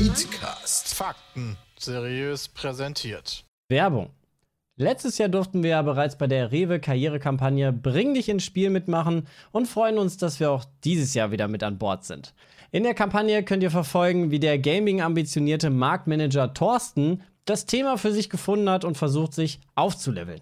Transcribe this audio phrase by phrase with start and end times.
[0.00, 0.94] Petecast.
[0.94, 3.44] Fakten seriös präsentiert.
[3.68, 4.10] Werbung.
[4.80, 9.26] Letztes Jahr durften wir ja bereits bei der Rewe Karrierekampagne Bring dich ins Spiel mitmachen
[9.52, 12.32] und freuen uns, dass wir auch dieses Jahr wieder mit an Bord sind.
[12.70, 18.30] In der Kampagne könnt ihr verfolgen, wie der Gaming-ambitionierte Marktmanager Thorsten das Thema für sich
[18.30, 20.40] gefunden hat und versucht, sich aufzuleveln.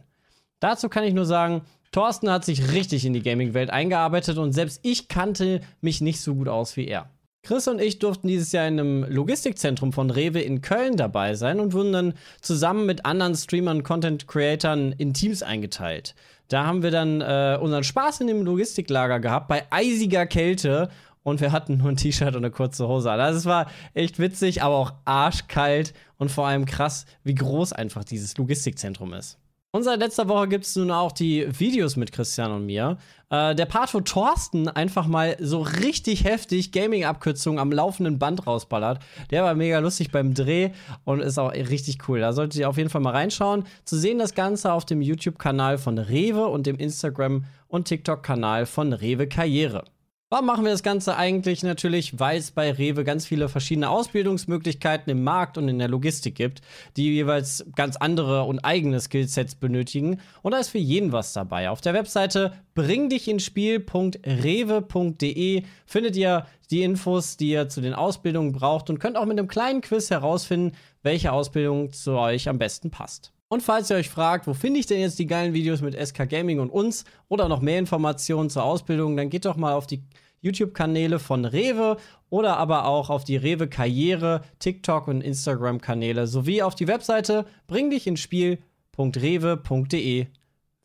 [0.61, 4.79] Dazu kann ich nur sagen, Thorsten hat sich richtig in die Gaming-Welt eingearbeitet und selbst
[4.85, 7.11] ich kannte mich nicht so gut aus wie er.
[7.49, 11.61] Chris und ich durften dieses Jahr in einem Logistikzentrum von Rewe in Köln dabei sein
[11.61, 16.15] und wurden dann zusammen mit anderen Streamern und Content-Creatern in Teams eingeteilt.
[16.49, 20.91] Da haben wir dann äh, unseren Spaß in dem Logistiklager gehabt, bei eisiger Kälte.
[21.23, 23.19] Und wir hatten nur ein T-Shirt und eine kurze Hose an.
[23.19, 28.05] Also es war echt witzig, aber auch arschkalt und vor allem krass, wie groß einfach
[28.05, 29.39] dieses Logistikzentrum ist.
[29.71, 32.97] Und seit letzter Woche gibt es nun auch die Videos mit Christian und mir.
[33.29, 39.01] Äh, der wo Thorsten einfach mal so richtig heftig Gaming-Abkürzungen am laufenden Band rausballert.
[39.31, 40.71] Der war mega lustig beim Dreh
[41.05, 42.21] und ist auch richtig cool.
[42.21, 43.65] Da solltet ihr auf jeden Fall mal reinschauen.
[43.85, 48.95] Zu sehen das Ganze auf dem YouTube-Kanal von Rewe und dem Instagram- und TikTok-Kanal von
[48.95, 49.85] Rewe Karriere.
[50.31, 51.63] Warum machen wir das Ganze eigentlich?
[51.63, 56.35] Natürlich, weil es bei Rewe ganz viele verschiedene Ausbildungsmöglichkeiten im Markt und in der Logistik
[56.35, 56.61] gibt,
[56.99, 60.21] die jeweils ganz andere und eigene Skillsets benötigen.
[60.43, 61.71] Und da ist für jeden was dabei.
[61.71, 68.99] Auf der Webseite bringdichinspiel.rewe.de findet ihr die Infos, die ihr zu den Ausbildungen braucht und
[68.99, 73.33] könnt auch mit einem kleinen Quiz herausfinden, welche Ausbildung zu euch am besten passt.
[73.51, 76.29] Und falls ihr euch fragt, wo finde ich denn jetzt die geilen Videos mit SK
[76.29, 80.03] Gaming und uns oder noch mehr Informationen zur Ausbildung, dann geht doch mal auf die
[80.41, 81.97] YouTube-Kanäle von Rewe
[82.29, 90.27] oder aber auch auf die Rewe Karriere, TikTok und Instagram-Kanäle sowie auf die Webseite bringdichinspiel.rewe.de.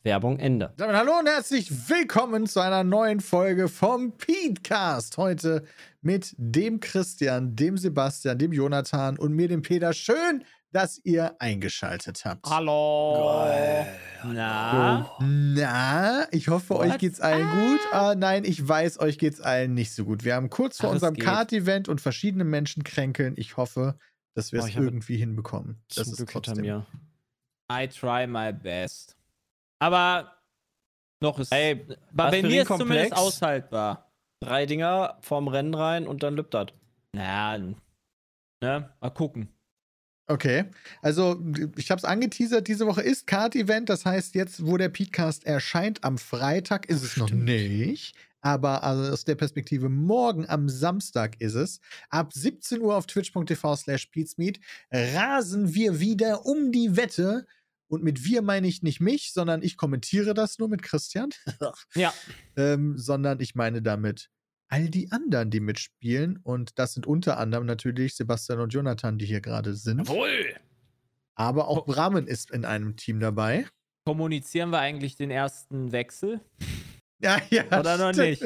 [0.02, 0.72] Werbung Ende.
[0.76, 5.16] Damit hallo und herzlich willkommen zu einer neuen Folge vom Petecast.
[5.16, 5.64] Heute
[6.02, 9.94] mit dem Christian, dem Sebastian, dem Jonathan und mir, dem Peter.
[9.94, 12.44] Schön, dass ihr eingeschaltet habt.
[12.50, 13.46] Hallo.
[14.24, 15.08] Na?
[15.20, 16.80] Na, ich hoffe, What?
[16.80, 17.80] euch geht's allen gut.
[17.92, 20.24] Ah, nein, ich weiß, euch geht's allen nicht so gut.
[20.24, 23.34] Wir haben kurz vor Ach, unserem Kart-Event und verschiedene Menschen kränkeln.
[23.36, 23.96] Ich hoffe,
[24.34, 25.80] dass wir es oh, irgendwie hinbekommen.
[25.94, 26.60] Das ist trotzdem.
[26.60, 26.84] Mir.
[27.70, 29.16] I try my best.
[29.78, 30.32] Aber
[31.20, 31.52] noch ist.
[31.52, 34.10] Ey, bei mir ist zumindest aushaltbar.
[34.40, 36.66] Drei Dinger vorm Rennen rein und dann lübt das.
[37.12, 37.58] Naja,
[38.60, 38.90] ne?
[39.00, 39.54] Mal gucken.
[40.26, 40.64] Okay,
[41.02, 41.42] also
[41.76, 46.02] ich habe es angeteasert, diese Woche ist Card-Event, das heißt jetzt, wo der Podcast erscheint,
[46.02, 47.30] am Freitag ist es Stimmt.
[47.30, 51.80] noch nicht, aber also aus der Perspektive morgen am Samstag ist es.
[52.08, 54.10] Ab 17 Uhr auf twitch.tv slash
[54.90, 57.46] rasen wir wieder um die Wette
[57.88, 61.30] und mit wir meine ich nicht mich, sondern ich kommentiere das nur mit Christian.
[61.94, 62.14] ja.
[62.56, 64.30] Ähm, sondern ich meine damit
[64.74, 66.40] all die anderen, die mitspielen.
[66.42, 70.08] Und das sind unter anderem natürlich Sebastian und Jonathan, die hier gerade sind.
[70.08, 70.56] Jawohl!
[71.36, 73.66] Aber auch Brammen ist in einem Team dabei.
[74.04, 76.40] Kommunizieren wir eigentlich den ersten Wechsel?
[77.20, 77.64] Ja, ja.
[77.66, 78.42] Oder noch nicht?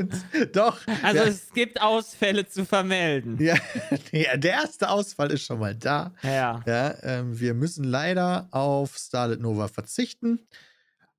[0.52, 0.78] Doch.
[1.02, 1.28] Also ja.
[1.28, 3.38] es gibt Ausfälle zu vermelden.
[3.40, 3.56] Ja,
[4.12, 6.14] ja, der erste Ausfall ist schon mal da.
[6.22, 6.62] Ja.
[6.66, 10.46] ja ähm, wir müssen leider auf Starlet Nova verzichten.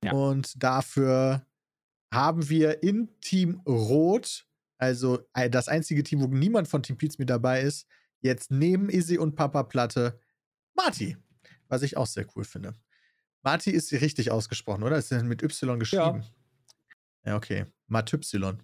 [0.04, 0.14] Ja.
[0.14, 1.42] Und dafür
[2.14, 4.46] haben wir in Team Rot
[4.80, 5.20] also
[5.52, 7.86] das einzige Team, wo niemand von Team Pete's mit dabei ist,
[8.22, 10.20] jetzt neben Izzy und Papa Platte
[10.74, 11.18] Marty.
[11.68, 12.74] Was ich auch sehr cool finde.
[13.44, 14.98] Marty ist richtig ausgesprochen, oder?
[14.98, 16.24] Ist mit Y geschrieben?
[17.24, 17.66] Ja, ja okay.
[17.88, 18.64] Matypsilon.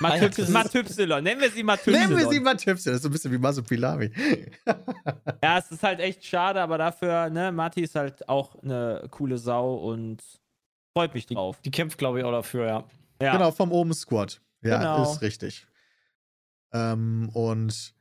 [0.00, 1.22] Matypsilon.
[1.22, 2.00] Nennen wir sie Matypsilon.
[2.00, 2.94] Nennen wir sie Matypsilon.
[2.94, 4.10] Das ist so ein bisschen wie Masopilami.
[5.42, 9.38] ja, es ist halt echt schade, aber dafür, ne, Marty ist halt auch eine coole
[9.38, 10.22] Sau und
[10.96, 11.58] freut mich drauf.
[11.58, 12.84] Die, die kämpft, glaube ich, auch dafür, ja.
[13.20, 13.32] ja.
[13.32, 14.40] Genau, vom Oben Squad.
[14.62, 15.10] Ja, genau.
[15.10, 15.66] ist richtig.
[16.72, 17.94] Ähm, und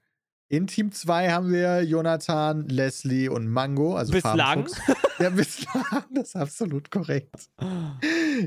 [0.51, 3.95] in Team 2 haben wir Jonathan, Leslie und Mango.
[3.95, 4.67] Also bislang?
[5.19, 7.49] ja, bislang, das ist absolut korrekt.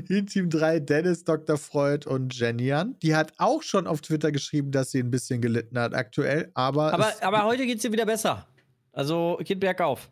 [0.07, 1.57] In Team 3 Dennis, Dr.
[1.57, 2.95] Freud und Jenian.
[2.99, 6.93] Die hat auch schon auf Twitter geschrieben, dass sie ein bisschen gelitten hat aktuell, aber.
[6.93, 8.47] Aber, aber heute geht es ihr wieder besser.
[8.91, 10.11] Also geht bergauf.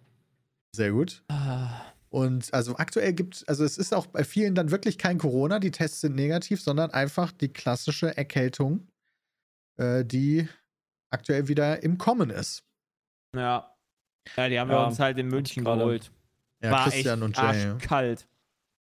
[0.75, 1.23] Sehr gut.
[1.27, 1.92] Ah.
[2.13, 5.71] Und also aktuell gibt also es ist auch bei vielen dann wirklich kein Corona, die
[5.71, 8.87] Tests sind negativ, sondern einfach die klassische Erkältung,
[9.77, 10.47] äh, die
[11.09, 12.63] aktuell wieder im Kommen ist.
[13.35, 13.75] Ja.
[14.37, 16.11] Ja, die haben ja, wir uns halt in München geholt.
[16.61, 17.77] Ja, War Christian echt und Jay.
[17.79, 18.27] kalt.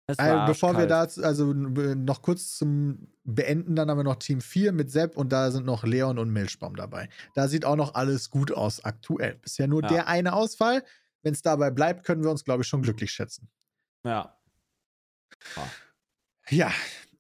[0.05, 1.17] Das Also, war bevor wir arschkalt.
[1.17, 5.33] da, also noch kurz zum Beenden, dann haben wir noch Team 4 mit Sepp und
[5.33, 7.09] da sind noch Leon und Milchbaum dabei.
[7.33, 9.39] Da sieht auch noch alles gut aus aktuell.
[9.41, 9.87] Bisher nur Ja.
[9.89, 10.83] der eine Ausfall.
[11.27, 13.49] Wenn es dabei bleibt, können wir uns, glaube ich, schon glücklich schätzen.
[14.05, 14.33] Ja.
[16.47, 16.71] Ja.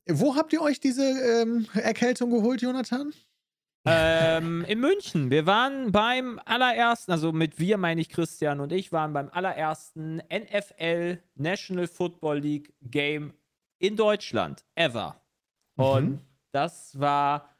[0.09, 3.11] Wo habt ihr euch diese ähm, Erkältung geholt, Jonathan?
[3.85, 5.29] ähm, in München.
[5.29, 10.21] Wir waren beim allerersten, also mit wir meine ich Christian und ich, waren beim allerersten
[10.29, 13.33] NFL National Football League Game
[13.79, 15.21] in Deutschland ever.
[15.75, 16.21] Und Mhm.
[16.53, 17.56] das war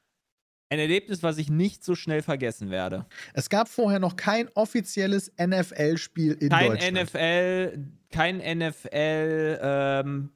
[0.69, 3.05] ein Erlebnis, was ich nicht so schnell vergessen werde.
[3.33, 7.03] Es gab vorher noch kein offizielles NFL-Spiel in Kein Deutschland.
[7.03, 7.77] NFL,
[8.11, 10.29] kein NFL ähm,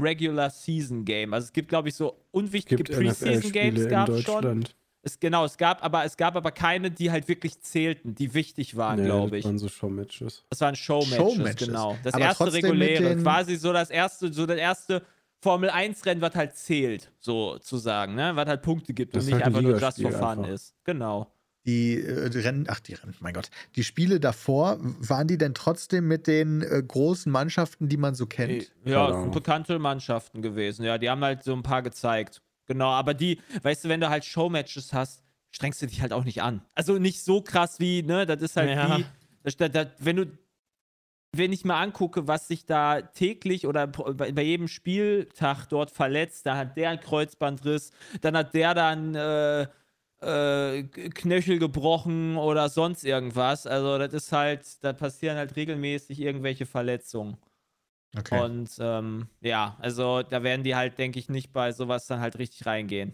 [0.00, 1.32] Regular Season Game.
[1.34, 4.64] Also es gibt, glaube ich, so unwichtige Preseason Games gab es schon.
[5.02, 8.76] Es, genau, es gab aber es gab aber keine, die halt wirklich zählten, die wichtig
[8.76, 9.44] waren, Nee, glaube das ich.
[9.44, 10.44] waren so Showmatches.
[10.50, 11.66] Das waren Showmatches, Showmatches.
[11.68, 11.96] genau.
[12.02, 15.02] Das Aber erste trotzdem mit reguläre, quasi so das erste, so das erste
[15.40, 18.34] Formel 1 Rennen, was halt zählt, sozusagen, ne?
[18.34, 20.48] Was halt Punkte gibt Das und nicht halt ein einfach nur just for fun einfach.
[20.48, 20.74] ist.
[20.84, 21.32] Genau.
[21.66, 23.50] Die äh, die Rennen, ach, die Rennen, mein Gott.
[23.76, 28.26] Die Spiele davor, waren die denn trotzdem mit den äh, großen Mannschaften, die man so
[28.26, 28.72] kennt?
[28.84, 29.30] Ja, Ahnung.
[29.32, 30.84] bekannte Mannschaften gewesen.
[30.84, 32.40] Ja, die haben halt so ein paar gezeigt.
[32.66, 36.24] Genau, aber die, weißt du, wenn du halt Showmatches hast, strengst du dich halt auch
[36.24, 36.62] nicht an.
[36.74, 38.98] Also nicht so krass wie, ne, das ist halt Ja.
[38.98, 39.04] wie,
[39.42, 40.26] das, das, das, wenn du,
[41.32, 46.56] wenn ich mal angucke, was sich da täglich oder bei jedem Spieltag dort verletzt, da
[46.56, 47.90] hat der einen Kreuzbandriss,
[48.20, 49.66] dann hat der dann äh,
[50.20, 53.66] äh, Knöchel gebrochen oder sonst irgendwas.
[53.66, 57.36] Also das ist halt, da passieren halt regelmäßig irgendwelche Verletzungen.
[58.16, 58.42] Okay.
[58.42, 62.38] Und ähm, ja, also da werden die halt, denke ich, nicht bei sowas dann halt
[62.38, 63.12] richtig reingehen.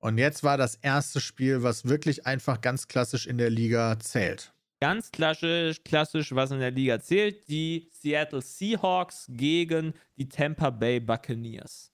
[0.00, 4.54] Und jetzt war das erste Spiel, was wirklich einfach ganz klassisch in der Liga zählt.
[4.80, 11.00] Ganz klassisch, klassisch, was in der Liga zählt, die Seattle Seahawks gegen die Tampa Bay
[11.00, 11.92] Buccaneers.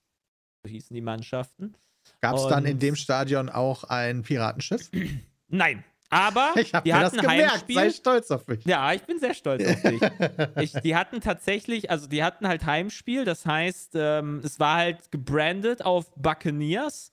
[0.63, 1.75] So hießen die Mannschaften.
[2.21, 4.91] Gab es dann in dem Stadion auch ein Piratenschiff?
[5.47, 7.51] Nein, aber Ich habe die mir das hatten gemerkt.
[7.51, 7.75] Heimspiel.
[7.75, 8.63] Sei stolz auf mich.
[8.65, 10.01] Ja, ich bin sehr stolz auf dich.
[10.61, 15.11] ich, die hatten tatsächlich, also die hatten halt Heimspiel, das heißt, ähm, es war halt
[15.11, 17.11] gebrandet auf Buccaneers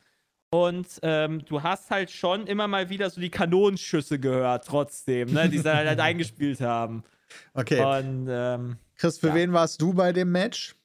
[0.53, 5.49] und ähm, du hast halt schon immer mal wieder so die Kanonenschüsse gehört, trotzdem, ne,
[5.49, 7.05] die sie halt, halt eingespielt haben.
[7.55, 7.83] Okay.
[7.83, 9.35] Und ähm, Chris, für ja.
[9.35, 10.77] wen warst du bei dem Match?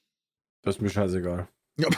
[0.61, 1.47] Das ist mir scheißegal.
[1.77, 1.89] Ja.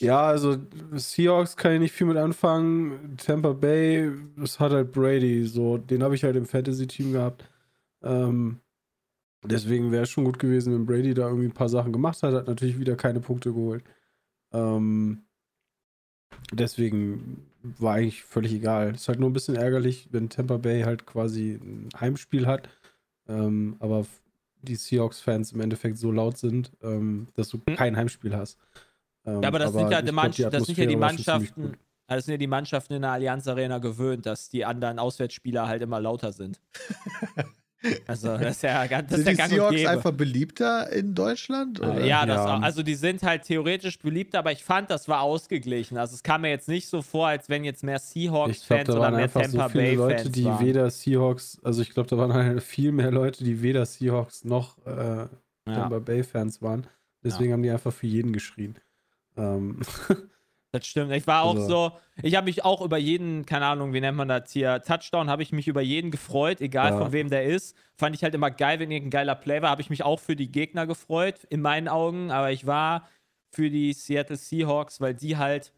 [0.00, 0.56] Ja, also
[0.92, 3.16] Seahawks kann ich nicht viel mit anfangen.
[3.16, 7.48] Tampa Bay, das hat halt Brady, so, den habe ich halt im Fantasy-Team gehabt.
[8.02, 8.60] Ähm,
[9.44, 12.34] deswegen wäre es schon gut gewesen, wenn Brady da irgendwie ein paar Sachen gemacht hat,
[12.34, 13.84] hat natürlich wieder keine Punkte geholt.
[14.52, 15.23] Ähm,
[16.52, 18.94] deswegen war eigentlich völlig egal.
[18.94, 22.68] Ist halt nur ein bisschen ärgerlich, wenn Tampa Bay halt quasi ein Heimspiel hat,
[23.28, 24.06] ähm, aber
[24.62, 27.76] die Seahawks-Fans im Endeffekt so laut sind, ähm, dass du Hm.
[27.76, 28.58] kein Heimspiel hast.
[29.26, 31.72] Ähm, ja, aber das sind ja, die glaub, Mann- das sind ja die Mannschaften,
[32.06, 35.82] das sind ja die Mannschaften in der Allianz Arena gewöhnt, dass die anderen Auswärtsspieler halt
[35.82, 36.60] immer lauter sind.
[38.06, 41.80] Also, das ist ja, ganz- das ist Sind ja die Seahawks einfach beliebter in Deutschland?
[41.80, 42.00] Oder?
[42.00, 42.56] Äh, Ja, das Ja.
[42.56, 45.98] Auch, also die sind halt theoretisch beliebt, aber ich fand, das war ausgeglichen.
[45.98, 49.30] Also es kam mir jetzt nicht so vor, als wenn jetzt mehr Seahawks-Fans oder mehr
[49.30, 50.64] Tampa so viele Bay-Fans Leute, die waren.
[50.66, 54.78] weder Seahawks, also ich glaube, da waren halt viel mehr Leute, die weder Seahawks noch
[54.86, 55.28] äh, ja.
[55.66, 56.86] Tampa Bay-Fans waren.
[57.22, 58.76] Deswegen haben die einfach für jeden geschrien.
[59.36, 59.80] Ähm,
[60.74, 61.12] Das stimmt.
[61.12, 64.16] Ich war auch Also- so, ich habe mich auch über jeden, keine Ahnung, wie nennt
[64.16, 66.98] man das hier, Touchdown, habe ich mich über jeden gefreut, egal Ja.
[66.98, 67.76] von wem der ist.
[67.96, 69.70] Fand ich halt immer geil, wenn irgendein geiler Play war.
[69.70, 72.32] Habe ich mich auch für die Gegner gefreut, in meinen Augen.
[72.32, 73.08] Aber ich war
[73.52, 75.72] für die Seattle Seahawks, weil die halt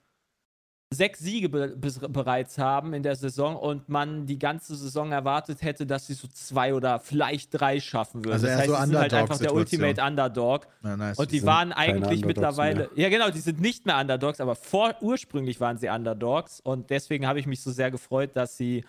[0.92, 1.76] sechs Siege be
[2.08, 6.28] bereits haben in der Saison und man die ganze Saison erwartet hätte, dass sie so
[6.28, 8.34] zwei oder vielleicht drei schaffen würden.
[8.34, 9.80] Also das heißt, so sie sind halt einfach der Underdog-Situation.
[9.82, 10.66] Ultimate Underdog.
[10.82, 11.18] Na, nice.
[11.18, 12.76] Und die sind waren eigentlich Underdogs mittlerweile.
[12.76, 12.90] mehr.
[12.94, 16.60] Ja, genau, die sind nicht mehr Underdogs, aber vor, ursprünglich waren sie Underdogs.
[16.60, 18.84] Und deswegen habe ich mich so sehr gefreut, dass sie.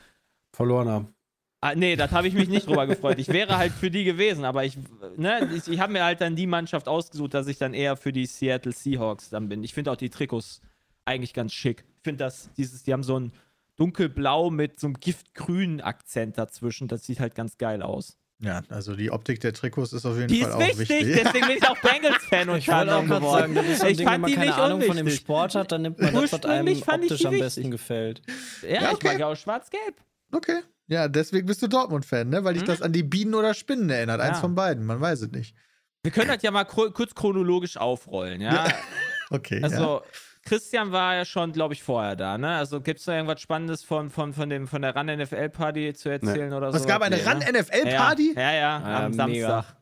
[0.53, 1.13] verloren haben.
[1.61, 3.17] Ah, nee, das habe ich mich nicht drüber gefreut.
[3.17, 4.77] Ich wäre halt für die gewesen, aber ich,
[5.15, 8.13] ne, ich, ich habe mir halt dann die Mannschaft ausgesucht, dass ich dann eher für
[8.13, 9.63] die Seattle Seahawks dann bin.
[9.63, 10.61] Ich finde auch die Trikots
[11.07, 11.85] eigentlich ganz schick.
[11.97, 13.31] Ich finde das, dieses, die haben so ein
[13.77, 16.87] dunkelblau mit so einem giftgrünen Akzent dazwischen.
[16.87, 18.17] Das sieht halt ganz geil aus.
[18.39, 21.21] ja, also die Optik der Trikots ist auf jeden Die Fall ist auch wichtig, wichtig.
[21.23, 23.91] deswegen bin ich auch Bengals-Fan und Ich wollte auch gerade sagen, das ist so ein
[23.91, 25.21] ich Ding, wenn fand man die keine nicht Ahnung von dem unwichtig.
[25.21, 27.45] Sport hat, dann nimmt man das, was einem ich optisch die am wichtig.
[27.45, 28.21] besten gefällt.
[28.63, 29.07] Ja, Ja, ich okay.
[29.07, 29.95] mag ja auch schwarz-gelb.
[30.31, 30.59] Okay.
[30.87, 32.43] Ja, deswegen bist du Dortmund-Fan, ne?
[32.43, 32.67] Weil dich Mhm.
[32.67, 34.21] das an die Bienen oder Spinnen erinnert.
[34.21, 34.41] Eins Ja.
[34.41, 35.55] von beiden, man weiß es nicht.
[36.03, 38.67] Wir können das ja mal kurz chronologisch aufrollen, ja?
[39.29, 39.59] Okay.
[39.59, 39.63] ja.
[39.65, 40.01] Also,
[40.47, 42.55] Christian war ja schon, glaube ich, vorher da, ne?
[42.55, 46.53] Also, gibt es da irgendwas Spannendes von, von, von, dem, von der RAN-NFL-Party zu erzählen
[46.53, 46.77] oder so?
[46.77, 47.27] Es gab eine Nee, ne?
[47.27, 48.33] RAN-NFL-Party?
[48.35, 49.47] Ja, ja, ja Ja, am mega.
[49.47, 49.77] Samstag.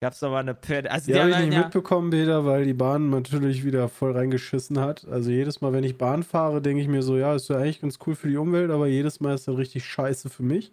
[0.00, 0.90] Gab's da mal eine Pferde.
[0.90, 4.78] Also Die habe ich nicht ja, mitbekommen, Peter, weil die Bahn natürlich wieder voll reingeschissen
[4.78, 5.06] hat.
[5.08, 7.80] Also jedes Mal, wenn ich Bahn fahre, denke ich mir so, ja, ist ja eigentlich
[7.80, 10.72] ganz cool für die Umwelt, aber jedes Mal ist dann richtig scheiße für mich.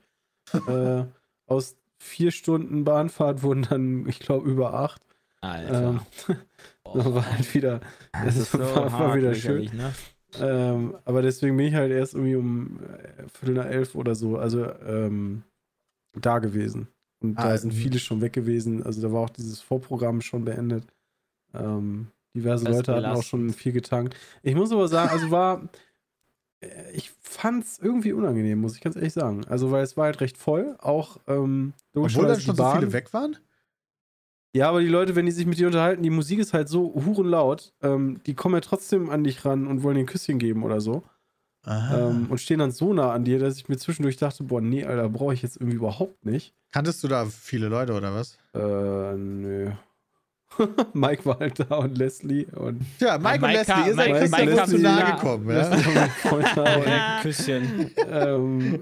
[0.67, 1.05] äh,
[1.47, 5.01] aus vier Stunden Bahnfahrt wurden dann, ich glaube, über acht.
[5.39, 6.01] Alter.
[6.27, 6.37] Ähm,
[6.93, 7.81] Das war halt wieder,
[8.19, 9.69] das ist so war, war hart wieder schön.
[9.71, 9.95] ne?
[10.39, 14.37] Ähm, aber deswegen bin ich halt erst irgendwie um äh, Viertel nach elf oder so,
[14.37, 15.43] also ähm,
[16.13, 16.87] da gewesen.
[17.23, 17.77] Und da Ah, sind mhm.
[17.77, 18.83] viele schon weg gewesen.
[18.83, 20.85] Also da war auch dieses Vorprogramm schon beendet.
[21.53, 24.15] Ähm, diverse Das Leute hatten auch schon viel getankt.
[24.43, 25.69] Ich muss aber sagen, also war,
[26.93, 29.45] ich fand es irgendwie unangenehm, muss ich ganz ehrlich sagen.
[29.47, 32.65] Also weil es war halt recht voll, auch ähm, Obwohl da logischerweise schon die so
[32.65, 33.37] viele weg waren?
[34.53, 36.93] Ja, aber die Leute, wenn die sich mit dir unterhalten, die Musik ist halt so
[37.05, 40.63] hurenlaut, ähm, die kommen ja trotzdem an dich ran und wollen dir ein Küsschen geben
[40.63, 41.03] oder so.
[41.63, 42.09] Aha.
[42.09, 44.83] Ähm, und stehen dann so nah an dir, dass ich mir zwischendurch dachte, boah, nee,
[44.83, 46.53] Alter, brauche ich jetzt irgendwie überhaupt nicht.
[46.73, 48.37] Kanntest du da viele Leute oder was?
[48.53, 49.71] Äh, nö.
[50.93, 54.29] Mike war halt da und Leslie und Ja, Mike, Mike und Leslie, ihr seid Mike-
[54.45, 55.11] Mike wohl zu nah.
[55.11, 55.49] gekommen.
[55.49, 57.19] Ja?
[57.21, 57.91] Küsschen.
[58.09, 58.79] ähm, äh,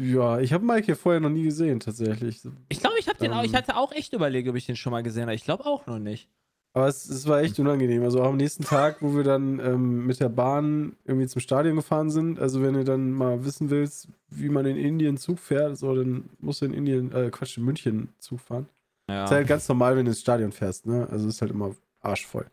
[0.00, 2.40] ja, ich habe Mike hier vorher noch nie gesehen, tatsächlich.
[2.68, 3.56] Ich glaube, ich habe den auch, ich Ähm.
[3.56, 5.34] hatte auch echt überlegt, ob ich den schon mal gesehen habe.
[5.34, 6.28] Ich glaube auch noch nicht.
[6.72, 8.02] Aber es, es war echt unangenehm.
[8.02, 11.76] Also auch am nächsten Tag, wo wir dann ähm, mit der Bahn irgendwie zum Stadion
[11.76, 12.38] gefahren sind.
[12.38, 16.28] Also wenn du dann mal wissen willst, wie man in Indien Zug fährt, so, dann
[16.38, 18.66] musst du in Indien, äh, Quatsch, in München Zug fahren.
[19.08, 19.24] Ja.
[19.24, 21.08] Ist halt ganz normal, wenn du ins Stadion fährst, ne?
[21.10, 22.46] Also ist halt immer arschvoll.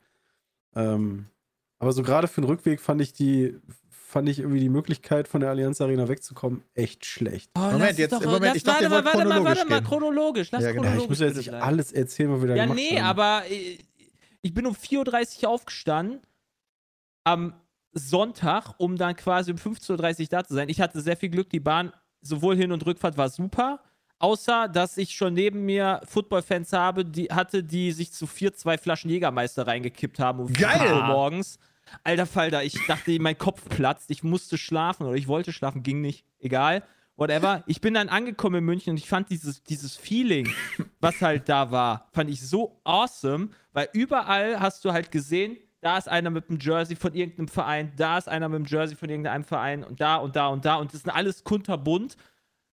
[0.76, 1.26] Ähm,
[1.80, 3.58] aber so gerade für den Rückweg fand ich die,
[4.14, 7.52] fand ich irgendwie die Möglichkeit, von der Allianz Arena wegzukommen, echt schlecht.
[7.56, 10.50] Oh, Moment, jetzt- doch- Moment, lass- ich dachte, warte mal, warte warte mal, chronologisch.
[10.52, 10.84] Lass Ja, genau.
[10.84, 11.64] Ja, chronologisch ich muss ja jetzt nicht bleiben.
[11.66, 13.06] alles erzählen, was wir da Ja, gemacht nee, haben.
[13.06, 13.78] aber äh,
[14.42, 16.22] ich bin um 4.30 Uhr aufgestanden
[17.26, 17.54] am
[17.94, 20.70] Sonntag, um dann quasi um 15.30 Uhr da zu sein.
[20.70, 21.92] Ich hatte sehr viel Glück, die Bahn
[22.22, 23.80] sowohl Hin- und Rückfahrt war super,
[24.20, 28.78] außer dass ich schon neben mir Football-Fans habe, die hatte, die sich zu vier zwei
[28.78, 30.80] Flaschen Jägermeister reingekippt haben um Geil!
[30.80, 31.60] 5 Uhr morgens.
[32.04, 36.02] Alter Falter, ich dachte, mein Kopf platzt, ich musste schlafen oder ich wollte schlafen, ging
[36.02, 36.26] nicht.
[36.40, 36.84] Egal,
[37.16, 37.64] whatever.
[37.68, 40.50] Ich bin dann angekommen in München und ich fand dieses, dieses Feeling,
[41.00, 45.98] was halt da war, fand ich so awesome, weil überall hast du halt gesehen, da
[45.98, 49.10] ist einer mit einem Jersey von irgendeinem Verein, da ist einer mit einem Jersey von
[49.10, 52.16] irgendeinem Verein und da und da und da und das sind alles kunterbunt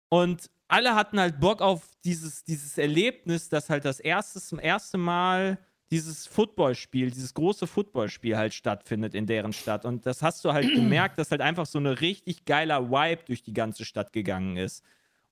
[0.08, 5.00] und alle hatten halt Bock auf dieses, dieses Erlebnis, dass halt das erste, zum ersten
[5.00, 5.58] Mal
[5.90, 9.84] dieses Footballspiel, dieses große Footballspiel halt stattfindet in deren Stadt.
[9.84, 13.42] Und das hast du halt gemerkt, dass halt einfach so eine richtig geiler Vibe durch
[13.42, 14.84] die ganze Stadt gegangen ist.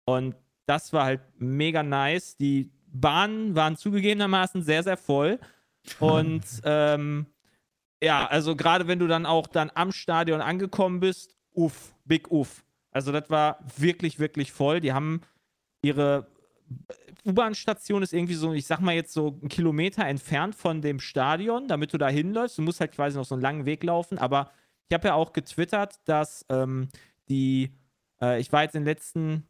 [0.04, 0.34] Und
[0.66, 2.36] das war halt mega nice.
[2.36, 5.38] Die Bahnen waren zugegebenermaßen sehr, sehr voll.
[6.00, 7.26] Und ähm,
[8.02, 12.64] ja, also gerade wenn du dann auch dann am Stadion angekommen bist, uff, big uff.
[12.90, 14.80] Also das war wirklich, wirklich voll.
[14.80, 15.20] Die haben
[15.82, 16.26] ihre
[17.25, 21.68] U-Bahn-Station ist irgendwie so, ich sag mal jetzt so einen Kilometer entfernt von dem Stadion,
[21.68, 22.58] damit du da hinläufst.
[22.58, 24.18] Du musst halt quasi noch so einen langen Weg laufen.
[24.18, 24.50] Aber
[24.88, 26.88] ich habe ja auch getwittert, dass ähm,
[27.28, 27.75] die,
[28.20, 29.48] äh, ich war jetzt in den letzten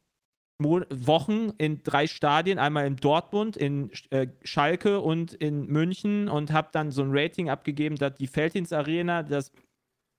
[0.60, 6.52] Mo Wochen in drei Stadien, einmal in Dortmund, in äh, Schalke und in München und
[6.52, 9.52] habe dann so ein Rating abgegeben, dass die Feldins Arena das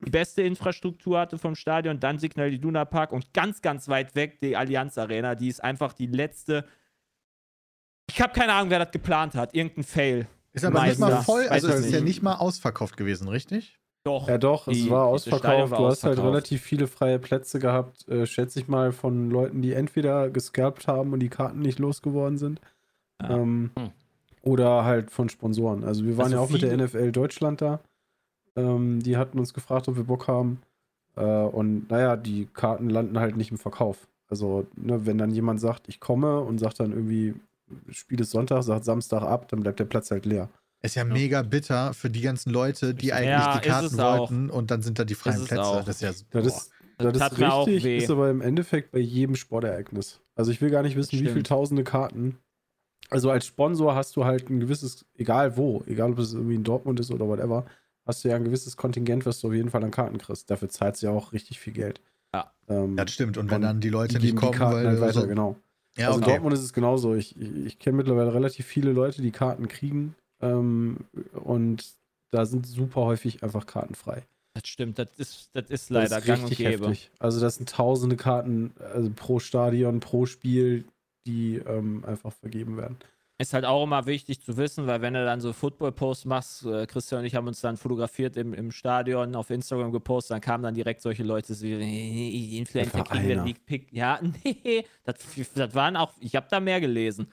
[0.06, 4.40] die beste Infrastruktur hatte vom Stadion, dann Signal Iduna Park und ganz, ganz weit weg
[4.40, 6.66] die Allianz Arena, die ist einfach die letzte.
[8.10, 9.54] Ich habe keine Ahnung, wer das geplant hat.
[9.56, 10.28] Irgendein Fail.
[10.52, 11.24] Ist aber nicht mal Meister.
[11.24, 12.08] voll, Weiß also es ist ja nicht.
[12.08, 13.78] nicht mal ausverkauft gewesen, richtig?
[14.04, 14.28] Doch.
[14.28, 15.44] Ja, doch, es war ausverkauft.
[15.72, 16.26] war du hast halt ausverkauft.
[16.26, 21.14] relativ viele freie Plätze gehabt, äh, schätze ich mal, von Leuten, die entweder gescalpt haben
[21.14, 22.62] und die Karten nicht losgeworden sind.
[23.22, 23.30] Ja.
[23.38, 23.90] Ähm, Hm.
[24.42, 25.84] Oder halt von Sponsoren.
[25.84, 27.82] Also wir waren Also ja auch mit der viele- NFL Deutschland da.
[28.56, 30.62] Ähm, die hatten uns gefragt, ob wir Bock haben.
[31.18, 34.08] Äh, und naja, die Karten landen halt nicht im Verkauf.
[34.30, 37.34] Also, ne, wenn dann jemand sagt, ich komme und sagt dann irgendwie,
[37.90, 40.50] Spiel ist Sonntag, sagt Samstag ab, dann bleibt der Platz halt leer.
[40.82, 44.20] Ist ja mega bitter für die ganzen Leute, die eigentlich Ja, die Karten es auch.
[44.20, 45.84] wollten und dann sind da die freien Ist Plätze.
[45.86, 46.48] Das ist ja Das boah.
[46.48, 50.22] ist, das tat ist richtig, ist aber im Endeffekt bei jedem Sportereignis.
[50.36, 52.38] Also ich will gar nicht wissen, wie viele tausende Karten.
[53.10, 56.64] Also als Sponsor hast du halt ein gewisses, egal wo, egal ob es irgendwie in
[56.64, 57.66] Dortmund ist oder whatever,
[58.06, 60.50] hast du ja ein gewisses Kontingent, was du auf jeden Fall an Karten kriegst.
[60.50, 62.02] Dafür zahlst du ja auch richtig viel Geld.
[62.34, 62.54] Ja.
[62.68, 63.38] Ähm, Ja, das stimmt.
[63.38, 65.28] Und wenn dann die Leute die nicht kommen, die Karten weil halt du weiter, so,
[65.28, 65.58] genau.
[65.98, 66.32] Ja, also in okay.
[66.34, 67.16] Dortmund ist es genauso.
[67.16, 70.98] Ich, ich, ich kenne mittlerweile relativ viele Leute, die Karten kriegen ähm,
[71.34, 71.94] und
[72.32, 74.26] da sind super häufig einfach Karten frei.
[74.54, 76.88] Das stimmt, das ist, das ist Das leider ist gang und richtig gäbe.
[76.88, 77.12] heftig.
[77.20, 80.86] Also das sind tausende Karten also pro Stadion, pro Spiel,
[81.26, 82.98] die ähm, einfach vergeben werden.
[83.42, 86.86] Ist halt auch immer wichtig zu wissen, weil wenn du dann so Football-Posts machst, äh,
[86.86, 90.62] Christian und ich haben uns dann fotografiert im, im Stadion, auf Instagram gepostet, dann kamen
[90.64, 93.46] dann direkt solche Leute, so, "Hey, die Influencer kriegen einer.
[93.46, 93.94] League Pick.
[93.94, 95.16] Ja, nee, das,
[95.56, 97.32] das waren auch, ich habe da mehr gelesen.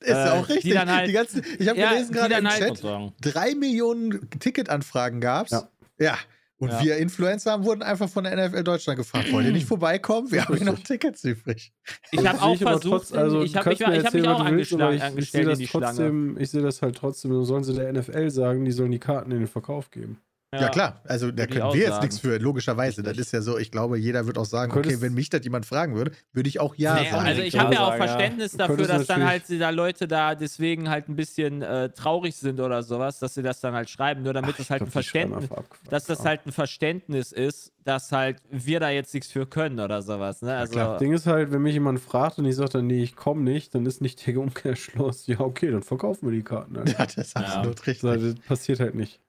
[0.00, 0.64] Ist ja Äh, auch richtig.
[0.64, 4.30] die dann halt- die ganzen, ich habe Ja, gelesen gerade im halt- Chat, drei Millionen
[4.30, 5.50] Ticketanfragen gab's.
[5.50, 5.68] Ja.
[5.98, 6.18] Ja.
[6.58, 6.82] Und Ja.
[6.82, 10.30] wir Influencer wurden einfach von der NFL Deutschland gefragt, wollt ihr nicht vorbeikommen?
[10.32, 11.70] Wir haben hier noch Tickets übrig.
[12.10, 14.96] Ich habe Das auch versucht, trotz- also, ich habe mich, ich hab mich auch angeschlagen,
[14.96, 17.92] ich, ich sehe angestellt das trotzdem, ich sehe das halt trotzdem, so sollen sie der
[17.92, 20.18] NFL sagen, die sollen die Karten in den Verkauf geben.
[20.54, 23.02] Ja, klar, also da können wir jetzt nichts für, logischerweise.
[23.02, 23.26] Das Richtig.
[23.26, 25.66] ist ja so, ich glaube, jeder wird auch sagen, Könntest- okay, wenn mich das jemand
[25.66, 27.26] fragen würde, würde ich auch ja Nee, sagen.
[27.26, 27.96] also ich Ja, habe ja auch ja.
[27.96, 32.36] Verständnis Du dafür, dass dann halt da Leute da deswegen halt ein bisschen äh, traurig
[32.36, 34.78] sind oder sowas, dass sie das dann halt schreiben, nur damit Ach, es ich halt
[34.80, 35.48] glaub, ein Verständnis,
[35.90, 40.00] dass das halt ein Verständnis ist, dass halt wir da jetzt nichts für können oder
[40.00, 40.40] sowas.
[40.42, 40.54] Ne?
[40.54, 43.14] Also, Das Ding ist halt, wenn mich jemand fragt und ich sage dann, nee, ich
[43.16, 46.78] komme nicht, dann ist nicht der Umkehrschluss, ja, okay, dann verkaufen wir die Karten.
[46.78, 46.88] Halt.
[46.98, 48.10] ja, das ist absolut richtig.
[48.10, 49.20] Das passiert halt nicht.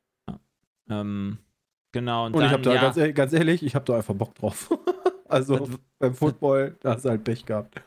[0.89, 1.37] Ähm,
[1.91, 2.25] genau.
[2.25, 4.13] Und, Und ich dann, habe da, ja, ganz, ehrlich, ganz ehrlich, ich habe da einfach
[4.15, 4.69] Bock drauf.
[5.27, 7.81] also Das- beim Football, da hast du halt Pech gehabt.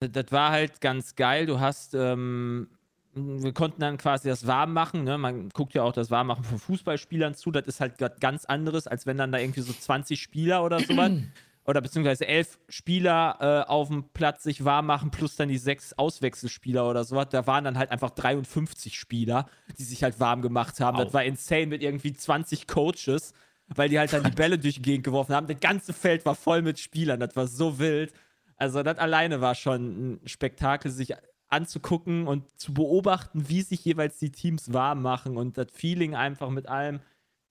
[0.00, 1.46] das war halt ganz geil.
[1.46, 2.68] Du hast, ähm,
[3.14, 5.04] wir konnten dann quasi das warm machen.
[5.04, 5.18] Ne?
[5.18, 7.50] Man guckt ja auch das Warmmachen von Fußballspielern zu.
[7.50, 11.10] Das ist halt ganz anderes, als wenn dann da irgendwie so 20 Spieler oder sowas
[11.68, 15.92] oder beziehungsweise elf Spieler äh, auf dem Platz sich warm machen, plus dann die sechs
[15.92, 17.26] Auswechselspieler oder sowas.
[17.28, 20.96] Da waren dann halt einfach 53 Spieler, die sich halt warm gemacht haben.
[20.96, 23.34] Das war insane mit irgendwie 20 Coaches,
[23.68, 25.46] weil die halt dann die Bälle durch die Gegend geworfen haben.
[25.46, 27.20] Das ganze Feld war voll mit Spielern.
[27.20, 28.14] Das war so wild.
[28.56, 31.16] Also, das alleine war schon ein Spektakel, sich
[31.48, 36.48] anzugucken und zu beobachten, wie sich jeweils die Teams warm machen und das Feeling einfach
[36.48, 37.00] mit allem,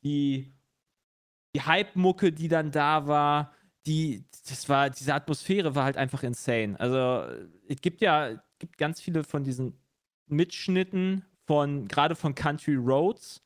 [0.04, 0.56] die,
[1.54, 3.54] die Hype-Mucke, die dann da war,
[3.88, 6.80] die, das war, diese Atmosphäre war halt einfach insane.
[6.80, 7.26] Also,
[7.68, 9.74] es gibt ja, gibt ganz viele von diesen
[10.28, 13.42] Mitschnitten von, gerade von Country Roads.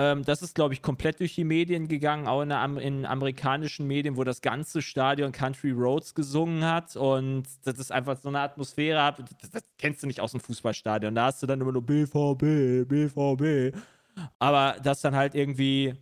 [0.00, 4.16] Ähm, das ist, glaube ich, komplett durch die Medien gegangen, auch in, in amerikanischen Medien,
[4.16, 6.96] wo das ganze Stadion Country Roads gesungen hat.
[6.96, 9.14] Und das ist einfach so eine Atmosphäre.
[9.40, 11.14] Das, das kennst du nicht aus dem Fußballstadion.
[11.14, 13.76] Da hast du dann immer nur BVB, BVB.
[14.38, 15.94] Aber dass dann halt irgendwie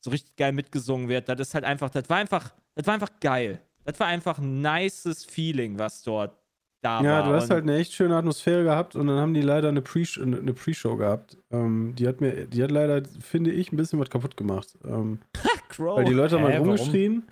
[0.00, 3.10] so richtig geil mitgesungen wird, das ist halt einfach, das war einfach, das war einfach
[3.20, 3.60] geil.
[3.84, 6.36] Das war einfach ein nices Feeling, was dort
[6.80, 7.28] da Ja, war.
[7.28, 10.04] du hast halt eine echt schöne Atmosphäre gehabt und dann haben die leider eine Pre-
[10.22, 11.36] eine Pre-Show gehabt.
[11.50, 14.78] Ähm, die hat mir, die hat leider, finde ich, ein bisschen was kaputt gemacht.
[14.84, 15.18] Ähm,
[15.78, 16.68] weil die Leute haben halt warum?
[16.68, 17.24] rumgeschrien.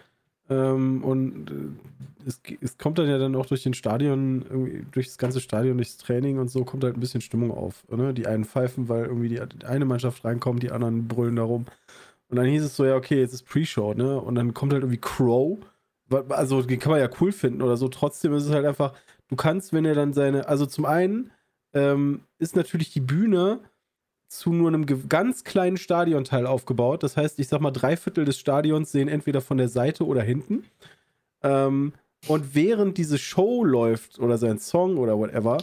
[0.49, 5.07] Ähm, und äh, es, es kommt dann ja dann auch durch den Stadion, irgendwie, durch
[5.07, 7.85] das ganze Stadion, durchs Training und so, kommt halt ein bisschen Stimmung auf.
[7.89, 8.15] Ne?
[8.15, 11.67] Die einen pfeifen, weil irgendwie die, die eine Mannschaft reinkommt, die anderen brüllen da rum.
[12.29, 14.21] Und dann hieß es so, ja, okay, jetzt ist Pre-Show, ne?
[14.21, 15.59] Und dann kommt halt irgendwie Crow.
[16.29, 17.89] Also, den kann man ja cool finden oder so.
[17.89, 18.95] Trotzdem ist es halt einfach,
[19.29, 21.31] du kannst, wenn er dann seine, also zum einen
[21.75, 23.61] ähm, ist natürlich die Bühne
[24.29, 27.03] zu nur einem ganz kleinen Stadionteil aufgebaut.
[27.03, 30.23] Das heißt, ich sag mal, drei Viertel des Stadions sehen entweder von der Seite oder
[30.23, 30.65] hinten.
[31.43, 31.93] Ähm,
[32.29, 35.59] und während diese Show läuft oder sein Song oder whatever,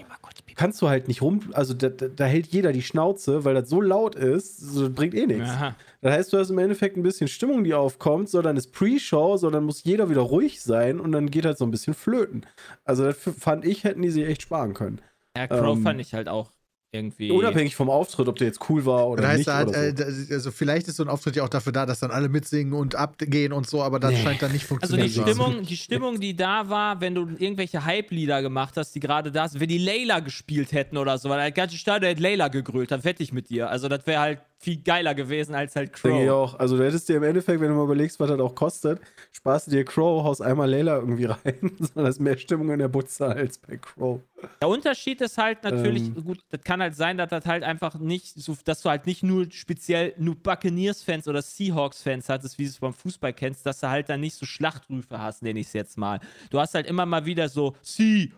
[0.55, 1.41] kannst du halt nicht rum.
[1.53, 5.13] Also da, da, hält jeder die Schnauze, weil das so laut ist, so, das bringt
[5.13, 5.49] eh nichts.
[5.49, 5.75] Aha.
[6.01, 9.37] Das heißt, du hast im Endeffekt ein bisschen Stimmung, die aufkommt, so dann ist Pre-Show,
[9.37, 12.45] so dann muss jeder wieder ruhig sein und dann geht halt so ein bisschen flöten.
[12.85, 15.01] Also das fand ich, hätten die sich echt sparen können.
[15.35, 16.51] Ja, Crow Ähm, fand ich halt auch
[16.93, 17.31] irgendwie.
[17.31, 19.47] Unabhängig vom Auftritt, ob der jetzt cool war oder Das heißt, nicht.
[19.47, 20.31] da hat, oder so.
[20.31, 22.73] äh, also vielleicht ist so ein Auftritt ja auch dafür da, dass dann alle mitsingen
[22.73, 24.17] und abgehen und so, aber das Nee.
[24.23, 25.29] scheint dann nicht Also funktionieren die zu haben.
[25.31, 29.47] Stimmung, die Stimmung, die da war, wenn du irgendwelche Hype-Lieder gemacht hast, die gerade da
[29.47, 32.91] sind, wenn die Layla gespielt hätten oder so, weil das ganze Stadion hätte Layla gegrölt,
[32.91, 33.69] dann wette ich mit dir.
[33.69, 36.53] Also das wäre halt viel geiler gewesen als halt Denke ich Crow.
[36.53, 36.59] auch.
[36.59, 39.67] Also du hättest dir im Endeffekt, wenn du mal überlegst, was das auch kostet, sparst
[39.67, 42.87] du dir Crow, haust einmal Layla irgendwie rein, sondern das ist mehr Stimmung in der
[42.87, 44.21] Butze als bei Crow.
[44.61, 46.23] Der Unterschied ist halt natürlich, Ähm.
[46.23, 49.23] gut, das kann halt sein, dass das halt einfach nicht, so, dass du halt nicht
[49.23, 53.89] nur speziell nur Buccaneers-Fans oder Seahawks-Fans hattest, wie du es beim Fußball kennst, dass du
[53.89, 56.19] halt dann nicht so Schlachtrüfe hast, nenne ich es jetzt mal.
[56.49, 58.33] Du hast halt immer mal wieder so Seahawks,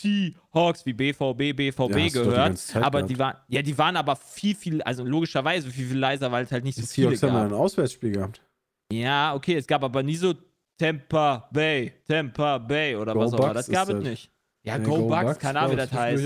[0.00, 2.76] Seahawks, wie BVB, BVB Ja, die gehört.
[2.76, 3.10] aber gehabt.
[3.10, 6.52] die waren, ja, die waren aber viel, viel, also logischerweise viel, viel leiser, weil es
[6.52, 7.58] halt nicht Die so viele Seahawks haben ja ein gab.
[7.58, 8.40] Auswärtsspiel gehabt.
[8.92, 10.34] Ja, okay, es gab aber nie so
[10.78, 13.46] Tampa Bay, Tampa Bay oder Go was auch immer.
[13.54, 14.30] Bucks Das gab es nicht.
[14.62, 16.24] Ja, Nee, Go, Bucks, keine Ahnung, wie das heißt.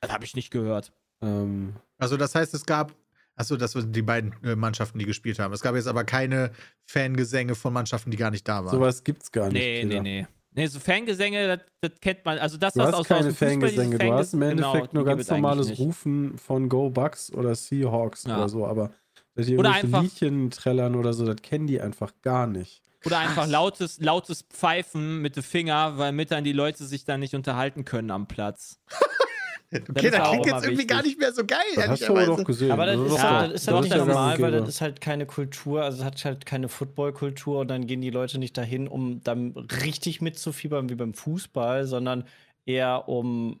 [0.00, 0.92] Das habe ich nicht gehört.
[1.22, 2.92] Ähm, Also das heißt, es gab,
[3.34, 5.52] achso, das waren die beiden äh, Mannschaften, die gespielt haben.
[5.52, 6.52] Es gab jetzt aber keine
[6.86, 8.70] Fangesänge von Mannschaften, die gar nicht da waren.
[8.70, 9.54] sowas gibt's gar nicht.
[9.54, 10.02] Nee, nee, Peter.
[10.02, 10.20] nee.
[10.22, 10.26] Nee,
[10.66, 11.60] so Fangesänge, das,
[11.92, 12.38] das kennt man.
[12.38, 14.94] Also das, Du was hast aus, keine aus Fangesänge, du hast im Fanges- genau, Endeffekt
[14.94, 15.78] nur die ganz normales.
[15.78, 18.36] Rufen von Go Bucks oder Seahawks Ja.
[18.36, 18.90] oder so, aber
[19.34, 22.82] dass die Oder einfach- Liedchen trällern oder so, das kennen die einfach gar nicht.
[23.06, 27.20] Oder einfach lautes, lautes Pfeifen mit dem Finger, weil mit dann die Leute sich dann
[27.20, 28.80] nicht unterhalten können am Platz.
[29.88, 30.88] okay, das das klingt jetzt irgendwie wichtig.
[30.88, 32.70] gar nicht mehr so geil, Das hast du aber doch gesehen.
[32.70, 34.68] Aber das Das ist, halt, das ist doch, halt nicht das ist normal, weil das
[34.68, 38.38] ist halt keine Kultur, also es hat halt keine Footballkultur und dann gehen die Leute
[38.38, 39.52] nicht dahin, um dann
[39.82, 42.24] richtig mitzufiebern wie beim Fußball, sondern
[42.66, 43.60] eher um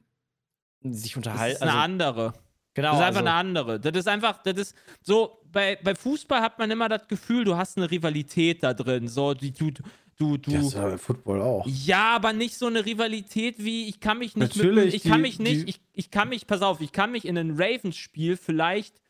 [0.82, 1.56] sich Das unterhalten.
[1.56, 2.34] ist eine andere.
[2.74, 3.80] genau, das ist einfach also, eine andere.
[3.80, 7.56] Das ist einfach, das ist so, bei, bei Fußball hat man immer das Gefühl, du
[7.56, 9.08] hast eine Rivalität da drin.
[9.08, 9.72] So, die, du,
[10.18, 10.50] du, du.
[10.52, 11.66] Das ist ja im Football auch.
[11.66, 15.16] Ja, aber nicht so eine Rivalität wie ich kann mich nicht Natürlich, mit, ich kann
[15.18, 17.52] die- mich nicht, die- ich, ich kann mich, pass auf, ich kann mich in ein
[17.52, 19.00] Ravens-Spiel vielleicht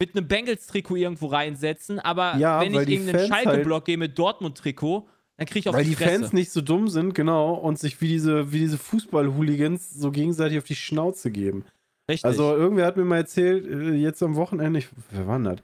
[0.00, 3.84] mit einem Bengals-Trikot irgendwo reinsetzen, aber Ja, wenn weil ich die irgendeinen Fans halt Schalke-Block
[3.84, 6.20] gehe mit Dortmund-Trikot, dann kriege ich auf Weil die, die Fresse.
[6.20, 10.58] Fans nicht so dumm sind, genau, und sich wie diese, wie diese Fußball-Hooligans so gegenseitig
[10.58, 11.64] auf die Schnauze geben.
[12.10, 12.24] Richtig.
[12.24, 15.58] Also irgendwer hat mir mal erzählt, äh, jetzt am Wochenende, ich, wer war das?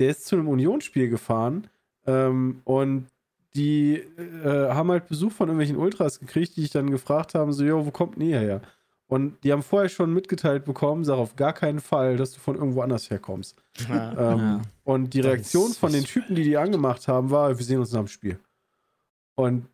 [0.00, 1.68] Der ist zu einem Unionsspiel gefahren
[2.06, 3.06] ähm, und
[3.54, 7.64] die äh, haben halt Besuch von irgendwelchen Ultras gekriegt, die sich dann gefragt haben, so,
[7.64, 8.60] jo, wo kommt denn ihr her?
[9.06, 12.56] Und die haben vorher schon mitgeteilt bekommen, sag auf gar keinen Fall, dass du von
[12.56, 13.62] irgendwo anders herkommst.
[13.88, 14.12] ja.
[14.32, 14.62] Ähm, Ja.
[14.84, 18.00] Und die Reaktion von den Typen, die die angemacht haben, war, wir sehen uns nach
[18.00, 18.38] dem Spiel.
[19.36, 19.66] Und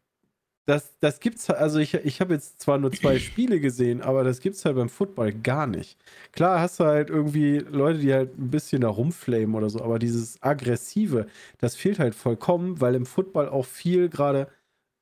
[0.66, 4.24] das, das gibt's, halt- also ich, ich habe jetzt zwar nur zwei Spiele gesehen, aber
[4.24, 5.98] das gibt's halt beim Football gar nicht.
[6.32, 9.98] Klar hast du halt irgendwie Leute, die halt ein bisschen da rumflamen oder so, aber
[9.98, 11.26] dieses Aggressive,
[11.58, 14.48] das fehlt halt vollkommen, weil im Football auch viel gerade,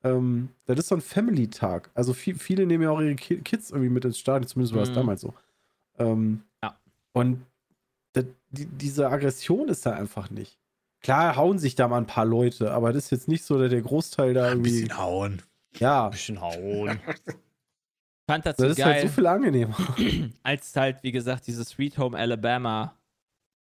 [0.04, 1.90] ähm, das ist so ein Family-Tag.
[1.94, 4.82] Also viel, viele nehmen ja auch ihre Ki- Kids irgendwie mit ins Stadion, zumindest war
[4.84, 4.94] es Mhm.
[4.94, 5.34] damals so.
[5.98, 6.78] Ähm, Ja.
[7.12, 7.44] Und
[8.12, 10.56] das, die, diese Aggression ist da einfach nicht.
[11.00, 13.70] Klar hauen sich da mal ein paar Leute, aber das ist jetzt nicht so, dass
[13.70, 14.70] der Großteil da Ein irgendwie.
[14.82, 15.42] bisschen hauen.
[15.78, 17.00] Ja, Ein bisschen hauen.
[18.28, 19.76] fand das, das so ist geil, halt so viel angenehmer.
[20.42, 22.94] als halt, wie gesagt, dieses Sweet Home Alabama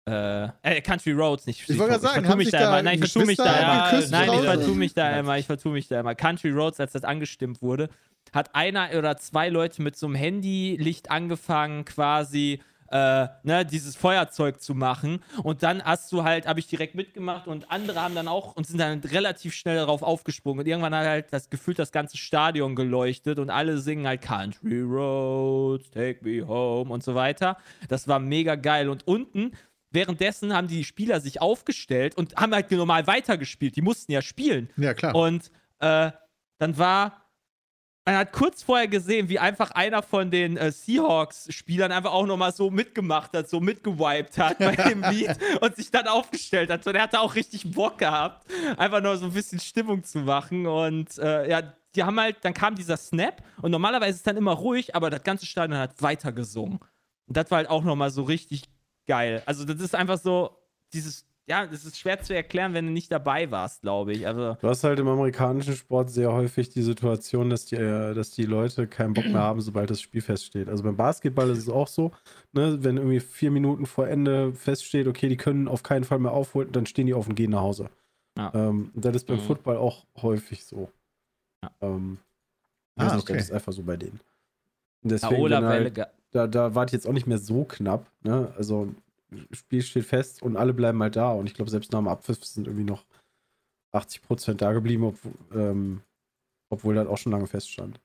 [0.09, 2.83] äh, äh, Country Roads, nicht Ich wollte gerade sagen, vertue mich sich da da immer.
[2.83, 4.11] Nein, ich vertue mich da immer.
[4.11, 5.38] Nein, ich vertue mich da immer.
[5.38, 6.14] Ich vertue mich da immer.
[6.14, 7.88] Country Roads, als das angestimmt wurde,
[8.33, 12.61] hat einer oder zwei Leute mit so einem Handylicht angefangen, quasi
[12.92, 15.24] äh, ne, dieses Feuerzeug zu machen.
[15.42, 18.66] Und dann hast du halt, habe ich direkt mitgemacht und andere haben dann auch und
[18.66, 20.61] sind dann relativ schnell darauf aufgesprungen.
[20.61, 24.83] Und irgendwann hat halt das Gefühl das ganze Stadion geleuchtet und alle singen halt Country
[24.83, 27.57] Roads, Take Me Home und so weiter.
[27.88, 28.88] Das war mega geil.
[28.88, 29.52] Und unten
[29.94, 33.76] Währenddessen haben die Spieler sich aufgestellt und haben halt normal weitergespielt.
[33.76, 34.70] Die mussten ja spielen.
[34.78, 35.14] Ja, klar.
[35.14, 35.50] Und
[35.81, 36.11] äh,
[36.57, 37.21] dann war,
[38.04, 42.52] man hat kurz vorher gesehen, wie einfach einer von den äh, Seahawks-Spielern einfach auch nochmal
[42.52, 46.82] so mitgemacht hat, so mitgewiped hat bei dem Lied und sich dann aufgestellt hat.
[46.82, 50.66] So, der hatte auch richtig Bock gehabt, einfach nur so ein bisschen Stimmung zu machen.
[50.66, 51.62] Und äh, ja,
[51.94, 55.08] die haben halt, dann kam dieser Snap und normalerweise ist es dann immer ruhig, aber
[55.08, 56.80] das ganze Stadion hat weiter gesungen.
[57.26, 58.64] Und das war halt auch nochmal so richtig
[59.06, 59.42] geil.
[59.46, 60.58] Also, das ist einfach so,
[60.92, 64.26] dieses, ja, das ist schwer zu erklären, wenn du nicht dabei warst, glaube ich.
[64.26, 68.31] Also, Du hast halt im amerikanischen Sport sehr häufig die Situation, dass die, äh, dass
[68.31, 70.68] die Leute keinen Bock mehr haben, sobald das Spiel feststeht.
[70.68, 72.12] Also beim Basketball ist es auch so,
[72.52, 76.33] ne, wenn irgendwie vier Minuten vor Ende feststeht, okay, die können auf keinen Fall mehr
[76.33, 77.90] aufholen, dann stehen die auf und gehen nach Hause.
[78.38, 78.50] Ja.
[78.55, 79.42] Ähm, das ist beim Mhm.
[79.42, 80.90] Football auch häufig so.
[81.62, 81.70] Ja.
[81.81, 82.18] Ähm,
[82.96, 83.33] Ah, okay.
[83.35, 84.20] Das ist einfach so bei denen.
[85.02, 85.66] Deswegen, Welle.
[85.66, 85.98] halt,
[86.31, 88.07] da, da war es jetzt auch nicht mehr so knapp.
[88.22, 88.52] Ne?
[88.57, 88.94] Also,
[89.51, 91.33] Spiel steht fest und alle bleiben halt da.
[91.33, 93.05] Und ich glaube, selbst nach dem Abpfiff sind irgendwie noch
[93.92, 96.03] 80 Prozent da geblieben, obwohl, ähm,
[96.71, 98.01] obwohl das auch schon lange feststand.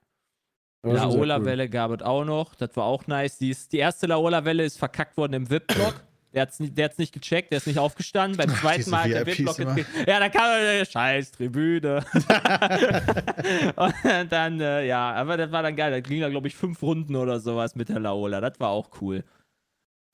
[0.83, 0.97] Sehr cool.
[0.99, 2.55] Laola-Welle gab es auch noch.
[2.55, 3.37] Das war auch nice.
[3.37, 5.95] Die, ist, die erste Laola-Welle ist verkackt worden im VIP-Block.
[6.33, 8.37] Der hat es der hat's nicht gecheckt, der ist nicht aufgestanden.
[8.37, 9.85] Beim zweiten Mal hat der VIP-Block.
[10.05, 12.03] Ja, da kam äh, scheiß Tribüne.
[13.75, 15.91] und dann, äh, ja, aber das war dann geil.
[15.91, 18.41] Da ging da, glaube ich, fünf Runden oder sowas mit der Laola.
[18.41, 19.23] Das war auch cool.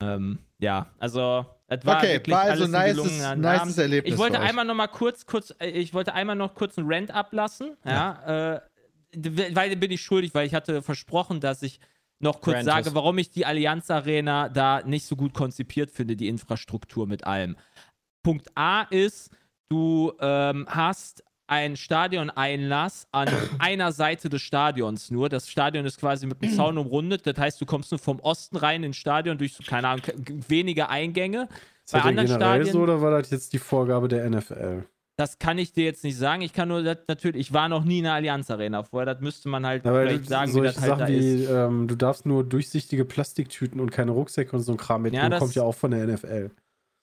[0.04, 4.14] Ähm, ja, also, das war okay, wirklich war also alles ein nices, Erlebnis.
[4.14, 7.10] Ich wollte einmal noch mal kurz, kurz, äh, ich wollte einmal noch kurz einen Rant
[7.10, 8.60] ablassen, ja, Äh,
[9.14, 11.80] d- weil den bin ich schuldig, weil ich hatte versprochen, dass ich
[12.20, 16.16] noch kurz Rant sage, warum ich die Allianz Arena da nicht so gut konzipiert finde,
[16.16, 17.56] die Infrastruktur mit allem.
[18.22, 19.30] Punkt A ist,
[19.68, 23.28] du ähm, hast einen Stadioneinlass an
[23.58, 25.28] einer Seite des Stadions nur.
[25.28, 27.26] Das Stadion ist quasi mit einem Zaun umrundet.
[27.26, 30.04] Das heißt, du kommst nur vom Osten rein ins Stadion durch, so, keine Ahnung,
[30.48, 31.48] wenige Eingänge.
[31.84, 34.84] Ist bei das anderen Stadien- so oder war das jetzt die Vorgabe der NFL?
[35.16, 36.42] Das kann ich dir jetzt nicht sagen.
[36.42, 39.14] Ich kann nur das, natürlich, ich war noch nie in der Allianz Arena vorher.
[39.14, 41.50] Das müsste man halt Ja, weil vielleicht sagen, wie das halt Sachen da wie, ist.
[41.50, 45.38] ähm, du darfst nur durchsichtige Plastiktüten und keine Rucksäcke und so ein Kram mitnehmen, das-
[45.38, 46.50] kommt ja auch von der NFL.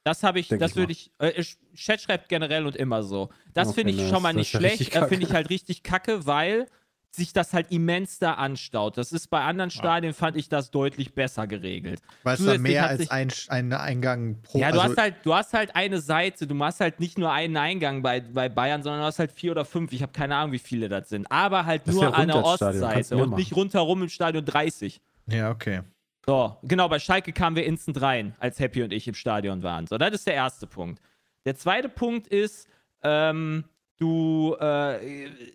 [0.03, 1.43] Das habe ich, denk das ich würde ich, äh,
[1.75, 3.29] Chat schreibt generell und immer so.
[3.53, 4.09] Das Okay, finde ich nice.
[4.09, 6.67] schon mal nicht ist ja schlecht, äh, finde ich halt richtig kacke, weil
[7.13, 8.97] sich das halt immens da anstaut.
[8.97, 12.01] Das ist bei anderen Stadien, fand ich das deutlich besser geregelt.
[12.23, 15.15] Weil es da mehr als sich- ein, ein Eingang pro Ja, du also, hast halt,
[15.23, 18.81] du hast halt eine Seite, du machst halt nicht nur einen Eingang bei, bei Bayern,
[18.81, 19.91] sondern du hast halt vier oder fünf.
[19.91, 21.29] Ich habe keine Ahnung, wie viele das sind.
[21.29, 23.39] Aber halt Das nur ja an der Ostseite und machen.
[23.39, 25.01] nicht rundherum im Stadion 30.
[25.27, 25.81] Ja, okay.
[26.25, 29.88] So, genau, bei Schalke kamen wir instant rein, als Happy und ich im Stadion waren.
[29.88, 31.01] So, das ist der erste Punkt.
[31.45, 32.67] Der zweite Punkt ist,
[33.01, 33.63] ähm,
[33.97, 34.99] du, äh,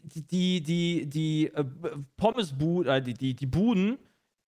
[0.02, 1.64] die, die, die äh,
[2.16, 3.98] Pommesbuden, äh, die, die, die Buden,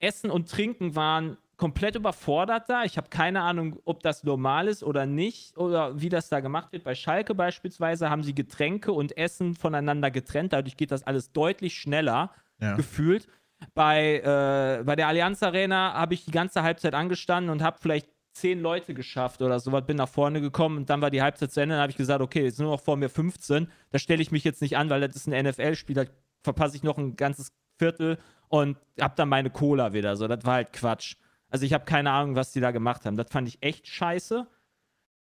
[0.00, 2.84] Essen und Trinken waren komplett überfordert da.
[2.84, 6.72] Ich habe keine Ahnung, ob das normal ist oder nicht oder wie das da gemacht
[6.72, 6.84] wird.
[6.84, 10.52] Bei Schalke beispielsweise haben sie Getränke und Essen voneinander getrennt.
[10.52, 12.74] Dadurch geht das alles deutlich schneller Ja.
[12.76, 13.26] gefühlt.
[13.74, 18.08] Bei, äh, bei der Allianz Arena habe ich die ganze Halbzeit angestanden und habe vielleicht
[18.32, 21.60] zehn Leute geschafft oder sowas, bin nach vorne gekommen und dann war die Halbzeit zu
[21.60, 21.74] Ende.
[21.74, 23.68] Dann habe ich gesagt, okay, jetzt sind nur noch vor mir 15.
[23.90, 26.04] Da stelle ich mich jetzt nicht an, weil das ist ein NFL-Spiel, da
[26.42, 28.18] verpasse ich noch ein ganzes Viertel
[28.48, 30.16] und habe dann meine Cola wieder.
[30.16, 31.16] So, das war halt Quatsch.
[31.50, 33.16] Also ich habe keine Ahnung, was die da gemacht haben.
[33.16, 34.46] Das fand ich echt scheiße.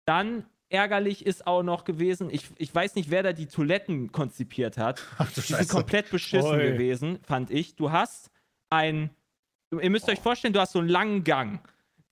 [0.05, 4.77] Dann ärgerlich ist auch noch gewesen, ich, ich weiß nicht, wer da die Toiletten konzipiert
[4.77, 5.01] hat.
[5.17, 5.69] Ach du Die sind Scheiße.
[5.73, 6.71] komplett beschissen Oi.
[6.71, 7.75] gewesen, fand ich.
[7.75, 8.29] Du hast
[8.69, 9.09] ein,
[9.79, 11.59] ihr müsst euch vorstellen, du hast so einen langen Gang,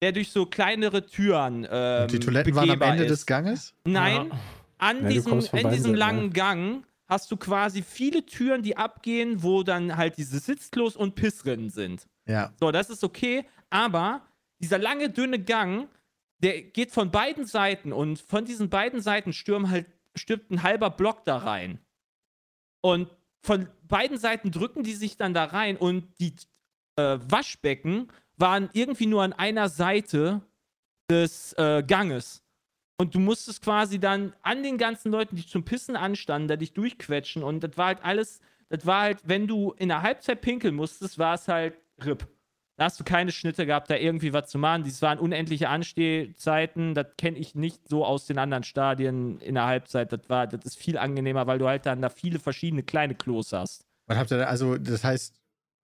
[0.02, 3.10] der durch so kleinere Türen ähm, die Toiletten waren am Ende ist.
[3.12, 3.74] des Ganges?
[3.86, 4.32] Nein,
[4.78, 9.64] an Ja, diesem, in diesem langen Gang hast du quasi viele Türen, die abgehen, wo
[9.64, 12.08] dann halt diese Sitzklos und Pissrinnen sind.
[12.26, 12.54] Ja.
[12.60, 14.22] So, das ist okay, aber
[14.60, 15.88] dieser lange, dünne Gang,
[16.42, 20.90] der geht von beiden Seiten und von diesen beiden Seiten stürmen halt, stürmt ein halber
[20.90, 21.80] Block da rein.
[22.82, 23.10] Und
[23.42, 26.36] von beiden Seiten drücken die sich dann da rein und die
[26.96, 30.42] äh, Waschbecken waren irgendwie nur an einer Seite
[31.10, 32.44] des äh, Ganges.
[32.98, 36.74] Und du musstest quasi dann an den ganzen Leuten, die zum Pissen anstanden, da dich
[36.74, 37.44] durchquetschen.
[37.44, 41.18] Und das war halt alles, das war halt, wenn du in der Halbzeit pinkeln musstest,
[41.18, 42.28] war es halt RIP.
[42.78, 44.84] Da hast du keine Schnitte gehabt, da irgendwie was zu machen.
[44.84, 46.96] Dies waren unendliche Anstehzeiten.
[46.96, 50.12] Das kenne ich nicht so aus den anderen Stadien in der Halbzeit.
[50.12, 53.54] Das war, das ist viel angenehmer, weil du halt dann da viele verschiedene kleine Klos
[53.54, 53.86] hast.
[54.08, 55.36] Was habt ihr da, also das heißt,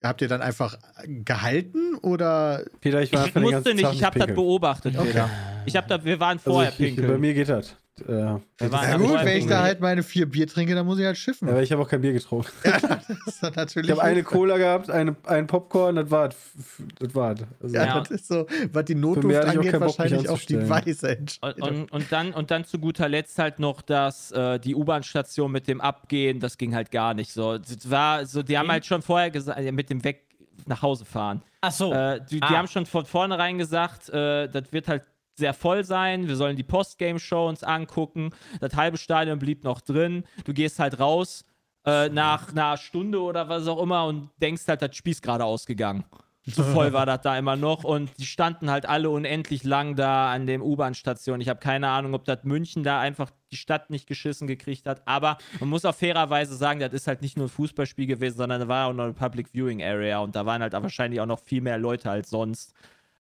[0.02, 4.34] habt ihr dann einfach gehalten oder Peter, ich war Ich musste nicht, ich habe das
[4.34, 5.30] beobachtet, Peter.
[5.66, 7.76] Ich habe da, wir waren Also vorher ich, ich, bei mir geht das.
[8.08, 11.16] Äh, Ja gut, wenn ich da halt meine vier Bier trinke, dann muss ich halt
[11.16, 11.48] schiffen.
[11.48, 12.50] aber ich habe auch kein Bier getrunken.
[12.64, 14.24] das ist natürlich Ich habe eine.
[14.24, 17.14] Cola gehabt, eine, ein Popcorn, das war das.
[17.14, 18.00] War Also, Ja, Ja.
[18.00, 20.68] das ist so, was die Notdurft auch angeht, mich wahrscheinlich auch die anzustellen.
[20.68, 21.68] weise Und, Entscheidung.
[21.82, 25.68] und, und, dann, und dann zu guter Letzt halt noch das, äh, die U-Bahn-Station mit
[25.68, 27.58] dem Abgehen, das ging halt gar nicht so.
[27.58, 30.22] Das war so, die haben halt schon vorher gesagt, mit dem Weg
[30.66, 31.42] nach Hause fahren.
[31.60, 31.92] Ach so.
[31.92, 32.58] Äh, die, die Ah.
[32.58, 35.02] haben schon von vornherein gesagt, äh, das wird halt
[35.36, 36.28] sehr voll sein.
[36.28, 38.30] Wir sollen die Postgame-Show uns angucken.
[38.60, 40.24] Das halbe Stadion blieb noch drin.
[40.44, 41.44] Du gehst halt raus
[41.84, 45.44] äh, nach einer Stunde oder was auch immer und denkst halt, das Spiel ist gerade
[45.44, 46.04] ausgegangen.
[46.46, 50.30] So voll war das da immer noch und die standen halt alle unendlich lang da
[50.30, 51.40] an dem U-Bahn-Station.
[51.40, 55.02] Ich habe keine Ahnung, ob das München da einfach die Stadt nicht geschissen gekriegt hat,
[55.06, 58.60] aber man muss auch fairerweise sagen, das ist halt nicht nur ein Fußballspiel gewesen, sondern
[58.60, 61.40] da war auch noch eine Public Viewing Area und da waren halt wahrscheinlich auch noch
[61.40, 62.74] viel mehr Leute als sonst.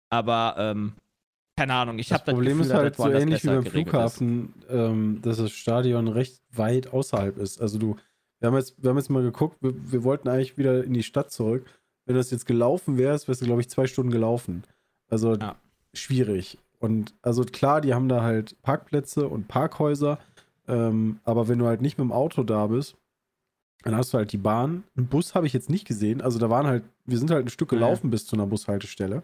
[0.09, 0.93] Aber ähm,
[1.61, 3.65] keine Ahnung, ich das habe das Problem Gefühl, ist halt so ähnlich wie beim.
[3.65, 7.61] Flughafen, ähm, dass das Stadion recht weit außerhalb ist.
[7.61, 7.97] Also du,
[8.39, 11.03] wir haben jetzt, wir haben jetzt mal geguckt, wir, wir wollten eigentlich wieder in die
[11.03, 11.65] Stadt zurück.
[12.05, 14.63] Wenn das jetzt gelaufen wärst, wärst du, glaube ich, zwei Stunden gelaufen.
[15.07, 15.55] Also Ja.
[15.93, 16.57] schwierig.
[16.79, 20.17] Und also klar, die haben da halt Parkplätze und Parkhäuser,
[20.67, 22.95] ähm, aber wenn du halt nicht mit dem Auto da bist,
[23.83, 24.83] dann hast du halt die Bahn.
[24.97, 26.21] Einen Bus habe ich jetzt nicht gesehen.
[26.21, 27.77] Also da waren halt, wir sind halt ein Stück Ja.
[27.77, 29.21] gelaufen bis zu einer Bushaltestelle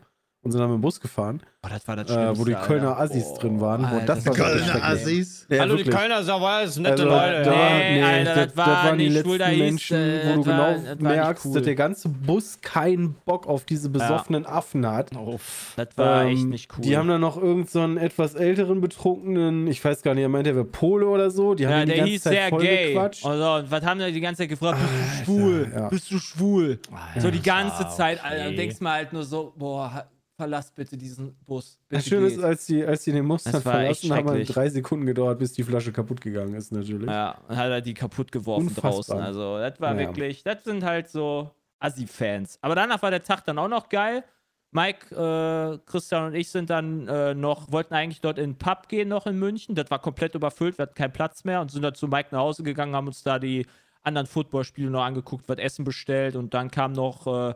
[0.48, 2.98] und sind dann mit dem Bus gefahren, Boah, das war das äh, wo die Kölner
[2.98, 3.14] Alter.
[3.16, 3.84] Assis Boah, drin waren.
[3.86, 4.84] Alter, das war Kölner.
[4.86, 5.46] Assis.
[5.50, 5.88] Ja, Hallo, wirklich.
[5.90, 7.44] die Kölner alles nette Also, Leute.
[7.44, 7.78] da, ja.
[7.78, 10.48] Nee, nee, Alter, das, das das war waren die nicht letzten Menschen, wo du das
[10.48, 11.54] war- genau das merkst, cool.
[11.56, 15.16] dass der ganze Bus keinen Bock auf diese besoffenen Affen hat.
[15.18, 15.74] Uff.
[15.76, 16.84] Das war echt Ähm, nicht cool.
[16.84, 20.30] Die haben dann noch irgendeinen so einen etwas älteren Betrunkenen, ich weiß gar nicht, er
[20.30, 21.54] meint, der wäre Pole oder so.
[21.56, 22.94] Die haben ja, ihn die der ganze hieß Zeit sehr voll gay.
[22.94, 23.26] gequatscht.
[23.26, 24.78] Also, und was haben die die ganze Zeit gefragt?
[24.80, 25.72] Bist du schwul?
[25.76, 25.90] ja.
[25.90, 26.80] Bist du schwul?
[27.18, 28.48] so die ganze Zeit, Alter.
[28.50, 30.06] Und denkst mal halt nur so, boah,
[30.38, 31.80] ha- verlass bitte diesen Bus.
[31.90, 34.48] Das Bitte Schöne ist, als die, als die den Mustang Das verlassen haben, schrecklich.
[34.50, 37.08] drei Sekunden gedauert, bis die Flasche kaputt gegangen ist, natürlich.
[37.10, 38.92] Ja, und hat er die kaputt geworfen Unfassbar.
[38.92, 39.20] draußen.
[39.20, 40.00] Also, das war Ja.
[40.00, 42.60] wirklich, das sind halt so Assi-Fans.
[42.62, 44.24] Aber danach war der Tag dann auch noch geil.
[44.72, 48.90] Mike, äh, Christian und ich sind dann äh, noch, wollten eigentlich dort in den Pub
[48.90, 49.76] gehen, noch in München.
[49.76, 52.40] Das war komplett überfüllt, wir hatten keinen Platz mehr und sind dann zu Mike nach
[52.40, 53.66] Hause gegangen, haben uns da die
[54.04, 57.56] anderen Footballspiele noch angeguckt, was Essen bestellt und dann kam noch äh,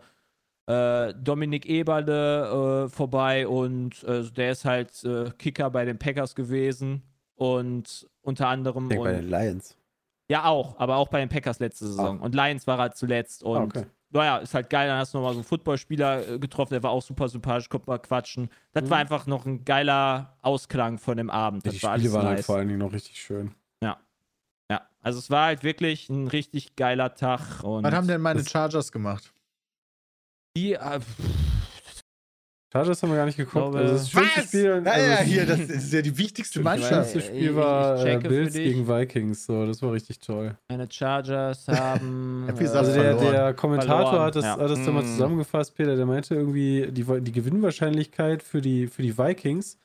[0.71, 6.35] äh, Dominik Eberle äh, vorbei und äh, der ist halt äh, Kicker bei den Packers
[6.35, 7.01] gewesen
[7.35, 9.77] und unter anderem Ich denke bei und den Lions.
[10.29, 12.19] ja, auch, aber auch bei den Packers letzte Saison.
[12.19, 13.43] Und Lions war er zuletzt.
[13.43, 13.85] Und Ah, okay.
[14.11, 14.87] naja, ist halt geil.
[14.87, 17.97] Dann hast du nochmal so einen Footballspieler getroffen, der war auch super sympathisch, kommt mal
[17.99, 18.49] quatschen.
[18.73, 21.65] Das war einfach noch ein geiler Ausklang von dem Abend.
[21.65, 22.45] Ja, Das die war Spiele waren halt nice.
[22.45, 23.55] vor allen Dingen noch richtig schön.
[24.69, 27.63] Ja, also es war halt wirklich ein richtig geiler Tag.
[27.63, 29.33] Und Was haben denn meine Chargers gemacht?
[30.57, 30.99] Die, äh,
[32.73, 33.53] Chargers haben wir gar nicht geguckt.
[33.73, 34.47] Glaube- also das schönste Was?
[34.47, 34.81] Spiel.
[34.81, 36.91] naja, also hier, das ist ja die wichtigste Das Mannschaft.
[37.11, 39.45] schönste Ich- Spiel ich war äh, Bills gegen Vikings.
[39.45, 40.55] So, das war richtig toll.
[40.69, 42.45] Meine Chargers haben.
[42.57, 44.51] Äh, Also der, der Kommentator Verloren, hat das, ja.
[44.57, 45.07] hat das dann mal Mm.
[45.07, 49.77] zusammengefasst, Peter, der meinte irgendwie, die, die Gewinnwahrscheinlichkeit für die, für die Vikings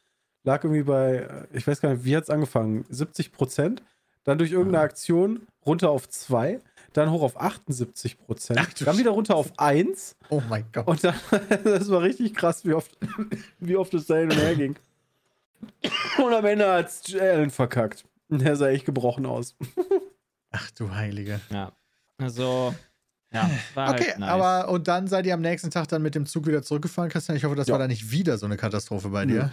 [0.44, 2.84] lag irgendwie bei, äh, ich weiß gar nicht, wie hat es angefangen?
[2.88, 3.82] 70 Prozent.
[4.22, 6.60] Dann durch irgendeine Aktion runter auf 2,
[6.96, 10.86] dann hoch auf 78 Prozent, dann wieder runter auf 1 Oh mein Gott.
[10.86, 11.14] und dann,
[11.64, 12.96] das war richtig krass, wie oft,
[13.60, 14.76] wie oft es da hin und her ging.
[16.18, 18.04] Und am Ende hat Allen verkackt.
[18.28, 19.54] Und Der sah echt gebrochen aus.
[20.50, 21.40] Ach du Heilige.
[21.50, 21.72] Ja.
[22.18, 22.74] Also.
[23.32, 24.30] Ja, war Okay, halt nice.
[24.30, 27.36] aber und dann seid ihr am nächsten Tag dann mit dem Zug wieder zurückgefahren, Christian.
[27.36, 27.72] Ich hoffe, das Ja.
[27.72, 29.50] war dann nicht wieder so eine Katastrophe bei dir.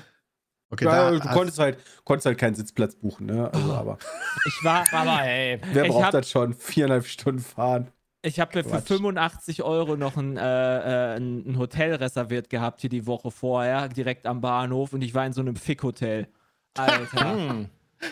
[0.73, 3.49] Okay, Ja, da du konntest halt, konntest halt keinen Sitzplatz buchen, ne?
[3.53, 3.97] Also, aber
[4.45, 4.85] Ich war.
[4.91, 5.59] Aber hey.
[5.73, 6.53] wer braucht hab- das schon?
[6.53, 7.87] Viereinhalb Stunden fahren.
[8.25, 8.87] Ich habe mir für Quatsch.
[8.87, 14.25] 85 Euro noch ein, äh, äh, ein Hotel reserviert gehabt hier die Woche vorher, direkt
[14.25, 16.27] am Bahnhof und ich war in so einem Fick-Hotel.
[16.75, 17.37] Alter.
[17.37, 17.69] Hm.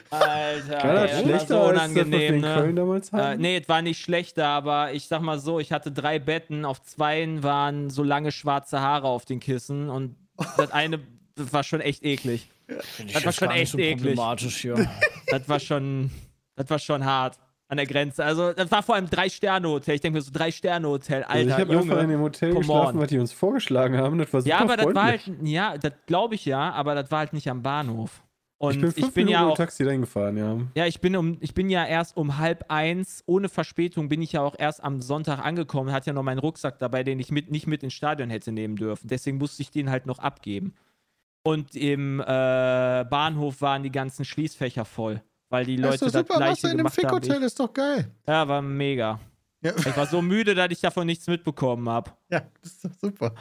[0.10, 0.84] Alter.
[0.84, 2.54] War das ey, schlechter war so als das, was wir unangenehm, in ne?
[2.54, 3.41] Köln damals Äh, hatten?
[3.41, 6.82] nee, es war nicht schlechter, aber ich sag mal so, ich hatte drei Betten, auf
[6.82, 10.15] zweien waren so lange schwarze Haare auf den Kissen und
[10.58, 11.00] das eine
[11.36, 12.50] das war schon echt eklig.
[12.67, 14.20] Das war schon echt so eklig.
[14.56, 14.76] hier.
[15.28, 16.12] Das war schon,
[16.56, 17.38] das war schon hart
[17.70, 18.26] an der Grenze.
[18.26, 19.96] Also, das war vor allem Drei-Sterne-Hotel.
[19.96, 23.02] Ich denke mir so, Drei-Sterne-Hotel, Also ich Alter, habe einfach in dem Hotel geschlafen, on.
[23.02, 24.17] was die uns vorgeschlagen haben.
[24.17, 25.38] Das war super Ja, aber das war freundlich.
[25.38, 28.22] halt, ja, das glaube ich ja, aber das war halt nicht am Bahnhof.
[28.58, 30.58] Und ich bin fünf Minuten ja mit dem auch, Taxi dahin gefahren, ja.
[30.76, 34.34] ja, ich bin um, ich bin ja erst um halb eins, ohne Verspätung bin ich
[34.34, 37.50] ja auch erst am Sonntag angekommen, hatte ja noch meinen Rucksack dabei, den ich mit,
[37.50, 39.08] nicht mit ins Stadion hätte nehmen dürfen.
[39.08, 40.76] Deswegen musste ich den halt noch abgeben.
[41.43, 46.12] Und im äh, Bahnhof waren die ganzen Schließfächer voll, weil die Das ist Leute doch
[46.12, 47.04] das super, was gleiche du in dem gemacht haben.
[47.04, 47.45] wie Fick-Hotel ich.
[47.47, 48.12] ist doch geil.
[48.27, 49.19] Ja, war mega.
[49.63, 52.12] Ja, Ich war so müde, dass ich davon nichts mitbekommen habe.
[52.30, 53.34] ja das ist doch super.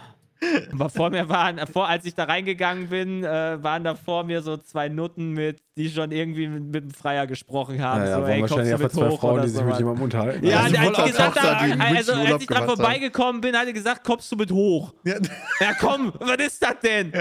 [0.73, 4.41] Aber vor mir waren, vor, als ich da reingegangen bin, äh, waren da vor mir
[4.41, 8.01] so zwei Nutten mit, die schon irgendwie mit, mit dem Freier gesprochen haben.
[8.01, 10.47] Naja, so, waren ey, wahrscheinlich einfach mit zwei Frauen, die sich mit jemandem unterhalten.
[10.47, 12.67] Ja, Also der hat Mutter, gesagt, Tochter, da, also als ich haben.
[12.67, 14.95] vorbeigekommen bin, hat er gesagt, kommst du mit hoch?
[15.05, 15.15] Ja,
[15.61, 17.13] Ja, komm, was ist das denn?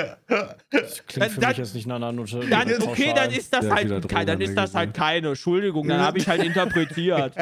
[0.70, 2.40] Das klingt für Dann- mich jetzt nicht nach einer Note.
[2.50, 5.30] Dann, okay, dann ist das halt, kein, dann ist das halt keine.
[5.30, 7.34] Entschuldigung, dann habe ich halt interpretiert.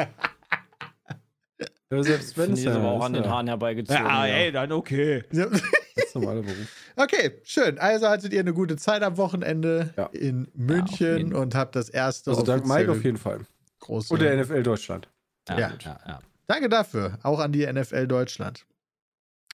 [1.90, 3.30] Ja, selbst wenn es ich aber ja auch an den ja.
[3.30, 4.04] Haaren herbeigezogen.
[4.04, 4.34] Ja, ja.
[4.34, 5.24] ey, dann okay.
[5.32, 5.46] ja.
[5.98, 6.68] Das ist normaler Beruf.
[6.96, 7.78] Okay, schön.
[7.78, 10.06] Also hattet ihr eine gute Zeit am Wochenende Ja.
[10.12, 11.34] in München jeden.
[11.34, 13.40] und habt das erste Also dank Mike auf jeden Fall.
[13.80, 14.14] große.
[14.14, 15.08] Und der NFL Deutschland.
[15.48, 15.58] Ja.
[15.58, 16.20] ja, ja.
[16.46, 18.64] Danke dafür, auch an die NFL Deutschland.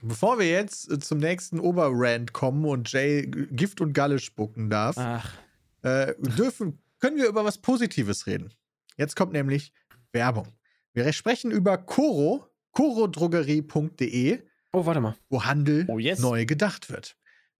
[0.03, 4.97] Bevor wir jetzt äh, zum nächsten Oberrand kommen und Jay Gift und Galle spucken darf,
[5.83, 8.53] äh, dürfen, können wir über was Positives reden.
[8.97, 9.73] Jetzt kommt nämlich
[10.13, 10.49] Werbung.
[10.95, 15.17] Wir sprechen über Coro, corodrogerie.de, Oh, warte mal.
[15.29, 16.21] wo Handel Oh, yes.
[16.21, 17.17] neu gedacht wird.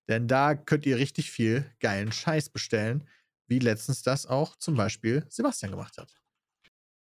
[0.09, 3.09] Denn da könnt ihr richtig viel geilen Scheiß bestellen,
[3.49, 6.21] wie letztens das auch zum Beispiel Sebastian gemacht hat.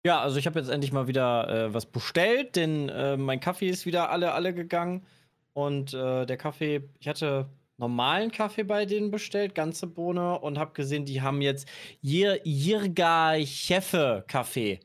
[0.04, 3.68] Ja, also ich habe jetzt endlich mal wieder äh, was bestellt, denn äh, mein Kaffee
[3.68, 5.04] ist wieder alle, alle gegangen.
[5.52, 10.72] Und äh, der Kaffee, ich hatte normalen Kaffee bei denen bestellt, ganze Bohne, und habe
[10.72, 11.68] gesehen, die haben jetzt
[12.00, 14.80] Jir Jirga Chefe Kaffee.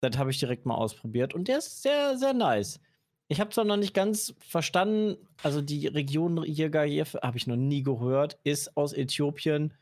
[0.00, 2.80] Das habe ich direkt mal ausprobiert und der ist sehr, sehr nice.
[3.28, 7.56] Ich habe zwar noch nicht ganz verstanden, also die Region Jirga Chefe habe ich noch
[7.56, 9.74] nie gehört, ist aus Äthiopien,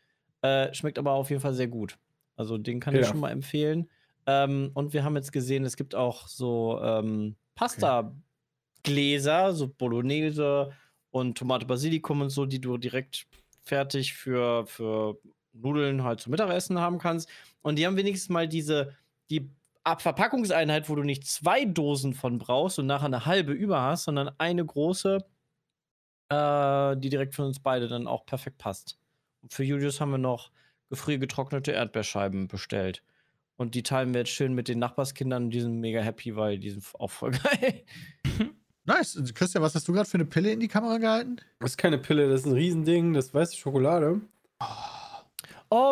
[0.43, 1.99] äh, schmeckt aber auf jeden Fall sehr gut.
[2.37, 3.07] Also den kann ich Ja.
[3.09, 3.91] schon mal empfehlen.
[4.27, 7.37] Ähm, und wir haben jetzt gesehen, es gibt auch so ähm,
[8.83, 10.73] Pasta-Gläser, so Bolognese
[11.11, 13.27] und Tomate Basilikum und so, die du direkt
[13.63, 15.19] fertig für, für
[15.53, 17.29] Nudeln halt zum Mittagessen haben kannst.
[17.63, 18.95] Und die haben wenigstens mal diese,
[19.31, 19.49] die
[19.85, 24.05] Ab Verpackungseinheit, wo du nicht zwei Dosen von brauchst und nachher eine halbe über hast,
[24.05, 25.19] sondern eine große,
[26.31, 28.99] äh, die direkt für uns beide dann auch perfekt passt.
[29.43, 30.51] Und für Julius haben wir noch
[30.89, 33.03] gefriergetrocknete Erdbeerscheiben bestellt.
[33.57, 36.59] Und die teilen wir jetzt schön mit den Nachbarskindern und die sind mega happy, weil
[36.59, 37.85] die sind auch voll geil.
[38.85, 39.19] Nice.
[39.35, 41.37] Christian, was hast du gerade für eine Pille in die Kamera gehalten?
[41.61, 44.21] Das ist keine Pille, das ist ein Riesending, das ist weiße Schokolade.
[44.61, 44.67] Oh,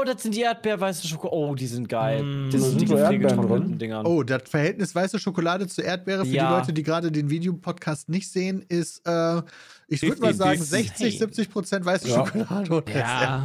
[0.05, 1.37] das sind die Erdbeerweiße Schokolade.
[1.37, 2.23] Oh, die sind geil.
[2.23, 2.51] Mm.
[2.51, 3.79] das Da sind die sind so gefriergetrockneten.
[3.79, 4.07] Dingern.
[4.07, 6.49] Oh, das Verhältnis weiße Schokolade zu Erdbeere für Ja.
[6.49, 9.43] die Leute, die gerade den Videopodcast nicht sehen, ist, äh,
[9.89, 10.69] ich würde mal 50, sagen, 50.
[10.69, 12.27] 60, 70 Prozent weiße Ja.
[12.27, 12.95] Schokolade und Ja.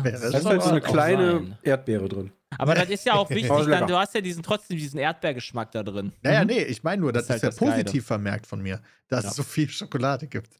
[0.03, 0.19] Erdbeere.
[0.19, 1.57] Da Das ist halt so eine kleine sein.
[1.63, 2.31] Erdbeere drin.
[2.57, 5.83] Aber das ist ja auch wichtig, dann, du hast ja diesen, trotzdem diesen Erdbeergeschmack da
[5.83, 6.11] drin.
[6.23, 7.83] Naja, nee, ich meine nur, das, Das ist, ist ja halt das Geile.
[7.83, 9.29] positiv vermerkt von mir, dass Ja.
[9.31, 10.55] es so viel Schokolade gibt.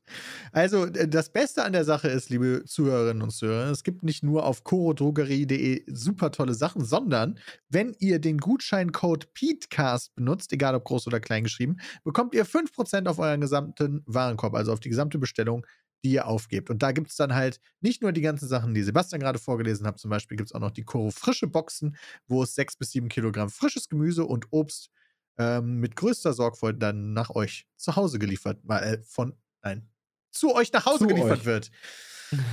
[0.51, 4.45] Also, das Beste an der Sache ist, liebe Zuhörerinnen und Zuhörer, es gibt nicht nur
[4.45, 7.39] auf chorodrogerie.de super tolle Sachen, sondern
[7.69, 13.07] wenn ihr den Gutscheincode PETECAST benutzt, egal ob groß oder klein geschrieben, bekommt ihr 5%
[13.07, 15.65] auf euren gesamten Warenkorb, also auf die gesamte Bestellung
[16.03, 16.69] die ihr aufgebt.
[16.69, 19.85] Und da gibt es dann halt nicht nur die ganzen Sachen, die Sebastian gerade vorgelesen
[19.87, 21.95] hat, zum Beispiel gibt es auch noch die Koro frische Boxen,
[22.27, 24.89] wo es sechs bis sieben Kilogramm frisches Gemüse und Obst
[25.37, 29.33] ähm, mit größter Sorgfalt dann nach euch zu Hause geliefert, äh, von,
[29.63, 29.89] nein,
[30.31, 31.45] zu euch nach Hause Zu geliefert euch.
[31.45, 31.71] wird.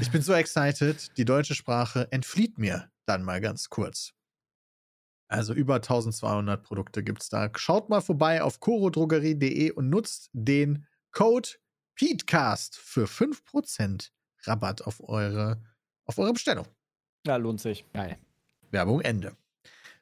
[0.01, 4.13] Ich bin so excited, die deutsche Sprache entflieht mir dann mal ganz kurz.
[5.29, 7.51] Also über 1200 Produkte gibt es da.
[7.57, 11.49] Schaut mal vorbei auf corodrogerie.de und nutzt den Code
[11.97, 14.11] PETECAST für 5%
[14.45, 15.63] Rabatt auf eure,
[16.05, 16.67] auf eure Bestellung.
[17.27, 17.85] Ja, lohnt sich.
[17.93, 18.19] Geil.
[18.71, 19.37] Werbung Ende.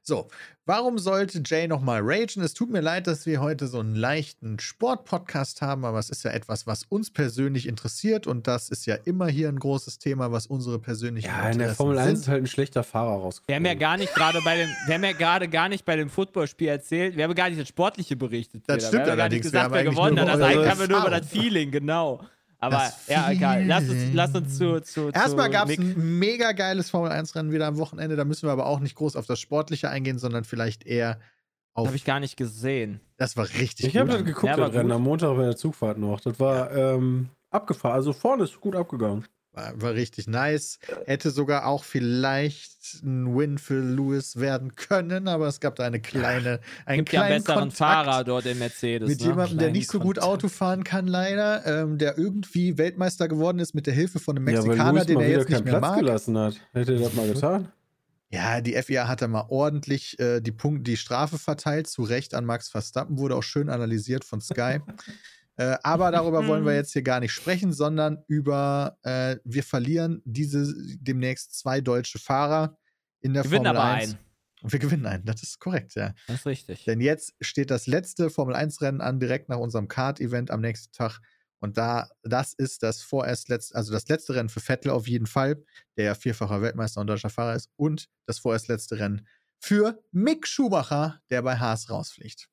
[0.04, 0.26] So,
[0.66, 2.42] warum sollte Jay nochmal ragen?
[2.42, 6.24] Es tut mir leid, dass wir heute so einen leichten Sport-Podcast haben, aber es ist
[6.24, 10.32] ja etwas, was uns persönlich interessiert und das ist ja immer hier ein großes Thema,
[10.32, 13.48] was unsere persönlichen Ja, in der Interessen Formel 1 ist halt ein schlechter Fahrer rausgekommen.
[13.48, 15.94] Wir haben ja gar nicht gerade bei dem, wir haben ja gerade gar nicht bei
[15.94, 18.64] dem Footballspiel erzählt, wir haben gar nicht das Sportliche berichtet.
[18.66, 18.88] Das Peter.
[18.88, 20.28] stimmt wir haben ja gar nicht allerdings, wir gesagt, haben wer gewonnen hat.
[20.28, 22.20] Das über eigentlich haben wir nur über das Feeling, genau.
[22.62, 23.66] Aber ja, egal.
[23.66, 27.76] Lass uns, lass uns zu, zu, Erstmal gab es ein mega geiles Formel-1-Rennen wieder am
[27.76, 28.14] Wochenende.
[28.14, 31.18] Da müssen wir aber auch nicht groß auf das Sportliche eingehen, sondern vielleicht eher
[31.74, 31.88] auf.
[31.88, 33.00] Habe ich gar nicht gesehen.
[33.16, 35.56] das war richtig Ich habe das geguckt, Ja, aber das Rennen am Montag bei der
[35.56, 36.20] Zugfahrt noch.
[36.20, 37.96] Das war ähm, abgefahren.
[37.96, 39.24] Also vorne ist gut abgegangen.
[39.54, 40.78] War, war richtig nice.
[41.04, 46.00] Hätte sogar auch vielleicht ein Win für Lewis werden können, aber es gab da eine
[46.00, 49.08] kleine, einen Gibt ja einen kleinen besseren Kontakt Fahrer dort im Mercedes.
[49.10, 49.26] mit ne?
[49.26, 50.44] jemandem, der Kleinen nicht so gut Kontakt.
[50.44, 54.48] Auto fahren kann, leider, ähm, der irgendwie Weltmeister geworden ist mit der Hilfe von einem
[54.48, 55.98] ja, Mexikaner, Lewis den er jetzt nicht keinen mehr Platz mag.
[55.98, 56.54] gelassen hat.
[56.72, 57.68] Hätte er das mal getan?
[58.30, 62.32] Ja, die FIA hat da mal ordentlich äh, die, Punkt, die Strafe verteilt, zu Recht
[62.32, 64.78] an Max Verstappen, wurde auch schön analysiert von Sky.
[65.56, 70.22] äh, aber darüber wollen wir jetzt hier gar nicht sprechen, sondern über, äh, wir verlieren
[70.24, 72.78] diese demnächst zwei deutsche Fahrer
[73.20, 74.10] in der Gewinnen Formel aber 1.
[74.10, 74.18] einen.
[74.62, 76.14] Und wir gewinnen einen, das ist korrekt, ja.
[76.28, 76.84] Das ist richtig.
[76.84, 81.18] Denn jetzt steht das letzte Formel 1-Rennen an, direkt nach unserem Kart-Event am nächsten Tag.
[81.58, 85.26] Und da, das ist das vorerst letzte, also das letzte Rennen für Vettel auf jeden
[85.26, 85.64] Fall,
[85.96, 89.26] der ja vierfacher Weltmeister und deutscher Fahrer ist, und das vorerst letzte Rennen
[89.58, 92.48] für Mick Schumacher, der bei Haas rausfliegt.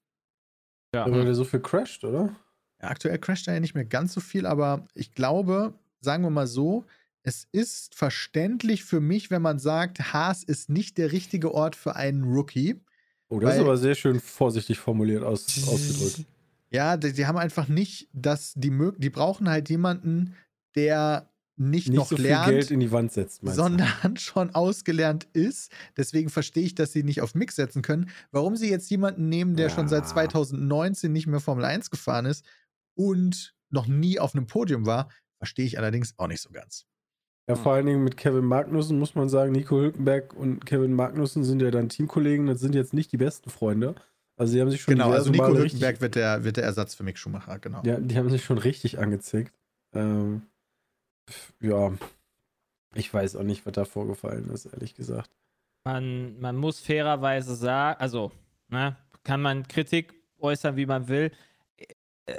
[0.93, 1.10] Ja.
[1.10, 2.36] Weil der so viel crasht, oder?
[2.82, 6.30] Ja, aktuell crasht er ja nicht mehr ganz so viel, aber ich glaube, sagen wir
[6.30, 6.86] mal so,
[7.23, 11.95] es ist verständlich für mich, wenn man sagt, Haas ist nicht der richtige Ort für
[11.95, 12.80] einen Rookie.
[13.27, 16.25] Oh, das ist aber sehr schön vorsichtig formuliert aus, ausgedrückt.
[16.71, 20.36] Ja, die, die haben einfach nicht, dass die mög die brauchen halt jemanden,
[20.75, 23.63] der nicht, Nicht noch so viel lernt, Geld in die Wand setzt, meinst du?
[23.63, 25.73] sondern schon ausgelernt ist.
[25.97, 28.09] Deswegen verstehe ich, dass sie nicht auf Mix setzen können.
[28.32, 30.09] Warum sie jetzt jemanden nehmen, der schon seit Ja.
[30.09, 32.45] 2019 nicht mehr Formel 1 gefahren ist
[33.00, 36.86] und noch nie auf einem Podium war, verstehe ich allerdings auch nicht so ganz.
[37.47, 41.45] Ja, vor allen Dingen mit Kevin Magnussen muss man sagen, Nico Hülkenberg und Kevin Magnussen
[41.45, 43.95] sind ja dann Teamkollegen, das sind jetzt nicht die besten Freunde.
[44.36, 47.04] Also die haben sich schon Genau, also Nico Hülkenberg wird der, wird der Ersatz für
[47.04, 47.82] Mick Schumacher, genau.
[47.86, 49.54] ja, die haben sich schon richtig angezickt.
[49.93, 50.43] Ähm,
[51.62, 51.93] ja,
[52.93, 55.32] ich weiß auch nicht, was da vorgefallen ist, ehrlich gesagt.
[55.86, 58.32] Man, man muss fairerweise sagen, also,
[58.68, 61.32] ne, kann man Kritik äußern, wie man will.
[62.26, 62.36] Äh,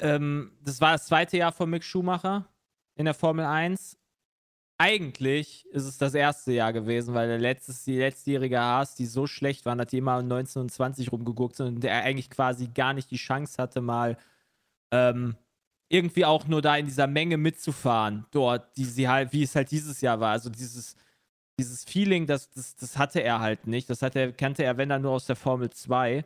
[0.00, 2.46] ähm, das war das zweite Jahr von Mick Schumacher
[2.96, 3.96] in der Formel 1.
[4.78, 9.26] Eigentlich ist es das erste Jahr gewesen, weil der letztes, die letztjährige Haas, die so
[9.26, 12.68] schlecht waren, dass die immer um 19 und 20 rumgeguckt sind und der eigentlich quasi
[12.68, 14.16] gar nicht die Chance hatte, mal
[14.90, 15.36] ähm,
[15.90, 19.70] irgendwie auch nur da in dieser Menge mitzufahren, dort, die sie halt, wie es halt
[19.70, 20.30] dieses Jahr war.
[20.30, 20.96] Also dieses,
[21.58, 23.90] dieses Feeling, das, das, das hatte er halt nicht.
[23.90, 26.24] Das hatte, kannte er, wenn dann nur aus der Formel 2.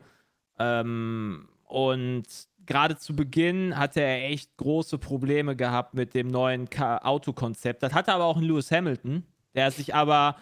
[0.59, 2.25] Ähm, und
[2.65, 7.83] gerade zu Beginn hatte er echt große Probleme gehabt mit dem neuen Autokonzept.
[7.83, 10.37] Das hatte aber auch ein Lewis Hamilton, der sich aber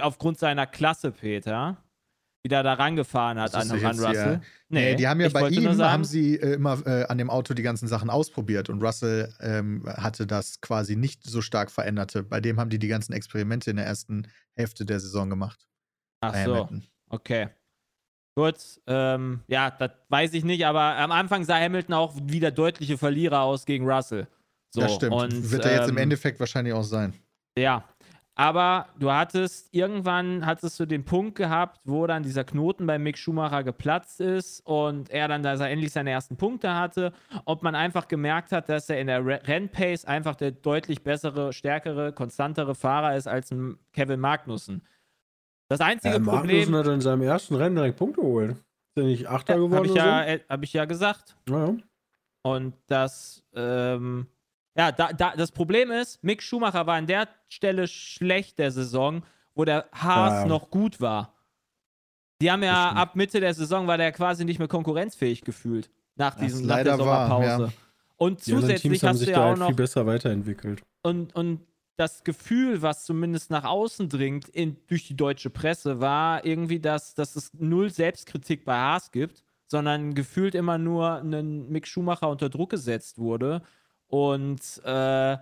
[0.00, 1.76] aufgrund seiner Klasse, Peter,
[2.42, 4.12] wieder da rangefahren hat an, jetzt Russell.
[4.30, 7.28] hier- Nee, die haben ja bei ihm, sagen- haben sie äh, immer äh, an dem
[7.30, 12.22] Auto die ganzen Sachen ausprobiert und Russell ähm, hatte das quasi nicht so stark veränderte.
[12.22, 15.66] Bei dem haben die die ganzen Experimente in der ersten Hälfte der Saison gemacht.
[16.20, 16.38] Ach so.
[16.40, 16.84] Hamilton.
[17.08, 17.48] Okay.
[18.36, 18.56] Gut,
[18.86, 22.98] ähm, ja, das weiß ich nicht, aber am Anfang sah Hamilton auch wie der deutliche
[22.98, 24.28] Verlierer aus gegen Russell.
[24.74, 25.14] So, das stimmt.
[25.14, 27.14] Und, Wird er jetzt im ähm, Endeffekt wahrscheinlich auch sein.
[27.56, 27.84] Ja,
[28.34, 33.16] aber du hattest, irgendwann hattest du den Punkt gehabt, wo dann dieser Knoten bei Mick
[33.16, 37.14] Schumacher geplatzt ist und er dann, dass er endlich seine ersten Punkte hatte,
[37.46, 41.54] ob man einfach gemerkt hat, dass er in der Re- Rennpace einfach der deutlich bessere,
[41.54, 44.82] stärkere, konstantere Fahrer ist als ein Kevin Magnussen.
[45.68, 48.50] Das einzige Ja, Problem, Magnussen hat in seinem ersten Rennen direkt Punkte geholt.
[48.52, 51.36] Ist er nicht Achter ja, geworden habe ich, ja, äh, hab ich ja gesagt.
[51.48, 51.54] so?
[51.54, 51.76] Naja.
[52.42, 54.26] Und das, ähm,
[54.76, 59.24] ja, da, da, das Problem ist, Mick Schumacher war an der Stelle schlecht der Saison,
[59.54, 60.46] wo der Haas Ja, ja.
[60.46, 61.34] noch gut war.
[62.40, 65.90] Die haben ja ab Mitte der Saison war der quasi nicht mehr konkurrenzfähig gefühlt.
[66.14, 67.72] Nach diesem, nach der Sommerpause.
[68.18, 70.06] Und Die anderen zusätzlich Teams haben hast sich du ja auch halt noch viel besser
[70.06, 70.82] weiterentwickelt.
[71.02, 71.60] und, und
[71.96, 77.14] das Gefühl, was zumindest nach außen dringt in, durch die deutsche Presse, war irgendwie, dass,
[77.14, 82.48] dass es null Selbstkritik bei Haas gibt, sondern gefühlt immer nur ein Mick Schumacher unter
[82.48, 83.62] Druck gesetzt wurde.
[84.08, 85.38] Und äh,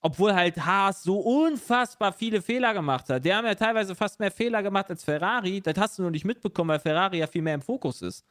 [0.00, 3.24] obwohl halt Haas so unfassbar viele Fehler gemacht hat.
[3.24, 5.60] Die haben ja teilweise fast mehr Fehler gemacht als Ferrari.
[5.60, 8.24] Das hast du nur nicht mitbekommen, weil Ferrari ja viel mehr im Fokus ist.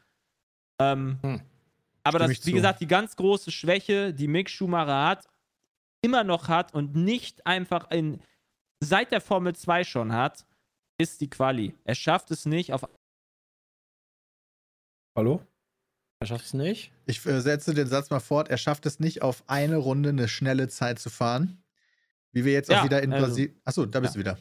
[0.80, 1.42] Ähm, Hm.
[2.04, 2.52] Aber das, wie zu.
[2.54, 5.28] gesagt, die ganz große Schwäche, die Mick Schumacher hat,
[6.02, 8.22] immer noch hat und nicht einfach in,
[8.80, 10.46] seit der Formel 2 schon hat,
[11.00, 11.76] ist die Quali.
[11.84, 12.88] Er schafft es nicht auf.
[15.16, 15.42] Hallo?
[16.20, 16.92] Er schafft es nicht.
[17.06, 18.50] Ich äh, setze den Satz mal fort.
[18.50, 21.64] Er schafft es nicht, auf eine Runde eine schnelle Zeit zu fahren.
[22.32, 23.62] Wie wir jetzt Ja, auch wieder in also- Brasilien.
[23.66, 24.38] Achso, da bist du wieder.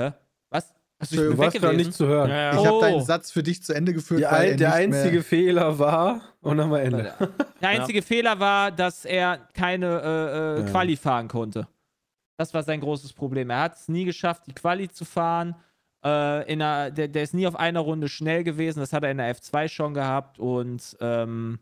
[0.00, 0.12] Hä?
[0.50, 0.72] Was?
[1.00, 2.28] Hast Entschuldigung, Du warst gerade nicht zu hören.
[2.30, 2.80] Ja, Ich habe Oh.
[2.80, 5.22] deinen Satz für dich zu Ende geführt, Die weil ein, er der nicht einzige mehr,
[5.24, 7.14] Fehler war, und dann Ende.
[7.60, 10.70] Der einzige Fehler war, dass er keine äh, äh, Ja.
[10.70, 11.66] Quali fahren konnte.
[12.38, 13.50] Das war sein großes Problem.
[13.50, 15.54] Er hat es nie geschafft, die Quali zu fahren.
[16.04, 18.80] Äh, in einer, der, der ist nie auf einer Runde schnell gewesen.
[18.80, 20.38] Das hat er in der F2 schon gehabt.
[20.38, 21.58] Und ähm,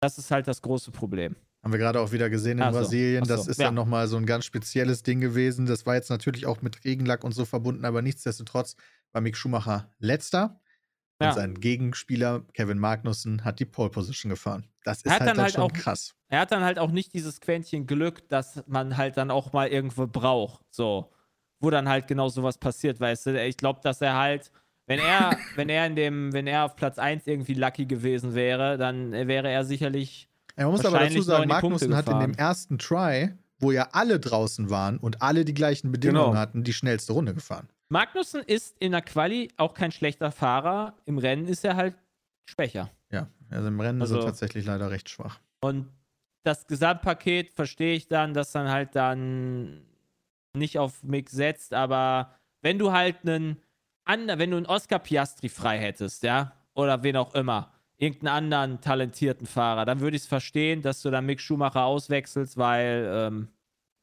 [0.00, 1.36] das ist halt das große Problem.
[1.62, 3.24] Haben wir gerade auch wieder gesehen in so, Brasilien.
[3.24, 3.66] so, Das ist ja.
[3.66, 5.66] dann nochmal so ein ganz spezielles Ding gewesen.
[5.66, 8.74] Das war jetzt natürlich auch mit Regenlack und so verbunden, aber nichtsdestotrotz
[9.12, 10.58] war Mick Schumacher letzter.
[11.20, 11.32] Und Ja.
[11.34, 14.66] sein Gegenspieler Kevin Magnussen hat die Pole Position gefahren.
[14.82, 16.14] Das ist Er halt, dann dann halt schon auch- krass.
[16.28, 19.68] Er hat dann halt auch nicht dieses Quäntchen Glück, das man halt dann auch mal
[19.68, 20.64] irgendwo braucht.
[20.70, 21.12] So.
[21.60, 23.40] Wo dann halt genau sowas passiert, weißt du?
[23.46, 24.50] Ich glaube, dass er halt,
[24.88, 28.76] wenn er, wenn er in dem, wenn er auf Platz 1 irgendwie lucky gewesen wäre,
[28.78, 30.28] dann wäre er sicherlich.
[30.56, 34.20] Ja, man muss aber dazu sagen, Magnussen hat in dem ersten Try, wo ja alle
[34.20, 36.38] draußen waren und alle die gleichen Bedingungen Genau.
[36.38, 37.68] hatten, die schnellste Runde gefahren.
[37.88, 40.94] Magnussen ist in der Quali auch kein schlechter Fahrer.
[41.04, 41.94] Im Rennen ist er halt
[42.48, 42.90] schwächer.
[43.10, 45.38] Ja, also im Rennen ist Also- er tatsächlich leider recht schwach.
[45.60, 45.88] Und
[46.44, 49.86] das Gesamtpaket verstehe ich dann, dass dann halt dann
[50.56, 53.58] nicht auf Mick setzt, aber wenn du halt einen
[54.04, 57.71] wenn du einen Oscar Piastri frei hättest, ja, oder wen auch immer,
[58.02, 62.56] irgendeinen anderen talentierten Fahrer, dann würde ich es verstehen, dass du dann Mick Schumacher auswechselst,
[62.56, 63.48] weil, ähm,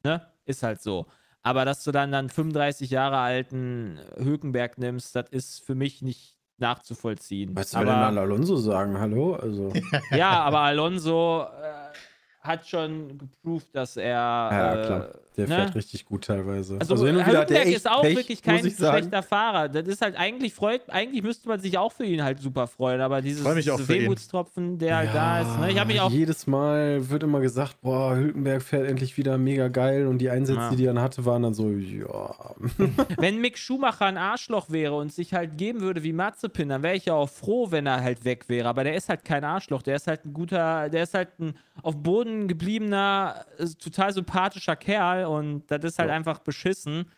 [0.02, 1.06] ne, ist halt so.
[1.42, 6.36] Aber dass du dann dann 35 Jahre alten Hülkenberg nimmst, das ist für mich nicht
[6.56, 7.54] nachzuvollziehen.
[7.54, 8.98] Was soll denn dann Alonso sagen?
[8.98, 9.34] Hallo?
[9.34, 9.70] Also,
[10.12, 11.96] ja, aber Alonso äh,
[12.40, 14.12] hat schon geproved, dass er.
[14.12, 15.08] ja, äh, klar.
[15.46, 15.64] Der ne?
[15.64, 16.76] fährt richtig gut teilweise.
[16.78, 19.68] Also, der Hülkenberg ist auch Pech, wirklich kein schlechter Fahrer.
[19.68, 23.00] Das ist halt eigentlich freut, eigentlich müsste man sich auch für ihn halt super freuen,
[23.00, 23.44] aber dieses.
[23.44, 25.58] Wehmutstropfen, der halt da ist.
[25.60, 25.72] Ne?
[25.72, 26.10] Ich habe mich auch.
[26.10, 30.60] Jedes Mal wird immer gesagt, boah, Hülkenberg fährt endlich wieder mega geil und die Einsätze,
[30.60, 30.74] Ja.
[30.74, 32.54] die er dann hatte, waren dann so, ja.
[33.18, 36.96] Wenn Mick Schumacher ein Arschloch wäre und sich halt geben würde wie Mazepin, dann wäre
[36.96, 38.68] ich ja auch froh, wenn er halt weg wäre.
[38.68, 39.82] Aber der ist halt kein Arschloch.
[39.82, 44.76] Der ist halt ein guter, der ist halt ein auf Boden gebliebener, äh, total sympathischer
[44.76, 46.14] Kerl und das ist halt Ja.
[46.16, 47.10] einfach beschissen,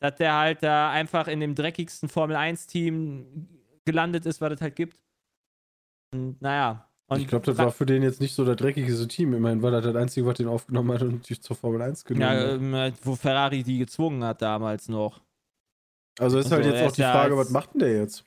[0.00, 3.48] dass der halt da einfach in dem dreckigsten Formel-1-Team
[3.84, 4.98] gelandet ist, was es halt gibt.
[6.14, 6.88] Und naja.
[7.10, 9.32] Und ich glaube, das war für den jetzt nicht so das dreckigste Team.
[9.32, 12.22] Immerhin war das das Einzige, was den aufgenommen hat und dich zur Formel 1 genommen
[12.22, 12.50] ja, hat.
[12.60, 15.20] ähm, äh, wo Ferrari die gezwungen hat damals noch.
[16.18, 18.24] Also ist halt also jetzt er auch die ja Frage, was macht denn der jetzt?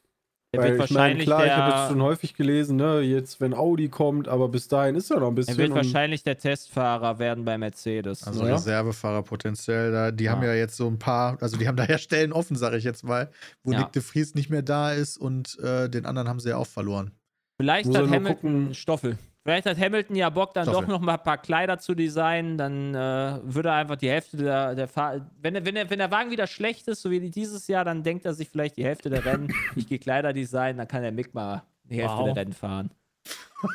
[0.54, 3.00] Der Weil wird ich meine, wahrscheinlich klar, ich habe der, jetzt schon häufig gelesen, ne,
[3.00, 5.54] jetzt wenn Audi kommt, aber bis dahin ist er noch ein bisschen.
[5.54, 8.24] er wird wahrscheinlich der Testfahrer werden bei Mercedes.
[8.28, 8.56] Also Ja.
[8.56, 9.94] Reservefahrer potenziell.
[9.94, 10.32] Da, die Ja.
[10.32, 12.84] haben ja jetzt so ein paar, also die haben da ja Stellen offen, sage ich
[12.84, 13.32] jetzt mal,
[13.64, 13.80] wo Ja.
[13.80, 16.68] Nick de Vries nicht mehr da ist und äh, den anderen haben sie ja auch
[16.68, 17.12] verloren.
[17.58, 18.74] Vielleicht Muss hat Hamilton gucken.
[18.74, 19.18] Stoffel.
[19.44, 22.60] Vielleicht hat Hamilton ja Bock, dann doch noch mal ein paar Kleider zu designen.
[22.60, 26.12] Dann äh, würde er einfach die Hälfte der, der Fahr wenn, wenn, er, wenn der
[26.12, 29.10] Wagen wieder schlecht ist, so wie dieses Jahr, dann denkt er sich vielleicht die Hälfte
[29.10, 32.26] der Rennen, ich gehe Kleider designen, dann kann der Mick mal die Hälfte Wow.
[32.26, 32.92] der Rennen fahren.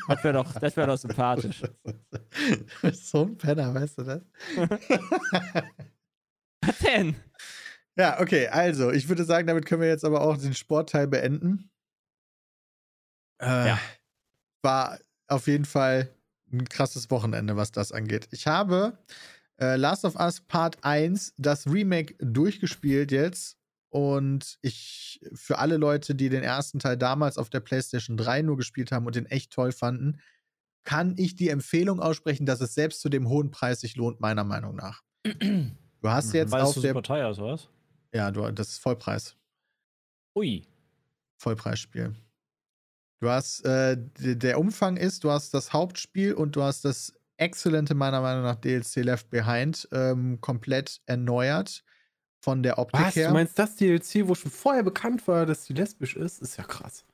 [0.08, 1.62] Das wäre doch, das wär doch sympathisch.
[2.92, 4.22] so ein Penner, weißt du das?
[6.64, 7.16] Was denn?
[7.96, 11.70] Ja, okay, also ich würde sagen, damit können wir jetzt aber auch den Sportteil beenden.
[13.40, 13.78] Äh, Ja.
[14.62, 14.98] War
[15.28, 16.10] auf jeden Fall
[16.52, 18.28] ein krasses Wochenende, was das angeht.
[18.30, 18.98] Ich habe
[19.60, 23.56] äh, Last of Us Part 1, das Remake, durchgespielt jetzt.
[23.88, 28.56] Und ich, für alle Leute, die den ersten Teil damals auf der PlayStation 3 nur
[28.56, 30.20] gespielt haben und den echt toll fanden,
[30.84, 34.44] kann ich die Empfehlung aussprechen, dass es selbst zu dem hohen Preis sich lohnt, meiner
[34.44, 35.02] Meinung nach.
[36.02, 36.94] Du hast jetzt Weil auf der.
[36.94, 37.68] ist, oder was?
[38.12, 39.34] Ja, du, das ist Vollpreis.
[40.36, 40.64] Ui.
[41.38, 42.14] Vollpreisspiel.
[43.20, 47.94] Du hast, äh, der Umfang ist, du hast das Hauptspiel und du hast das exzellente,
[47.94, 51.82] meiner Meinung nach, DLC Left Behind ähm, komplett erneuert
[52.40, 53.16] von der Optik Was?
[53.16, 53.28] her.
[53.28, 56.42] Du meinst das DLC, wo schon vorher bekannt war, dass die lesbisch ist?
[56.42, 57.04] Ist ja krass.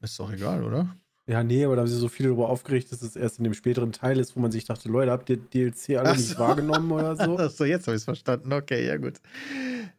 [0.00, 0.96] ist doch egal, oder?
[1.28, 3.54] Ja, nee, aber da haben sie so viel darüber aufgeregt, dass es erst in dem
[3.54, 6.38] späteren Teil ist, wo man sich dachte, Leute, habt ihr DLC alle Ach nicht so.
[6.38, 7.36] wahrgenommen oder so?
[7.38, 8.52] Achso, jetzt habe ich es verstanden.
[8.52, 9.20] Okay, ja gut.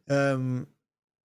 [0.07, 0.67] Ähm,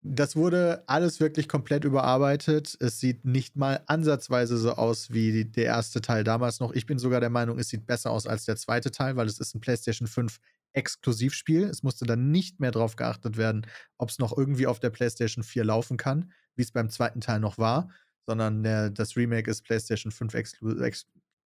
[0.02, 2.76] das wurde alles wirklich komplett überarbeitet.
[2.80, 6.72] Es sieht nicht mal ansatzweise so aus wie der erste Teil damals noch.
[6.72, 9.38] Ich bin sogar der Meinung, es sieht besser aus als der zweite Teil, weil es
[9.38, 10.38] ist ein PlayStation 5
[10.72, 11.64] Exklusivspiel.
[11.64, 15.44] Es musste dann nicht mehr darauf geachtet werden, ob es noch irgendwie auf der PlayStation
[15.44, 17.88] 4 laufen kann, wie es beim zweiten Teil noch war,
[18.26, 20.82] sondern der, das Remake ist PlayStation 5 exklu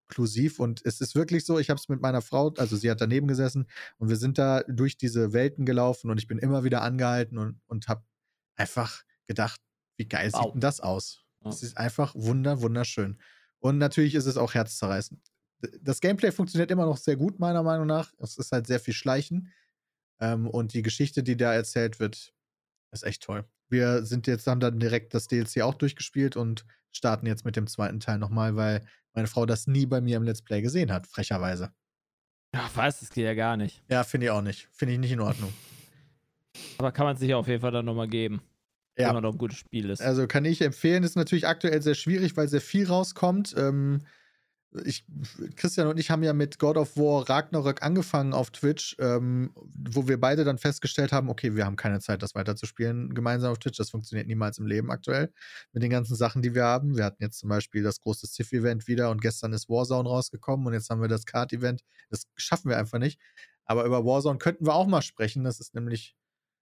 [0.08, 3.02] exklusiv und es ist wirklich so, ich habe es mit meiner Frau, also sie hat
[3.02, 3.66] daneben gesessen
[3.98, 7.60] und wir sind da durch diese Welten gelaufen und ich bin immer wieder angehalten und,
[7.66, 8.04] und habe
[8.56, 9.62] einfach gedacht,
[9.98, 10.44] wie geil Wow.
[10.44, 11.22] sieht denn das aus?
[11.46, 13.20] Es ist einfach wunder, wunderschön.
[13.60, 15.22] Und natürlich ist es auch herzzerreißend.
[15.82, 18.12] Das Gameplay funktioniert immer noch sehr gut, meiner Meinung nach.
[18.20, 19.52] Es ist halt sehr viel Schleichen.
[20.20, 22.34] Ähm, und die Geschichte, die da erzählt wird,
[22.92, 23.46] ist echt toll.
[23.70, 27.68] Wir sind jetzt, haben dann direkt das DLC auch durchgespielt und starten jetzt mit dem
[27.68, 31.08] zweiten Teil nochmal, weil meine Frau das nie bei mir im Let's Play gesehen hat,
[31.08, 31.74] frecherweise.
[32.54, 33.84] Ach, was, das geht ja gar nicht.
[33.90, 34.68] Ja, finde ich auch nicht.
[34.72, 35.54] Finde ich nicht in Ordnung.
[36.78, 38.42] Aber kann man sich auf jeden Fall dann nochmal geben.
[38.98, 39.08] Ja.
[39.08, 40.02] Wenn man noch ein gutes Spiel ist.
[40.02, 43.54] Also kann ich empfehlen, ist natürlich aktuell sehr schwierig, weil sehr viel rauskommt.
[43.58, 44.02] Ähm,
[44.84, 45.06] ich,
[45.56, 50.08] Christian und ich haben ja mit God of War Ragnarök angefangen auf Twitch, ähm, wo
[50.08, 53.78] wir beide dann festgestellt haben, okay, wir haben keine Zeit, das weiterzuspielen gemeinsam auf Twitch.
[53.78, 55.32] Das funktioniert niemals im Leben aktuell
[55.72, 56.98] mit den ganzen Sachen, die wir haben.
[56.98, 60.74] Wir hatten jetzt zum Beispiel das große Civ-Event wieder und gestern ist Warzone rausgekommen und
[60.74, 61.82] jetzt haben wir das Kart-Event.
[62.10, 63.20] Das schaffen wir einfach nicht.
[63.66, 65.44] Aber über Warzone könnten wir auch mal sprechen.
[65.44, 66.16] Das ist nämlich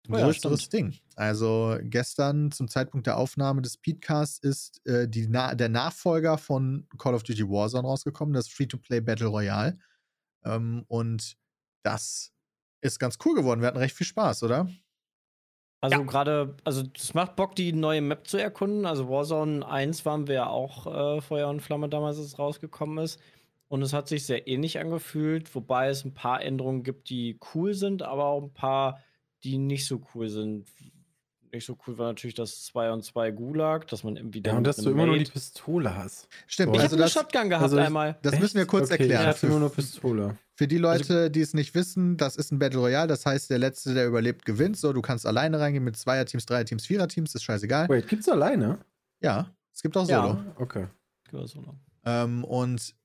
[0.10, 0.96] ein Oh ja, größeres Ding.
[1.16, 6.88] Also gestern zum Zeitpunkt der Aufnahme des Speedcasts ist äh, die Na der Nachfolger von
[6.98, 9.78] Call of Duty Warzone rausgekommen, das Free-to-Play Battle Royale.
[10.46, 11.38] Ähm, und
[11.84, 12.34] das
[12.82, 13.62] ist ganz cool geworden.
[13.62, 14.70] Wir hatten recht viel Spaß, oder?
[15.82, 16.06] Also Ja.
[16.06, 18.86] gerade, also es macht Bock, die neue Map zu erkunden.
[18.86, 23.04] Also Warzone 1 waren wir ja auch äh, Feuer und Flamme damals, als es rausgekommen
[23.04, 23.20] ist.
[23.68, 27.74] Und es hat sich sehr ähnlich angefühlt, wobei es ein paar Änderungen gibt, die cool
[27.74, 29.00] sind, aber auch ein paar,
[29.46, 30.68] die nicht so cool sind.
[31.54, 34.66] Nicht so cool war natürlich das 2 und 2 Gulag, dass man irgendwie Ja, und
[34.66, 36.28] dass du immer nur die Mate- Pistole hast.
[36.48, 36.76] Stimmt.
[36.76, 38.18] Ich also habe eine das, Shotgun gehabt also ich- einmal.
[38.24, 39.30] das müssen wir kurz okay, erklären.
[39.32, 40.38] Ich Für, immer nur Pistole.
[40.56, 43.08] für die Leute, die es nicht wissen, das ist ein Battle Royale.
[43.08, 44.76] Das heißt, der Letzte, der überlebt, gewinnt.
[44.76, 47.88] So, du kannst alleine reingehen mit Zweierteams, Dreierteams, Viererteams, ist scheißegal.
[47.88, 48.80] Wait, gibt's alleine?
[49.22, 50.24] Ja, es gibt auch Ja.
[50.28, 50.44] Solo.
[50.58, 50.88] Okay.
[52.06, 52.96] Ähm, und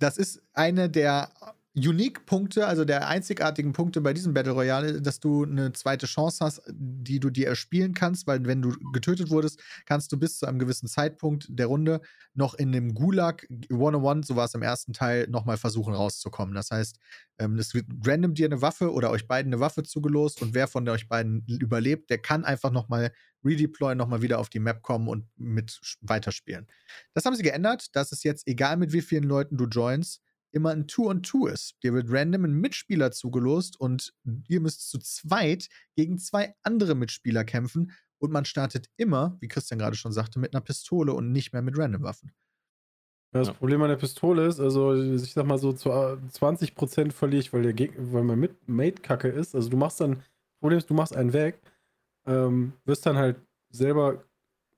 [0.00, 1.30] das ist eine der
[1.76, 6.62] Unique-Punkte, also der einzigartigen Punkte bei diesem Battle Royale, dass du eine zweite Chance hast,
[6.72, 10.58] die du dir erspielen kannst, weil wenn du getötet wurdest, kannst du bis zu einem
[10.58, 12.00] gewissen Zeitpunkt der Runde
[12.32, 16.54] noch in dem Gulag One-on-One, so war es im ersten Teil, nochmal versuchen rauszukommen.
[16.54, 16.98] Das heißt,
[17.38, 20.68] ähm, es wird random dir eine Waffe oder euch beiden eine Waffe zugelost und wer
[20.68, 23.12] von euch beiden überlebt, der kann einfach nochmal
[23.44, 26.66] redeployen, nochmal wieder auf die Map kommen und mit weiterspielen.
[27.12, 30.22] Das haben sie geändert, dass es jetzt, egal mit wie vielen Leuten du joinst,
[30.56, 31.76] immer ein Two on Two ist.
[31.82, 34.14] Dir wird random ein Mitspieler zugelost und
[34.48, 39.78] ihr müsst zu zweit gegen zwei andere Mitspieler kämpfen und man startet immer, wie Christian
[39.78, 42.32] gerade schon sagte, mit einer Pistole und nicht mehr mit random Waffen.
[43.32, 43.52] Das Ja.
[43.52, 47.52] Problem an der Pistole ist, also ich sag mal so, zu äh, 20% verliere ich,
[47.52, 49.54] weil der weil mein Mit Mate kacke ist.
[49.54, 50.22] Also du machst dann,
[50.60, 51.60] Problem ist, du machst einen weg,
[52.26, 53.36] ähm, wirst dann halt
[53.70, 54.24] selber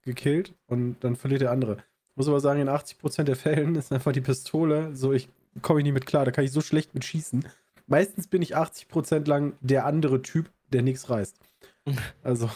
[0.03, 1.77] gekillt und dann verliert der andere.
[2.11, 5.29] Ich muss aber sagen, in 80% der Fällen ist einfach die Pistole, so ich
[5.63, 7.45] komme ich nicht mit klar, da kann ich so schlecht mit schießen.
[7.87, 11.37] Meistens bin ich 80% lang der andere Typ, der nichts reißt.
[12.23, 12.51] Also,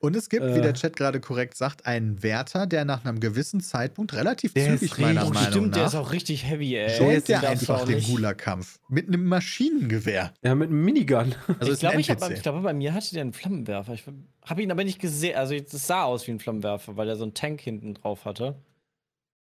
[0.00, 0.62] Und es gibt, wie Äh.
[0.62, 4.96] der Chat gerade korrekt sagt, einen Wärter, der nach einem gewissen Zeitpunkt relativ Der zügig
[4.98, 6.96] meiner richtig- Meinung Stimmt, der ist nach auch richtig heavy, ey.
[6.98, 8.08] joint ist der ganz einfach den nicht.
[8.08, 10.32] Gulag-Kampf mit einem Maschinengewehr.
[10.44, 11.34] ja, mit einem Minigun.
[11.58, 12.36] Also ich, glaube, ein ich, hab, NPC.
[12.36, 13.94] ich glaube, bei mir hatte der einen Flammenwerfer.
[13.94, 14.04] Ich
[14.44, 15.34] habe ihn aber nicht gesehen.
[15.36, 18.54] Also, es sah aus wie ein Flammenwerfer, weil er so einen Tank hinten drauf hatte.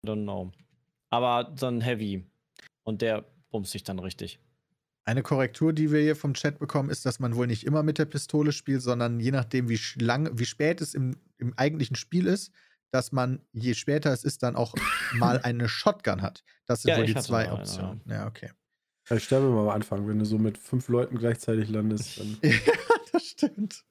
[0.06, 0.52] I don't know.
[1.10, 2.24] Aber so ein Heavy.
[2.82, 4.40] Und der bumst sich dann richtig.
[5.04, 7.98] Eine Korrektur, die wir hier vom Chat bekommen, ist, dass man wohl nicht immer mit
[7.98, 12.26] der Pistole spielt, sondern je nachdem, wie, lang, wie spät es im, im eigentlichen Spiel
[12.26, 12.52] ist,
[12.90, 14.74] dass man, je später es ist, dann auch
[15.14, 16.44] mal eine Shotgun hat.
[16.66, 18.02] Das sind Ja, wohl die zwei mal Optionen.
[18.06, 18.50] Ja, okay.
[19.10, 22.18] Ich sterbe mal am Anfang, wenn du so mit fünf Leuten gleichzeitig landest.
[22.20, 22.58] Dann ja,
[23.12, 23.84] das stimmt.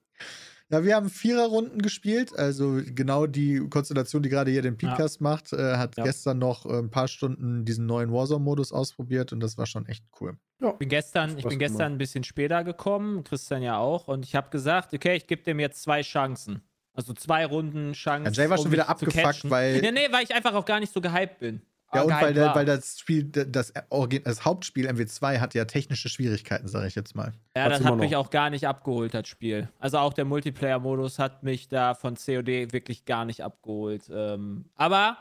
[0.70, 2.38] Ja, wir haben Viererrunden gespielt.
[2.38, 6.04] Also genau die Konstellation, die gerade hier den Podcast macht, äh, hat Ja.
[6.04, 10.04] gestern noch äh, ein paar Stunden diesen neuen Warzone-Modus ausprobiert und das war schon echt
[10.20, 10.38] cool.
[10.62, 11.60] Ich bin gestern, ich bin gemacht.
[11.60, 15.44] gestern ein bisschen später gekommen, Christian ja auch, und ich habe gesagt, okay, ich gebe
[15.44, 16.62] dem jetzt zwei Chancen.
[16.94, 18.34] Also zwei Runden Chancen.
[18.34, 20.80] Ja, Jay war um schon wieder abgefuckt, weil- Nee, nee, weil ich einfach auch gar
[20.80, 21.62] nicht so gehypt bin.
[21.94, 26.10] Ja, Äh, und weil, der, weil das Spiel, das, das Hauptspiel MW2 hat ja technische
[26.10, 27.34] Schwierigkeiten, sage ich jetzt mal.
[27.56, 28.20] Ja, Hat's das hat mich noch.
[28.26, 29.70] auch gar nicht abgeholt, das Spiel.
[29.80, 34.10] Also auch der Multiplayer-Modus hat mich da von COD wirklich gar nicht abgeholt.
[34.12, 35.18] Ähm, aber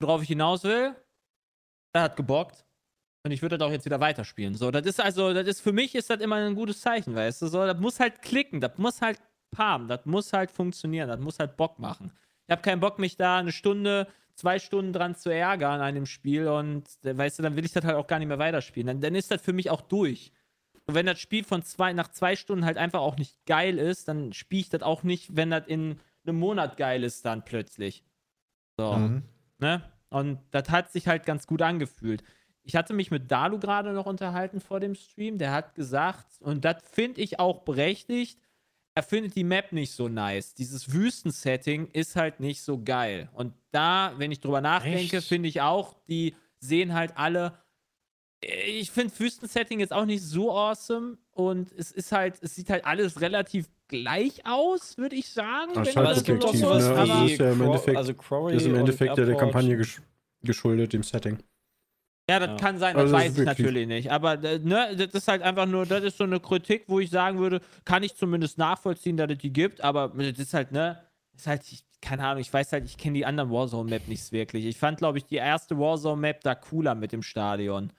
[0.00, 0.94] worauf ich hinaus will,
[1.92, 2.64] das hat gebockt.
[3.24, 4.54] Und ich würde das auch jetzt wieder weiterspielen.
[4.54, 7.42] So, das ist also, das ist für mich ist das immer ein gutes Zeichen, weißt
[7.42, 7.48] du?
[7.48, 9.18] So, das muss halt klicken, das muss halt
[9.50, 12.12] palmen, das muss halt funktionieren, das muss halt Bock machen.
[12.46, 14.06] Ich habe keinen Bock, mich da eine Stunde,
[14.36, 17.84] zwei Stunden dran zu ärgern an dem Spiel und weißt du, dann will ich das
[17.84, 18.86] halt auch gar nicht mehr weiterspielen.
[18.86, 20.30] Dann, dann ist das für mich auch durch.
[20.86, 24.08] Und wenn das Spiel von zwei, nach zwei Stunden halt einfach auch nicht geil ist,
[24.08, 28.04] dann spiele ich das auch nicht, wenn das in einem Monat geil ist, dann plötzlich.
[28.78, 28.92] So.
[28.92, 29.22] Mhm.
[29.58, 29.82] Ne?
[30.10, 32.22] Und das hat sich halt ganz gut angefühlt.
[32.62, 35.38] Ich hatte mich mit Dalu gerade noch unterhalten vor dem Stream.
[35.38, 38.38] Der hat gesagt, und das finde ich auch berechtigt,
[38.96, 40.54] er findet die Map nicht so nice.
[40.54, 43.28] Dieses Wüstensetting ist halt nicht so geil.
[43.34, 47.58] Und da, wenn ich drüber nachdenke, finde ich auch, die sehen halt alle.
[48.40, 51.18] Ich finde Wüstensetting jetzt auch nicht so awesome.
[51.32, 55.74] Und es ist halt, es sieht halt alles relativ gleich aus, würde ich sagen.
[55.74, 56.94] Das ist halt subjektiv, so ne?
[56.96, 59.78] Also ist ja im Endeffekt, also ist im Endeffekt der Kampagne
[60.42, 61.36] geschuldet, dem Setting.
[62.28, 62.56] Ja, das ja.
[62.56, 64.10] kann sein, das also weiß ich natürlich nicht.
[64.10, 67.10] Aber äh, ne, das ist halt einfach nur, das ist so eine Kritik, wo ich
[67.10, 71.00] sagen würde, kann ich zumindest nachvollziehen, dass es die gibt, aber das ist halt, ne,
[71.36, 74.64] ist halt, ich, keine Ahnung, ich weiß halt, ich kenne die anderen Warzone-Map nicht wirklich.
[74.66, 77.92] Ich fand, glaube ich, die erste Warzone-Map da cooler mit dem Stadion.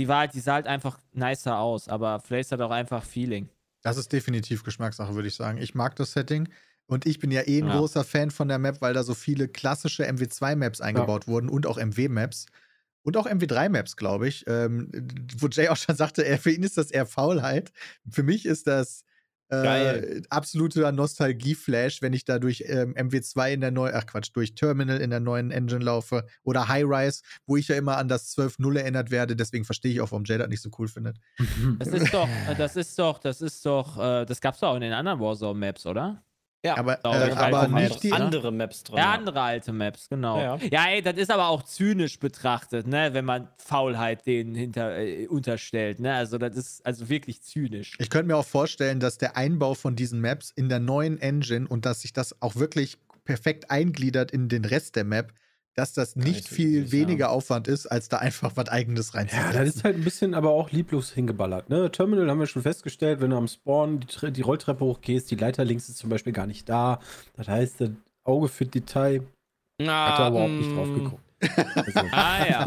[0.00, 3.48] Die war halt, die sah halt einfach nicer aus, aber vielleicht das auch einfach Feeling.
[3.82, 5.58] Das ist definitiv Geschmackssache, würde ich sagen.
[5.58, 6.48] Ich mag das Setting.
[6.86, 7.78] Und ich bin ja eh ein ja.
[7.78, 11.32] großer Fan von der Map, weil da so viele klassische MW2-Maps eingebaut ja.
[11.32, 12.46] wurden und auch MW-Maps
[13.04, 14.90] und auch MW3-Maps, glaube ich, ähm,
[15.38, 17.72] wo Jay auch schon sagte, er, für ihn ist das eher Faulheit.
[18.10, 19.04] Für mich ist das
[19.50, 24.54] äh, absoluter Nostalgie-Flash, wenn ich da durch ähm, MW2 in der neuen, ach Quatsch, durch
[24.54, 28.78] Terminal in der neuen Engine laufe oder High-Rise, wo ich ja immer an das 12.0
[28.78, 29.36] erinnert werde.
[29.36, 31.18] Deswegen verstehe ich auch, warum Jay das nicht so cool findet.
[31.78, 34.76] Das ist doch, äh, das ist doch, das ist doch, äh, das gab's doch auch
[34.76, 36.24] in den anderen Warzone-Maps, oder?
[36.64, 38.96] Ja, aber, äh, aber nicht die andere Maps drin.
[38.96, 40.38] Ja, andere alte Maps, genau.
[40.38, 40.68] Ja, ja.
[40.70, 45.26] ja, ey, das ist aber auch zynisch betrachtet, ne, wenn man Faulheit denen hinter, äh,
[45.26, 46.14] unterstellt, ne?
[46.14, 47.96] Also das ist also wirklich zynisch.
[47.98, 51.68] Ich könnte mir auch vorstellen, dass der Einbau von diesen Maps in der neuen Engine
[51.68, 55.34] und dass sich das auch wirklich perfekt eingliedert in den Rest der Map,
[55.74, 57.34] dass das nicht viel weniger haben.
[57.34, 59.52] Aufwand ist, als da einfach was eigenes reinzusetzen.
[59.52, 61.68] Ja, das ist halt ein bisschen aber auch lieblos hingeballert.
[61.68, 61.90] Ne?
[61.90, 65.64] Terminal haben wir schon festgestellt, wenn du am Spawn die, die Rolltreppe hochgehst, die Leiter
[65.64, 67.00] links ist zum Beispiel gar nicht da.
[67.36, 67.90] Das heißt, das
[68.24, 69.22] Auge für Detail
[69.80, 70.94] Na, hat da überhaupt nicht drauf mm.
[70.94, 71.22] geguckt.
[71.40, 72.00] Also.
[72.12, 72.66] ah ja.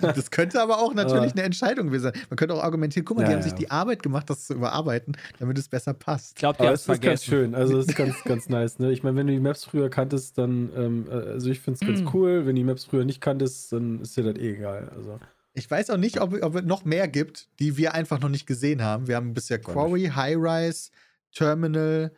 [0.00, 2.12] das könnte aber auch natürlich eine Entscheidung sein.
[2.30, 3.48] Man könnte auch argumentieren, guck mal, ja, die haben ja.
[3.48, 6.32] sich die Arbeit gemacht, das zu überarbeiten, damit es besser passt.
[6.32, 7.54] Ich glaube, die haben es ist ganz schön.
[7.54, 8.78] Also es ist ganz, ganz nice.
[8.78, 8.92] Ne?
[8.92, 11.86] Ich meine, wenn du die Maps früher kanntest, dann, ähm, äh, also ich finde es
[11.86, 12.14] ganz mm.
[12.14, 12.46] cool.
[12.46, 14.90] Wenn du die Maps früher nicht kanntest, dann ist dir das eh egal.
[14.96, 15.18] Also.
[15.54, 18.46] Ich weiß auch nicht, ob, ob es noch mehr gibt, die wir einfach noch nicht
[18.46, 19.08] gesehen haben.
[19.08, 20.90] Wir haben bisher Quarry, High Rise,
[21.32, 22.12] Terminal,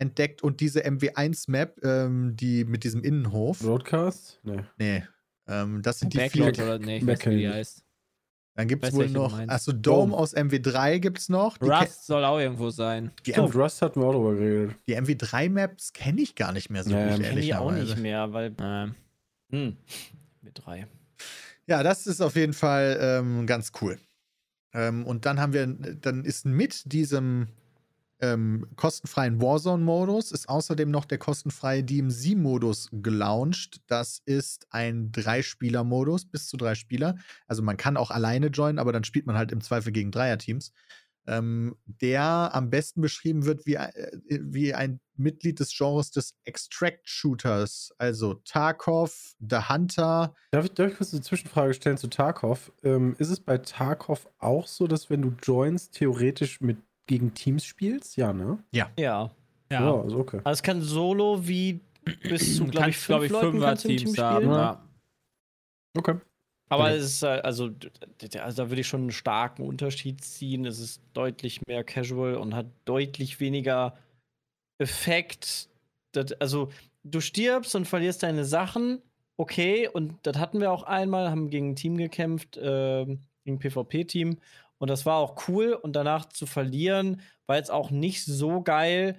[0.00, 3.60] entdeckt und diese MW1-Map, ähm, die mit diesem Innenhof.
[3.60, 4.40] Broadcast?
[4.42, 4.62] Nee.
[4.78, 5.02] Nee.
[5.46, 6.48] Ähm, das sind die vier.
[6.48, 7.84] Oder nee, ich weiß, wie die heißt.
[8.54, 11.56] Dann gibt es wohl noch, achso, Dome, Dome aus MW3 gibt es noch.
[11.56, 13.10] Die Rust soll auch irgendwo sein.
[13.24, 14.76] Die Stimmt, Rust hatten wir auch drüber geredet.
[14.86, 18.32] Die MW3-Maps kenne ich gar nicht mehr so ja, gut, ehrlich ich auch nicht mehr,
[18.32, 18.52] weil.
[18.58, 18.88] Äh,
[19.54, 19.76] hm,
[20.44, 20.86] MW3.
[21.66, 23.98] Ja, das ist auf jeden Fall ähm, ganz cool.
[24.74, 27.48] Ähm, und dann haben wir, dann ist mit diesem
[28.20, 33.80] ähm, kostenfreien Warzone-Modus ist außerdem noch der kostenfreie DMZ-Modus gelauncht.
[33.86, 37.16] Das ist ein Drei-Spieler-Modus, bis zu drei Spieler.
[37.46, 40.72] Also man kann auch alleine joinen, aber dann spielt man halt im Zweifel gegen Dreier-Teams.
[41.26, 47.92] Ähm, der am besten beschrieben wird wie, äh, wie ein Mitglied des Genres des Extract-Shooters,
[47.98, 50.34] also Tarkov, The Hunter.
[50.50, 52.72] Darf ich, darf ich kurz eine Zwischenfrage stellen zu Tarkov?
[52.82, 56.78] Ähm, ist es bei Tarkov auch so, dass wenn du joinst, theoretisch mit
[57.10, 58.16] gegen Teams spielst?
[58.16, 58.62] Ja, ne?
[58.72, 58.88] Ja.
[58.96, 59.30] Ja.
[59.70, 60.40] Ja, ja also okay.
[60.44, 61.80] Also es kann solo wie
[62.22, 64.88] bis zu, glaube ich, fünf glaub ich, Leuten kannst Teams Team haben, ja.
[65.98, 66.14] Okay.
[66.68, 66.94] Aber okay.
[66.94, 67.70] es ist also,
[68.38, 70.64] also da würde ich schon einen starken Unterschied ziehen.
[70.64, 73.96] Es ist deutlich mehr casual und hat deutlich weniger
[74.78, 75.68] Effekt.
[76.12, 76.70] Das, also
[77.02, 79.02] du stirbst und verlierst deine Sachen,
[79.36, 83.58] okay, und das hatten wir auch einmal, haben gegen ein Team gekämpft, äh, gegen ein
[83.58, 84.38] PvP-Team
[84.80, 85.74] und das war auch cool.
[85.74, 89.16] Und danach zu verlieren, war jetzt auch nicht so geil,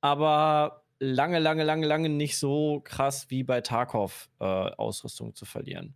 [0.00, 5.94] aber lange, lange, lange, lange nicht so krass wie bei Tarkov äh, Ausrüstung zu verlieren.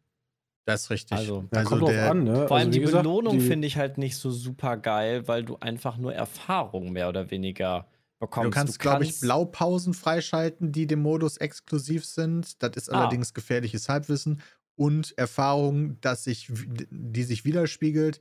[0.67, 1.17] Das ist richtig.
[1.17, 2.47] Also, ja, also kommt der, an, ne?
[2.47, 5.57] Vor allem also, die gesagt, Belohnung finde ich halt nicht so super geil, weil du
[5.57, 7.89] einfach nur Erfahrung mehr oder weniger
[8.19, 8.47] bekommst.
[8.47, 12.63] Du kannst, glaube ich, Blaupausen freischalten, die dem Modus exklusiv sind.
[12.63, 13.01] Das ist ah.
[13.01, 14.43] allerdings gefährliches Halbwissen
[14.75, 16.51] und Erfahrung, dass sich,
[16.91, 18.21] die sich widerspiegelt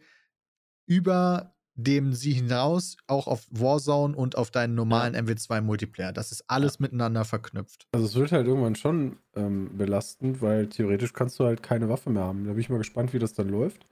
[0.85, 6.13] über dem sie hinaus auch auf Warzone und auf deinen normalen MW2 Multiplayer.
[6.13, 7.85] Das ist alles miteinander verknüpft.
[7.91, 12.09] Also es wird halt irgendwann schon ähm, belastend, weil theoretisch kannst du halt keine Waffe
[12.09, 12.45] mehr haben.
[12.45, 13.85] Da bin ich mal gespannt, wie das dann läuft.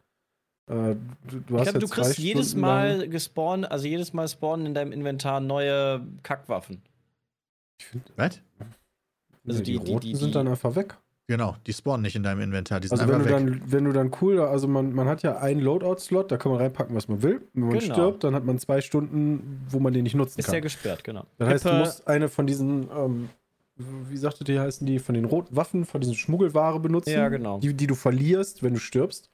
[0.70, 0.96] Äh,
[1.28, 4.30] du, du, Ich hast glaube, du kriegst zwei jedes Stunden Mal gespawnt, also jedes Mal
[4.30, 6.82] spawnen in deinem Inventar neue Kackwaffen.
[7.82, 8.39] Ich find, Was?
[9.46, 10.98] Also ja, die, die- die- roten die- sind dann einfach weg.
[11.28, 13.32] Genau, die spawnen nicht in deinem Inventar, die sind Also wenn du weg.
[13.32, 16.59] dann, wenn du dann cool, also man, man hat ja einen Loadout-Slot, da kann man
[16.59, 17.41] reinpacken, was man will.
[17.53, 17.93] Wenn man Genau.
[17.93, 20.61] stirbt, dann hat man zwei Stunden, wo man den nicht nutzen Ist ja kann.
[20.63, 21.26] gesperrt, genau.
[21.38, 23.30] Das heißt, du musst eine von diesen, ähm,
[23.78, 27.11] wie sagte die, heißen die, von den roten Waffen, von diesen Schmuggelware benutzen.
[27.11, 27.59] Ja, genau.
[27.59, 29.30] Die, die du verlierst, wenn du stirbst.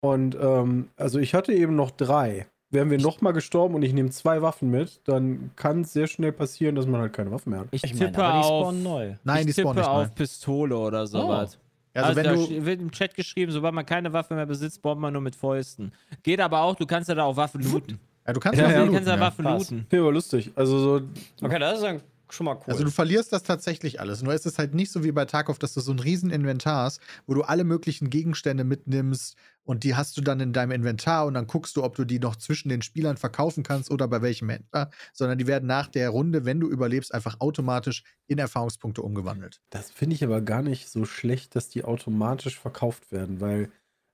[0.00, 2.46] Und ähm, also ich hatte eben noch drei.
[2.70, 6.32] Wären wir nochmal gestorben und ich nehme zwei Waffen mit, dann kann es sehr schnell
[6.32, 7.68] passieren, dass man halt keine Waffen mehr hat.
[7.70, 8.62] Ich, Ich tippe meine, auf.
[8.64, 9.14] spawnen neu.
[9.22, 10.14] Nein, ich die spawnen tippe nicht auf.
[10.16, 11.58] Pistole oder sowas.
[11.94, 12.34] Also, wenn da
[12.66, 15.92] wird im Chat geschrieben, sobald man keine Waffe mehr besitzt, bombt man nur mit Fäusten.
[16.22, 17.98] Geht aber auch, du kannst ja da auch Waffen looten.
[18.26, 19.20] ja, du kannst Ja, auch ja, du looten, kannst ja ja.
[19.20, 19.86] Waffen looten.
[19.90, 20.52] Ja, aber lustig.
[20.56, 21.00] Also so,
[21.40, 22.00] Okay, das ist dann
[22.30, 22.64] schon mal cool.
[22.66, 24.22] Also du verlierst das tatsächlich alles.
[24.22, 26.84] Nur ist es halt nicht so wie bei Tarkov, dass du so ein riesen Inventar
[26.84, 31.26] hast, wo du alle möglichen Gegenstände mitnimmst und die hast du dann in deinem Inventar
[31.26, 34.22] und dann guckst du, ob du die noch zwischen den Spielern verkaufen kannst oder bei
[34.22, 39.02] welchem Händler, sondern die werden nach der Runde, wenn du überlebst, einfach automatisch in Erfahrungspunkte
[39.02, 39.60] umgewandelt.
[39.70, 43.70] das finde ich aber gar nicht so schlecht, dass die automatisch verkauft werden, weil,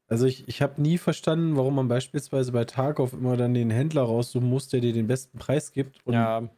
[0.08, 4.02] also ich, ich habe nie verstanden, warum man beispielsweise bei Tarkov immer dann den Händler
[4.02, 6.04] raussuchen muss, der dir den besten Preis gibt.
[6.06, 6.48] Und ja,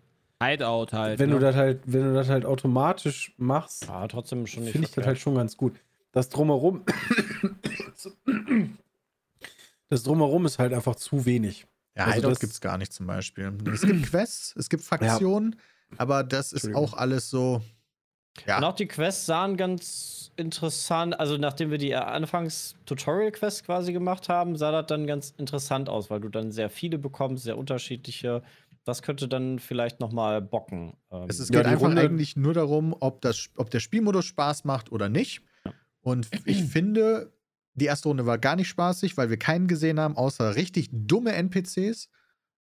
[0.42, 1.18] Hideout halt.
[1.18, 1.36] wenn ne?
[1.36, 5.06] du das halt, wenn du das halt automatisch machst, ja, trotzdem schon finde ich das
[5.06, 5.76] halt schon ganz gut.
[6.12, 6.84] Das drumherum,
[9.88, 11.66] das drumherum ist halt einfach zu wenig.
[11.96, 13.52] Ja, Also Hideout das- gibt es gar nicht zum Beispiel.
[13.72, 15.56] Es gibt Quests, es gibt Faktionen,
[15.96, 17.62] aber das ist auch alles so.
[18.46, 23.92] Ja, Und auch die Quests sahen ganz interessant, also nachdem wir die äh, Anfangs-Tutorial-Quests quasi
[23.92, 27.56] gemacht haben, sah das dann ganz interessant aus, weil du dann sehr viele bekommst, sehr
[27.56, 28.42] unterschiedliche.
[28.84, 30.94] Das könnte dann vielleicht noch mal bocken.
[31.10, 34.26] Ähm, Es, es Ja, geht einfach Runde- eigentlich nur darum, ob, das, ob der Spielmodus
[34.26, 35.42] Spaß macht oder nicht.
[36.00, 37.32] Und ich finde,
[37.74, 41.32] die erste Runde war gar nicht spaßig, weil wir keinen gesehen haben, außer richtig dumme
[41.32, 42.08] NPCs.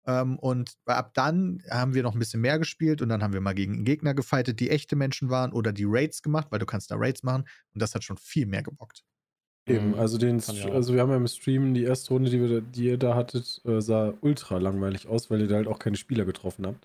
[0.06, 3.40] Ähm, und ab dann haben wir noch ein bisschen mehr gespielt und dann haben wir
[3.40, 6.90] mal gegen Gegner gefightet, die echte Menschen waren oder die Raids gemacht, weil du kannst
[6.90, 7.44] da Raids machen.
[7.74, 9.04] Und das hat schon viel mehr gebockt.
[9.66, 9.94] Eben, Mhm.
[9.98, 12.66] also den, ja also wir haben ja im Stream die erste Runde, die, wir, da-
[12.74, 15.96] die ihr da hattet, äh, sah ultra langweilig aus, weil ihr da halt auch keine
[15.96, 16.84] Spieler getroffen habt.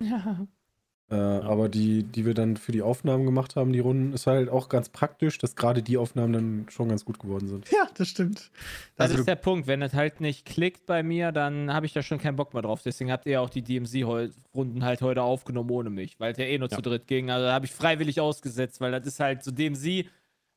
[1.10, 4.50] Äh, Aber die, die wir dann für die Aufnahmen gemacht haben, die Runden, ist halt
[4.50, 7.64] auch ganz praktisch, dass gerade die Aufnahmen dann schon ganz gut geworden sind.
[7.72, 8.50] Ja, das stimmt.
[8.96, 9.66] Das Also ist der Punkt.
[9.66, 12.62] Wenn das halt nicht klickt bei mir, dann habe ich da schon keinen Bock mehr
[12.62, 12.82] drauf.
[12.84, 16.44] Deswegen habt ihr ja auch die DMC-Runden halt heute aufgenommen ohne mich, weil es ja
[16.44, 16.76] eh nur Ja.
[16.76, 17.30] zu dritt ging.
[17.30, 20.04] Also da habe ich freiwillig ausgesetzt, weil das ist halt so DMC.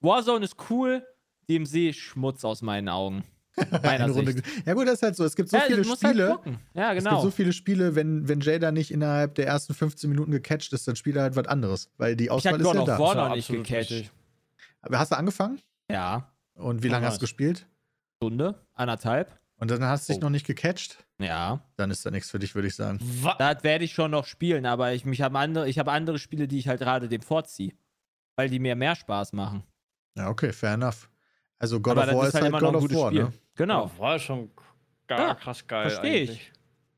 [0.02, 1.02] Warzone ist cool,
[1.60, 3.24] DMC Schmutz aus meinen Augen.
[3.84, 4.42] Meiner eine Runde.
[4.66, 5.26] Ja, gut, das ist halt so.
[5.26, 6.30] Es gibt so ja, viele halt Spiele.
[6.32, 6.60] gucken.
[6.74, 7.22] Ja, Es gibt genau.
[7.22, 10.96] so viele Spiele, wenn, wenn Jada nicht innerhalb der ersten 15 Minuten gecatcht ist, dann
[10.96, 12.98] spielt er halt was anderes, weil die ich Auswahl habe ist ja da.
[13.00, 13.92] War Ja, noch nicht gecatcht.
[13.92, 14.12] richtig.
[14.82, 15.60] Aber hast du angefangen?
[15.92, 17.68] Ja, Und wie lange hast du gespielt?
[18.24, 19.38] Stunde, anderthalb.
[19.58, 20.26] Und dann hast du dich Oh.
[20.26, 21.04] noch nicht gecatcht?
[21.20, 21.60] Ja.
[21.76, 23.00] Dann ist da nichts für dich, würde ich sagen.
[23.38, 26.48] Das werde ich schon noch spielen, aber ich, mich hab andere, ich habe andere Spiele,
[26.48, 27.74] die ich halt gerade dem vorziehe.
[28.38, 29.64] Weil die mir mehr Spaß machen.
[30.18, 31.10] Ja, okay, fair enough.
[31.62, 32.82] Also God aber of das War ist ist halt halt immer noch God ein of
[32.82, 33.24] gutes War, Spiel.
[33.24, 33.34] ne?
[33.56, 33.92] Genau.
[33.98, 34.52] war schon
[35.08, 35.90] gar Ja, krass geil.
[35.90, 36.30] versteh ich.
[36.32, 36.52] eigentlich.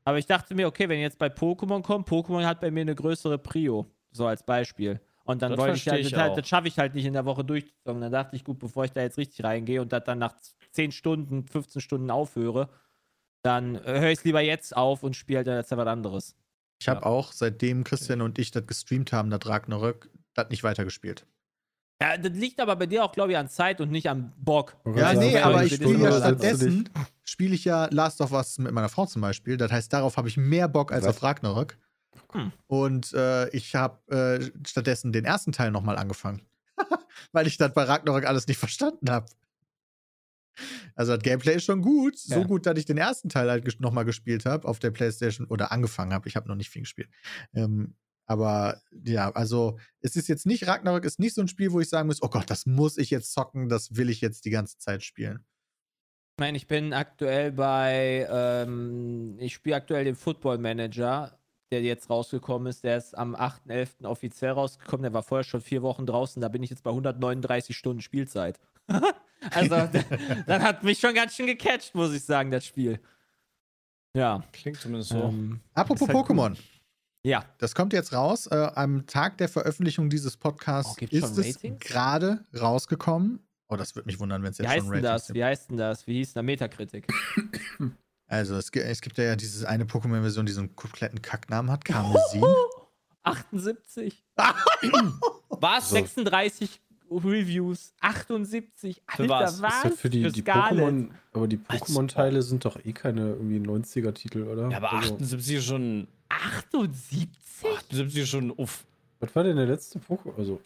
[0.06, 2.94] Aber ich dachte mir, okay, wenn jetzt bei Pokémon kommt, Pokémon hat bei mir eine
[2.94, 3.86] größere Prio.
[4.10, 5.00] So als Beispiel.
[5.24, 7.14] Und dann Das wollte ich halt, ich das, halt- das schaffe ich halt nicht in
[7.14, 8.00] der Woche durchzuzogen.
[8.00, 10.34] Dann dachte ich, gut, bevor ich da jetzt richtig reingehe und das dann nach
[10.72, 12.68] 10 Stunden, 15 Stunden aufhöre,
[13.42, 16.36] dann höre ich es lieber jetzt auf und spiele halt jetzt was anderes.
[16.80, 21.26] Ich habe auch, seitdem Christian und ich das gestreamt haben, das Ragnarök, das nicht weitergespielt.
[22.00, 24.76] Ja, das liegt aber bei dir auch, glaube ich, an Zeit und nicht am Bock.
[24.84, 26.88] Ja, kann nee, aber ich spiele ja stattdessen,
[27.22, 29.56] spiele ich ja Last of Us mit meiner Frau zum Beispiel.
[29.56, 31.16] Das heißt, darauf habe ich mehr Bock als Was?
[31.16, 31.78] auf Ragnarök.
[32.32, 32.52] Hm.
[32.66, 36.42] Und äh, ich habe äh, stattdessen den ersten Teil nochmal angefangen.
[37.32, 39.26] Weil ich das bei Ragnarök alles nicht verstanden habe.
[40.94, 42.18] Also das Gameplay ist schon gut.
[42.18, 42.46] So Ja.
[42.46, 46.12] gut, dass ich den ersten Teil halt nochmal gespielt habe auf der Playstation oder angefangen
[46.12, 46.28] habe.
[46.28, 47.08] Ich habe noch nicht viel gespielt.
[47.54, 47.94] Ähm,
[48.26, 51.88] aber ja, also es ist jetzt nicht, Ragnarök ist nicht so ein Spiel, wo ich
[51.88, 54.78] sagen muss, oh Gott, das muss ich jetzt zocken, das will ich jetzt die ganze
[54.78, 55.44] Zeit spielen.
[56.36, 61.38] Ich meine, ich bin aktuell bei, ähm, ich spiele aktuell den Football Manager,
[61.70, 62.82] der jetzt rausgekommen ist.
[62.82, 64.04] Der ist am 8.11.
[64.04, 65.02] offiziell rausgekommen.
[65.02, 66.42] Der war vorher schon vier Wochen draußen.
[66.42, 68.58] Da bin ich jetzt bei 139 Stunden Spielzeit.
[69.50, 69.76] also,
[70.46, 73.00] das hat mich schon ganz schön gecatcht, muss ich sagen, das Spiel.
[74.16, 74.42] Ja.
[74.52, 75.22] Klingt zumindest so.
[75.22, 76.56] Ähm, Apropos halt cool.
[77.24, 77.44] Ja.
[77.58, 78.46] Das kommt jetzt raus.
[78.46, 83.40] Äh, am Tag der Veröffentlichung dieses Podcasts Oh, ist es gerade rausgekommen.
[83.68, 85.26] Oh, das würde mich wundern, wenn es Wie jetzt heißt schon denn Ratings das?
[85.28, 85.36] gibt.
[85.38, 86.06] Wie heißt denn das?
[86.06, 87.06] Wie hieß denn der Metakritik?
[88.26, 91.84] Also es gibt, es gibt ja diese eine Pokémon-Version, die so einen kompletten Kacknamen hat,
[91.84, 92.42] Karmesin.
[93.22, 94.24] 78.
[95.50, 95.90] Was?
[95.90, 97.92] 36 Reviews.
[98.00, 99.02] 78.
[99.06, 99.62] Alter, Für was?
[99.62, 99.74] was?
[99.76, 100.42] Ist ja für die, Für die.
[100.42, 104.70] Pokémon, aber die Pokémon-Teile sind doch eh keine irgendwie 90er-Titel, oder?
[104.70, 106.08] Ja, aber Also, 78 ist schon.
[106.42, 107.28] 78?
[107.62, 108.84] 78 ist schon uff.
[109.20, 110.36] was war denn der letzte Pokémon?
[110.36, 110.60] Also,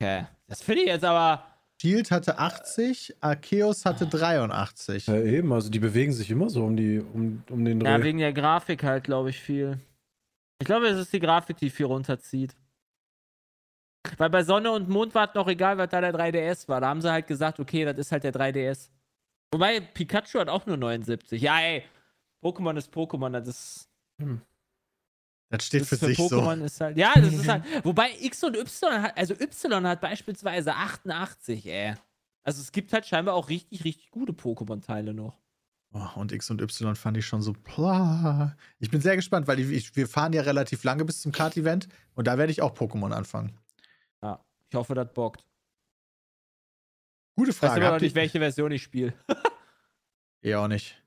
[0.00, 0.26] Okay.
[0.48, 1.44] Das finde ich jetzt aber.
[1.80, 5.06] Shield hatte 80, Arceus hatte 83.
[5.06, 8.04] ja, eben, also die bewegen sich immer so um die, um, um den Ja, Dreh.
[8.04, 9.78] wegen der Grafik halt, glaube ich, viel.
[10.60, 12.54] Ich glaube, es ist die Grafik, die viel runterzieht.
[14.16, 16.80] Weil bei Sonne und Mond war es noch egal, was da der 3DS war.
[16.80, 18.90] Da haben sie halt gesagt, okay, das ist halt der 3DS.
[19.52, 21.40] Wobei, Pikachu hat auch nur 79.
[21.42, 21.84] Ja, ey.
[22.44, 23.88] Pokémon ist Pokémon, das ist.
[25.52, 26.24] Das steht das für für sich so.
[26.40, 26.96] Pokémon ist halt.
[26.96, 27.62] Ja, das ist halt.
[27.84, 31.94] Wobei X und Y hat, also Y hat beispielsweise 88, ey.
[32.42, 35.38] Also es gibt halt scheinbar auch richtig, richtig gute Pokémon-Teile noch.
[35.92, 37.52] Oh, und X und Y fand ich schon so.
[37.52, 38.56] Plah.
[38.78, 42.26] Ich bin sehr gespannt, weil ich, wir fahren ja relativ lange bis zum Kart-Event und
[42.26, 43.52] da werde ich auch Pokémon anfangen.
[44.22, 44.42] Ja.
[44.70, 45.44] Ich hoffe, das bockt.
[47.36, 47.86] Gute Ich weiß Frage.
[47.86, 49.12] aber noch nicht, welche Version ich spiele.
[50.44, 51.00] Ja, auch nicht.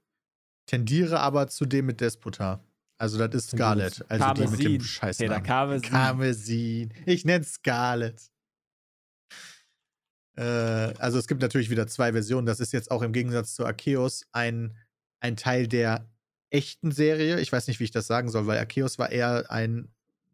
[0.65, 2.63] Tendiere aber zu dem mit Despotar.
[2.97, 4.05] Also, das ist Scarlet.
[4.09, 4.81] Also die mit dem Karmesin.
[4.81, 5.17] Scheiß.
[5.17, 5.89] Peter Karmesin.
[5.89, 6.93] Karmesin.
[7.05, 8.21] Ich nenne Scarlet.
[10.37, 12.45] Äh, also, es gibt natürlich wieder zwei Versionen.
[12.45, 14.77] Das ist jetzt auch im Gegensatz zu Arceus ein,
[15.19, 16.09] ein Teil der
[16.49, 17.39] echten Serie.
[17.39, 19.89] Ich weiß nicht, wie ich das sagen soll, weil Arceus war eher ein,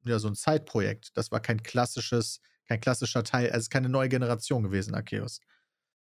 [0.06, 1.18] ja, so ein Zeitprojekt.
[1.18, 5.40] Das war kein klassisches, kein klassischer Teil, also keine neue Generation gewesen, Arceus.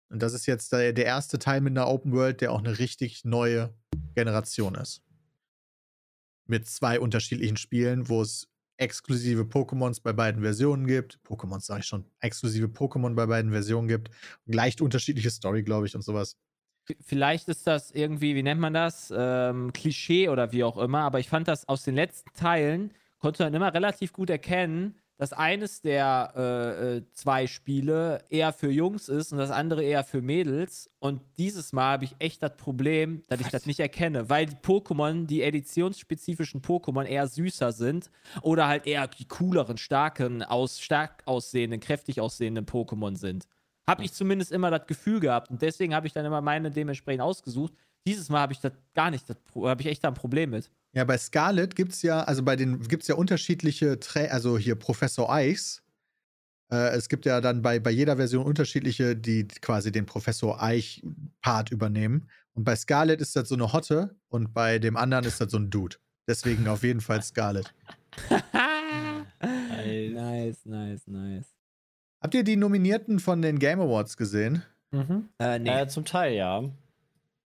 [0.09, 2.79] Und das ist jetzt der, der erste Teil mit einer Open World, der auch eine
[2.79, 3.73] richtig neue
[4.15, 5.03] Generation ist.
[6.49, 11.19] Mit zwei unterschiedlichen Spielen, wo es exklusive Pokémons bei beiden Versionen gibt.
[11.23, 14.09] Pokémons sage ich schon, exklusive Pokémon bei beiden Versionen gibt.
[14.45, 16.37] Leicht unterschiedliche Story, glaube ich, und sowas.
[17.01, 19.13] Vielleicht ist das irgendwie, wie nennt man das?
[19.15, 23.43] Ähm, Klischee oder wie auch immer, aber ich fand das aus den letzten Teilen, konnte
[23.43, 29.09] man immer relativ gut erkennen, dass eines der äh, äh, zwei Spiele eher für Jungs
[29.09, 30.89] ist und das andere eher für Mädels.
[30.99, 34.55] Und dieses Mal habe ich echt das Problem, dass ich das nicht erkenne, weil die
[34.55, 38.09] Pokémon, die editionsspezifischen Pokémon eher süßer sind
[38.41, 43.45] oder halt eher die cooleren, starken, aus, stark aussehenden, kräftig aussehenden Pokémon sind.
[43.85, 47.23] Habe ich zumindest immer das Gefühl gehabt und deswegen habe ich dann immer meine dementsprechend
[47.23, 47.73] ausgesucht.
[48.07, 50.71] Dieses Mal habe ich das gar nicht, habe ich echt da ein Problem mit.
[50.93, 54.57] Ja, bei Scarlet gibt es ja, also bei den gibt es ja unterschiedliche, Trä also
[54.57, 55.83] hier Professor Eichs.
[56.71, 61.71] Äh, es gibt ja dann bei, bei jeder Version unterschiedliche, die quasi den Professor Eich-Part
[61.71, 62.27] übernehmen.
[62.53, 65.57] Und bei Scarlet ist das so eine Hotte und bei dem anderen ist das so
[65.57, 65.97] ein Dude.
[66.27, 67.73] Deswegen auf jeden Fall Scarlet.
[69.41, 71.55] nice, nice, nice.
[72.21, 74.63] Habt ihr die Nominierten von den Game Awards gesehen?
[74.91, 75.29] Mhm.
[75.39, 75.69] Äh, nee.
[75.69, 76.63] Äh, zum Teil, ja.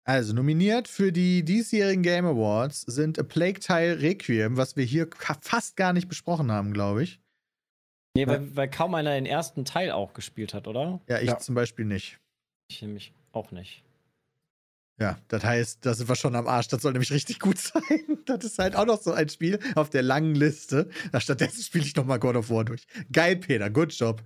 [0.04, 5.08] Also nominiert für die diesjährigen Game Awards sind A Plague Tale Requiem, was wir hier
[5.42, 7.20] fast gar nicht besprochen haben, glaube ich.
[8.16, 11.00] Nee, weil, weil kaum einer den ersten Teil auch gespielt hat, oder?
[11.08, 11.38] Ja, ich Ja.
[11.38, 12.18] zum Beispiel nicht.
[12.70, 13.84] Ich nämlich auch nicht.
[15.00, 16.68] Ja, das heißt, da sind wir schon am Arsch.
[16.68, 18.18] Das soll nämlich richtig gut sein.
[18.26, 20.90] Das ist halt auch noch so ein Spiel auf der langen Liste.
[21.18, 22.86] Stattdessen spiele ich noch mal God of War durch.
[23.12, 24.22] Geil, Peter, good job.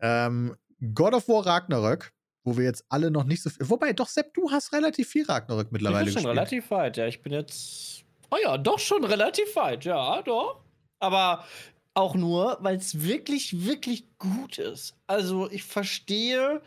[0.00, 0.56] Ähm,
[0.94, 2.12] God of War Ragnarök,
[2.44, 3.68] wo wir jetzt alle noch nicht so viel.
[3.68, 6.52] Wobei, doch, Sepp, du hast relativ viel Ragnarök mittlerweile ich bin schon gespielt.
[6.52, 7.06] relativ weit, ja.
[7.06, 8.04] Ich bin jetzt.
[8.30, 10.62] Oh ja, doch schon relativ weit, ja, doch.
[10.98, 11.44] Aber
[11.94, 14.96] auch nur, weil es wirklich, wirklich gut ist.
[15.06, 16.60] Also, ich verstehe,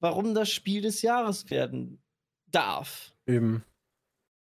[0.00, 2.00] warum das Spiel des Jahres werden
[2.46, 3.12] darf.
[3.26, 3.64] Eben.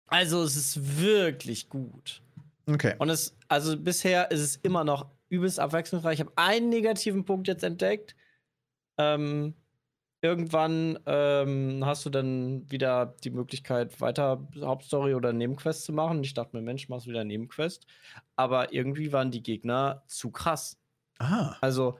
[0.07, 2.21] Also, es ist wirklich gut.
[2.67, 2.95] Okay.
[2.99, 6.19] Und es, also bisher ist es immer noch übelst abwechslungsreich.
[6.19, 8.15] Ich habe einen negativen Punkt jetzt entdeckt.
[8.97, 9.55] Ähm,
[10.21, 16.23] irgendwann ähm, hast du dann wieder die Möglichkeit, weiter Hauptstory oder Nebenquest zu machen.
[16.23, 17.87] Ich dachte mir, Mensch, machst wieder Nebenquest.
[18.35, 20.77] Aber irgendwie waren die Gegner zu krass.
[21.17, 21.55] Ah.
[21.61, 21.97] Also,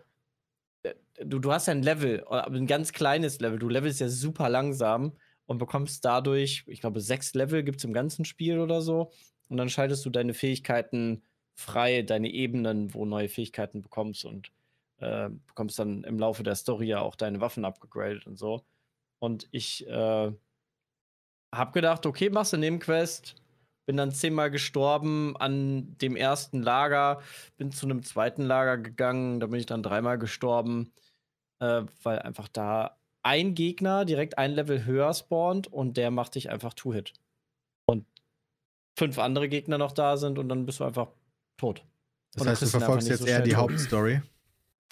[0.83, 0.93] äh,
[1.23, 3.59] du, du hast ja ein Level, aber ein ganz kleines Level.
[3.59, 5.13] Du levelst ja super langsam
[5.47, 9.11] und bekommst dadurch, ich glaube, sechs Level gibt es im ganzen Spiel oder so.
[9.49, 11.23] Und dann schaltest du deine Fähigkeiten
[11.55, 14.51] frei, deine Ebenen, wo neue Fähigkeiten bekommst und
[15.01, 18.63] äh, bekommst dann im Laufe der Story ja auch deine Waffen abgegradet und so.
[19.19, 20.31] Und ich äh,
[21.53, 23.35] hab gedacht, okay, machst du Nebenquest.
[23.87, 27.21] Bin dann zehnmal gestorben an dem ersten Lager,
[27.57, 30.93] bin zu einem zweiten Lager gegangen, da bin ich dann dreimal gestorben,
[31.59, 36.49] äh, weil einfach da ein Gegner direkt ein Level höher spawnt und der macht dich
[36.49, 37.13] einfach Two-Hit.
[37.85, 38.05] Und
[38.97, 41.07] fünf andere Gegner noch da sind und dann bist du einfach
[41.57, 41.83] tot.
[42.33, 43.55] Das heißt, du verfolgst jetzt so eher die.
[43.55, 44.21] Hauptstory.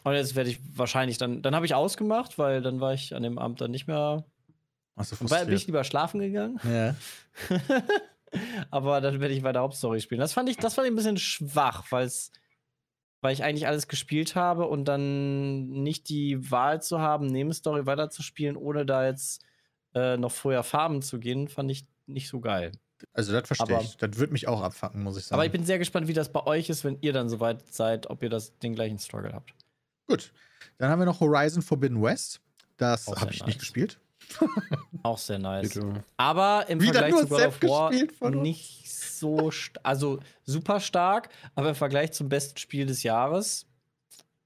[0.03, 3.23] Und jetzt werde ich wahrscheinlich dann, dann habe ich ausgemacht, weil dann war ich an
[3.23, 4.25] dem Abend dann nicht mehr
[4.95, 5.31] Ach so, Weil bin ich
[5.63, 5.67] frustriert.
[5.67, 6.59] lieber schlafen gegangen.
[6.69, 6.95] Ja.
[8.69, 10.21] Aber dann werde ich weiter Hauptstory spielen.
[10.21, 12.31] Das fand ich, das fand ich ein bisschen schwach, weil's,
[13.21, 18.55] weil ich eigentlich alles gespielt habe und dann nicht die Wahl zu haben, Nebenstory weiterzuspielen,
[18.55, 19.43] ohne da jetzt
[19.95, 22.71] äh, noch vorher farben zu gehen, fand ich nicht so geil.
[23.13, 23.97] Also, das verstehe Aber- ich.
[23.97, 25.35] Das würde mich auch abfacken, muss ich sagen.
[25.35, 28.09] Aber ich bin sehr gespannt, wie das bei euch ist, wenn ihr dann soweit seid,
[28.09, 29.53] ob ihr das, den gleichen Struggle habt.
[30.09, 30.33] Gut.
[30.79, 32.41] Dann haben wir noch Horizon Forbidden West.
[32.77, 33.47] Das habe ich nice.
[33.47, 33.99] nicht gespielt.
[35.03, 35.73] Auch sehr nice.
[35.73, 36.03] Bitte.
[36.17, 39.51] Aber im Wieder Vergleich zu God of War nicht so,
[39.83, 43.65] also super stark, aber im Vergleich zum besten Spiel des Jahres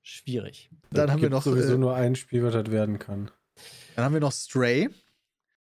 [0.02, 0.70] schwierig.
[0.92, 3.32] Dann haben wir noch, sowieso äh, nur ein Spiel, was das werden kann.
[3.96, 4.90] Dann haben wir noch Stray.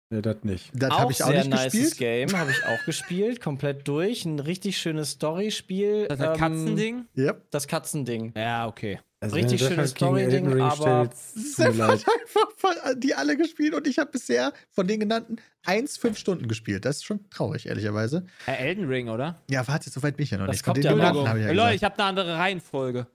[0.09, 0.71] Ne, das nicht.
[0.73, 1.97] Das habe ich auch sehr nicht gespielt.
[1.97, 4.23] Game, habe ich auch gespielt, komplett durch.
[4.25, 6.07] Ein richtig schönes Storyspiel.
[6.07, 7.05] Das ähm, Katzending?
[7.17, 7.51] Yep.
[7.51, 8.31] Das Katzending.
[8.35, 8.99] Ja, okay.
[9.19, 12.05] Also Richtig schönes Story-Ding, aber- Sepp leid.
[12.05, 16.17] hat einfach voll- die alle gespielt und ich habe bisher von den genannten 1, 5
[16.17, 16.85] Stunden gespielt.
[16.85, 18.25] Das ist schon traurig, ehrlicherweise.
[18.45, 19.41] Äh, Elden Ring, oder?
[19.49, 20.63] Ja, warte, so weit bin ich ja noch Das nicht.
[20.65, 23.07] Von kommt den ja genannten habe ich ja Äh, Leute, ich habe eine andere Reihenfolge.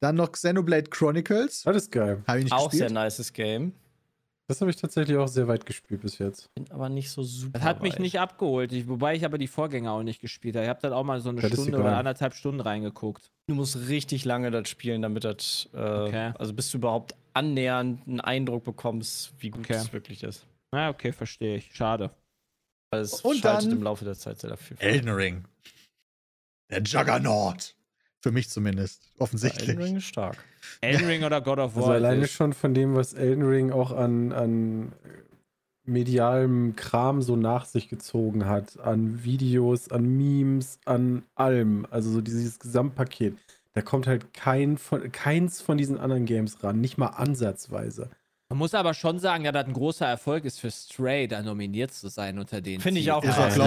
[0.00, 1.62] Dann noch Xenoblade Chronicles.
[1.62, 2.24] Das ist geil.
[2.26, 3.04] Habe ich nicht Auch sehr gespielt.
[3.04, 3.72] nices Game.
[4.50, 6.52] Das habe ich tatsächlich auch sehr weit gespielt bis jetzt.
[6.56, 7.52] Bin aber nicht so super.
[7.52, 8.00] Das hat mich weit.
[8.00, 10.64] nicht abgeholt, ich, wobei ich aber die Vorgänger auch nicht gespielt habe.
[10.64, 13.30] Ich habe dann auch mal so eine Das Stunde oder anderthalb Stunden reingeguckt.
[13.48, 16.32] Du musst richtig lange das spielen, damit das, äh, Okay.
[16.36, 19.74] also bis du überhaupt annähernd einen Eindruck bekommst, wie gut Okay.
[19.74, 20.44] es wirklich ist.
[20.72, 21.72] Na, okay, verstehe ich.
[21.72, 22.10] Schade.
[22.92, 24.76] Weil es Und schaltet dann- im Laufe der Zeit sehr viel.
[24.80, 25.44] Elden Ring.
[26.70, 27.76] Der Juggernaut.
[28.22, 29.02] Für mich zumindest.
[29.06, 29.78] Elden Offensichtlich.
[29.78, 30.36] Ring ist stark.
[30.82, 31.82] Elden Ring oder God of War?
[31.82, 34.92] Also alleine ist- schon von dem, was Elden Ring auch an, an
[35.84, 38.78] medialem Kram so nach sich gezogen hat.
[38.80, 41.86] An Videos, an Memes, an allem.
[41.90, 43.36] Also so dieses Gesamtpaket.
[43.72, 46.80] Da kommt halt kein von, keins von diesen anderen Games ran.
[46.80, 48.10] Nicht mal ansatzweise.
[48.50, 51.92] Man muss aber schon sagen, dass das ein großer Erfolg ist für Stray, da nominiert
[51.94, 52.80] zu sein unter den.
[52.80, 53.22] Finde ich auch.
[53.22, 53.62] Ich, Also,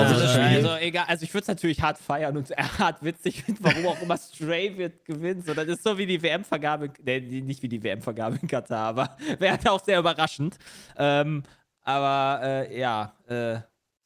[0.67, 4.01] Also egal, also ich würde es natürlich hart feiern und hart witzig finden, warum auch
[4.01, 5.45] immer Stray wird gewinnt.
[5.45, 8.87] So, das ist so wie die WM-Vergabe, ne, die- nicht wie die WM-Vergabe in Katar,
[8.89, 10.57] aber wäre halt auch sehr überraschend.
[10.97, 11.43] Ähm,
[11.81, 13.65] aber äh, ja, äh, wäre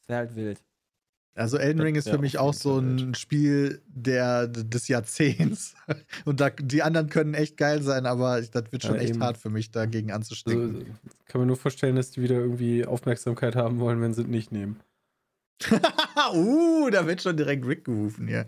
[0.09, 0.59] halt wild.
[1.37, 5.75] Also Elden Ring ist für mich auch so ein Spiel der, des Jahrzehnts.
[6.25, 9.23] Und da, die anderen können echt geil sein, aber das wird schon Ja, echt eben.
[9.23, 10.97] hart für mich, dagegen Also, anzustinken.
[11.27, 14.51] kann man nur vorstellen, dass die wieder irgendwie Aufmerksamkeit haben wollen, wenn sie es nicht
[14.51, 14.79] nehmen.
[16.33, 18.47] uh, da wird schon direkt Rick gerufen hier.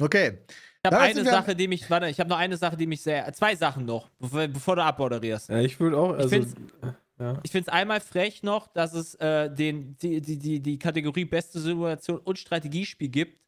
[0.00, 0.38] Okay.
[0.84, 3.32] Ich habe eine Sache, die mich, warte, ich habe noch eine Sache, die mich sehr,
[3.32, 5.48] zwei Sachen noch, bevor, bevor du abmoderierst.
[5.48, 6.28] Ja, ich würde auch, also.
[6.28, 6.54] find's-
[7.18, 7.40] ja.
[7.42, 11.24] Ich finde es einmal frech noch, dass es äh, den, die, die, die, die Kategorie
[11.24, 13.40] beste Simulation und Strategiespiel gibt.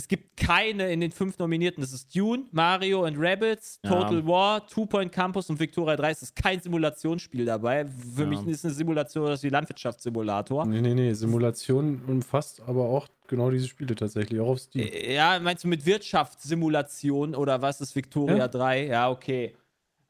[0.00, 1.80] Es gibt keine in den fünf Nominierten.
[1.80, 3.90] Das ist Dune, Mario and Rabbids, Ja.
[3.90, 6.10] Total War, Two Point Campus und Victoria 3.
[6.12, 7.84] Es ist kein Simulationsspiel dabei.
[8.14, 8.28] Für Ja.
[8.28, 10.64] mich ist eine Simulation das wie Landwirtschaftssimulator.
[10.66, 11.12] Nee, nee, nee.
[11.14, 14.86] Simulation umfasst aber auch genau diese Spiele tatsächlich, auch auf Steam.
[14.86, 18.48] Äh, Ja, meinst du mit Wirtschaftssimulation oder was ist Victoria Ja.
[18.48, 18.86] 3?
[18.86, 19.56] Ja, okay.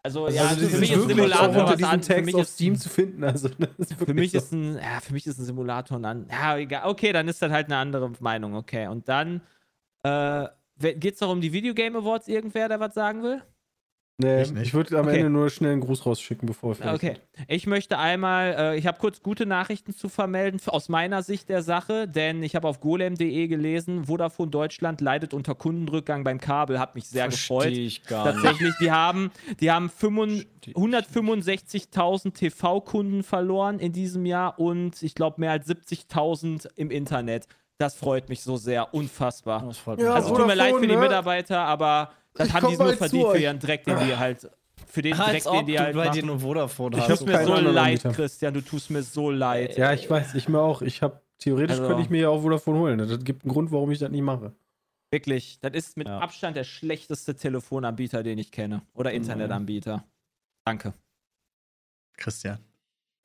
[0.02, 2.02] Also, Also ja, das für mich ist wirklich Simulator was diesem an.
[2.02, 3.24] Für mich ist Steam zu finden.
[3.24, 4.38] Also Für mich so.
[4.38, 6.88] ist ein, ja, für mich ist ein Simulator ein, ja, egal.
[6.88, 8.86] Okay, dann ist das halt eine andere Meinung, okay.
[8.86, 9.42] Und dann,
[10.04, 10.46] äh,
[10.78, 13.42] geht es noch um die Videogame Awards, irgendwer, der was sagen will?
[14.20, 15.18] Nee, Ich ich würde am Okay.
[15.18, 17.20] Ende nur schnell einen Gruß rausschicken, bevor wir fertig Okay.
[17.46, 21.62] Ich möchte einmal, äh, ich habe kurz gute Nachrichten zu vermelden, aus meiner Sicht der
[21.62, 26.96] Sache, denn ich habe auf golem.de gelesen, Vodafone Deutschland leidet unter Kundenrückgang beim Kabel, hat
[26.96, 27.62] mich sehr gefreut.
[27.62, 28.42] Verstehe ich gar nicht.
[28.42, 35.00] Tatsächlich, die haben, die haben fünfund- Verstehe ich 165.000 TV-Kunden verloren in diesem Jahr und
[35.00, 37.46] ich glaube mehr als 70.000 im Internet.
[37.78, 39.62] Das freut mich so sehr, unfassbar.
[39.64, 40.38] Das freut Ja, mich Also auch.
[40.38, 41.08] tut mir leid für die Vodafone, ne?
[41.08, 44.50] Mitarbeiter, aber das Ich haben die nur verdient für ihren Dreck, den die halt,
[44.86, 46.14] für den Dreck, den die du halt bei machen.
[46.14, 48.12] dir nur Vodafone Ich Tut mir so leid, Anbieter.
[48.12, 49.76] Christian, du tust mir so leid.
[49.76, 50.80] Ja, ich weiß, ich mir auch.
[50.82, 52.98] Ich habe theoretisch Also- könnte ich mir ja auch Vodafone holen.
[52.98, 54.54] Das gibt einen Grund, warum ich das nicht mache.
[55.10, 56.18] Wirklich, das ist mit Ja.
[56.18, 58.82] Abstand der schlechteste Telefonanbieter, den ich kenne.
[58.94, 60.04] Oder Internetanbieter.
[60.64, 60.92] Danke.
[62.18, 62.58] Christian.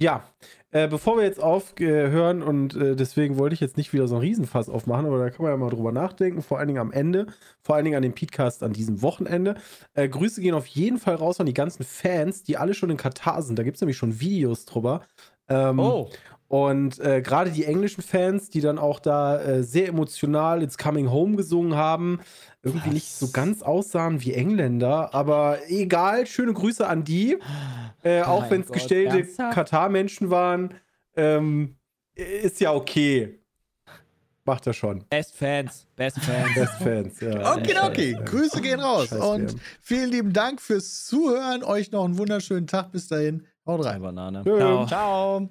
[0.01, 0.23] Ja,
[0.71, 4.21] äh, bevor wir jetzt aufhören und äh, deswegen wollte ich jetzt nicht wieder so ein
[4.21, 7.27] Riesenfass aufmachen, aber da kann man ja mal drüber nachdenken, vor allen Dingen am Ende,
[7.61, 9.55] vor allen Dingen an dem Podcast an diesem Wochenende.
[9.93, 12.97] Äh, Grüße gehen auf jeden Fall raus an die ganzen Fans, die alle schon in
[12.97, 13.57] Katar sind.
[13.57, 15.03] Da gibt es nämlich schon Videos drüber.
[15.47, 16.09] Ähm, Oh,
[16.53, 21.09] Und äh, gerade die englischen Fans, die dann auch da äh, sehr emotional It's Coming
[21.09, 22.19] Home gesungen haben,
[22.61, 22.93] irgendwie Was?
[22.93, 27.39] nicht so ganz aussahen wie Engländer, aber egal, schöne Grüße an die.
[28.03, 29.23] Äh, Oh auch wenn es gestellte?
[29.35, 30.75] Katar-Menschen waren,
[31.15, 31.75] ähm,
[32.13, 33.39] ist ja okay.
[34.45, 35.05] Macht er schon.
[35.09, 36.53] Best Fans, Best Fans.
[36.53, 37.55] Best Fans, ja.
[37.55, 38.17] Okay, okay.
[38.25, 39.07] Grüße gehen raus.
[39.07, 41.63] Scheiß Und vielen lieben Dank fürs Zuhören.
[41.63, 42.91] Euch noch einen wunderschönen Tag.
[42.91, 43.47] Bis dahin.
[43.65, 44.03] Haut rein.
[44.03, 44.43] Banane.
[44.43, 44.85] Tschö.
[44.85, 45.49] Ciao.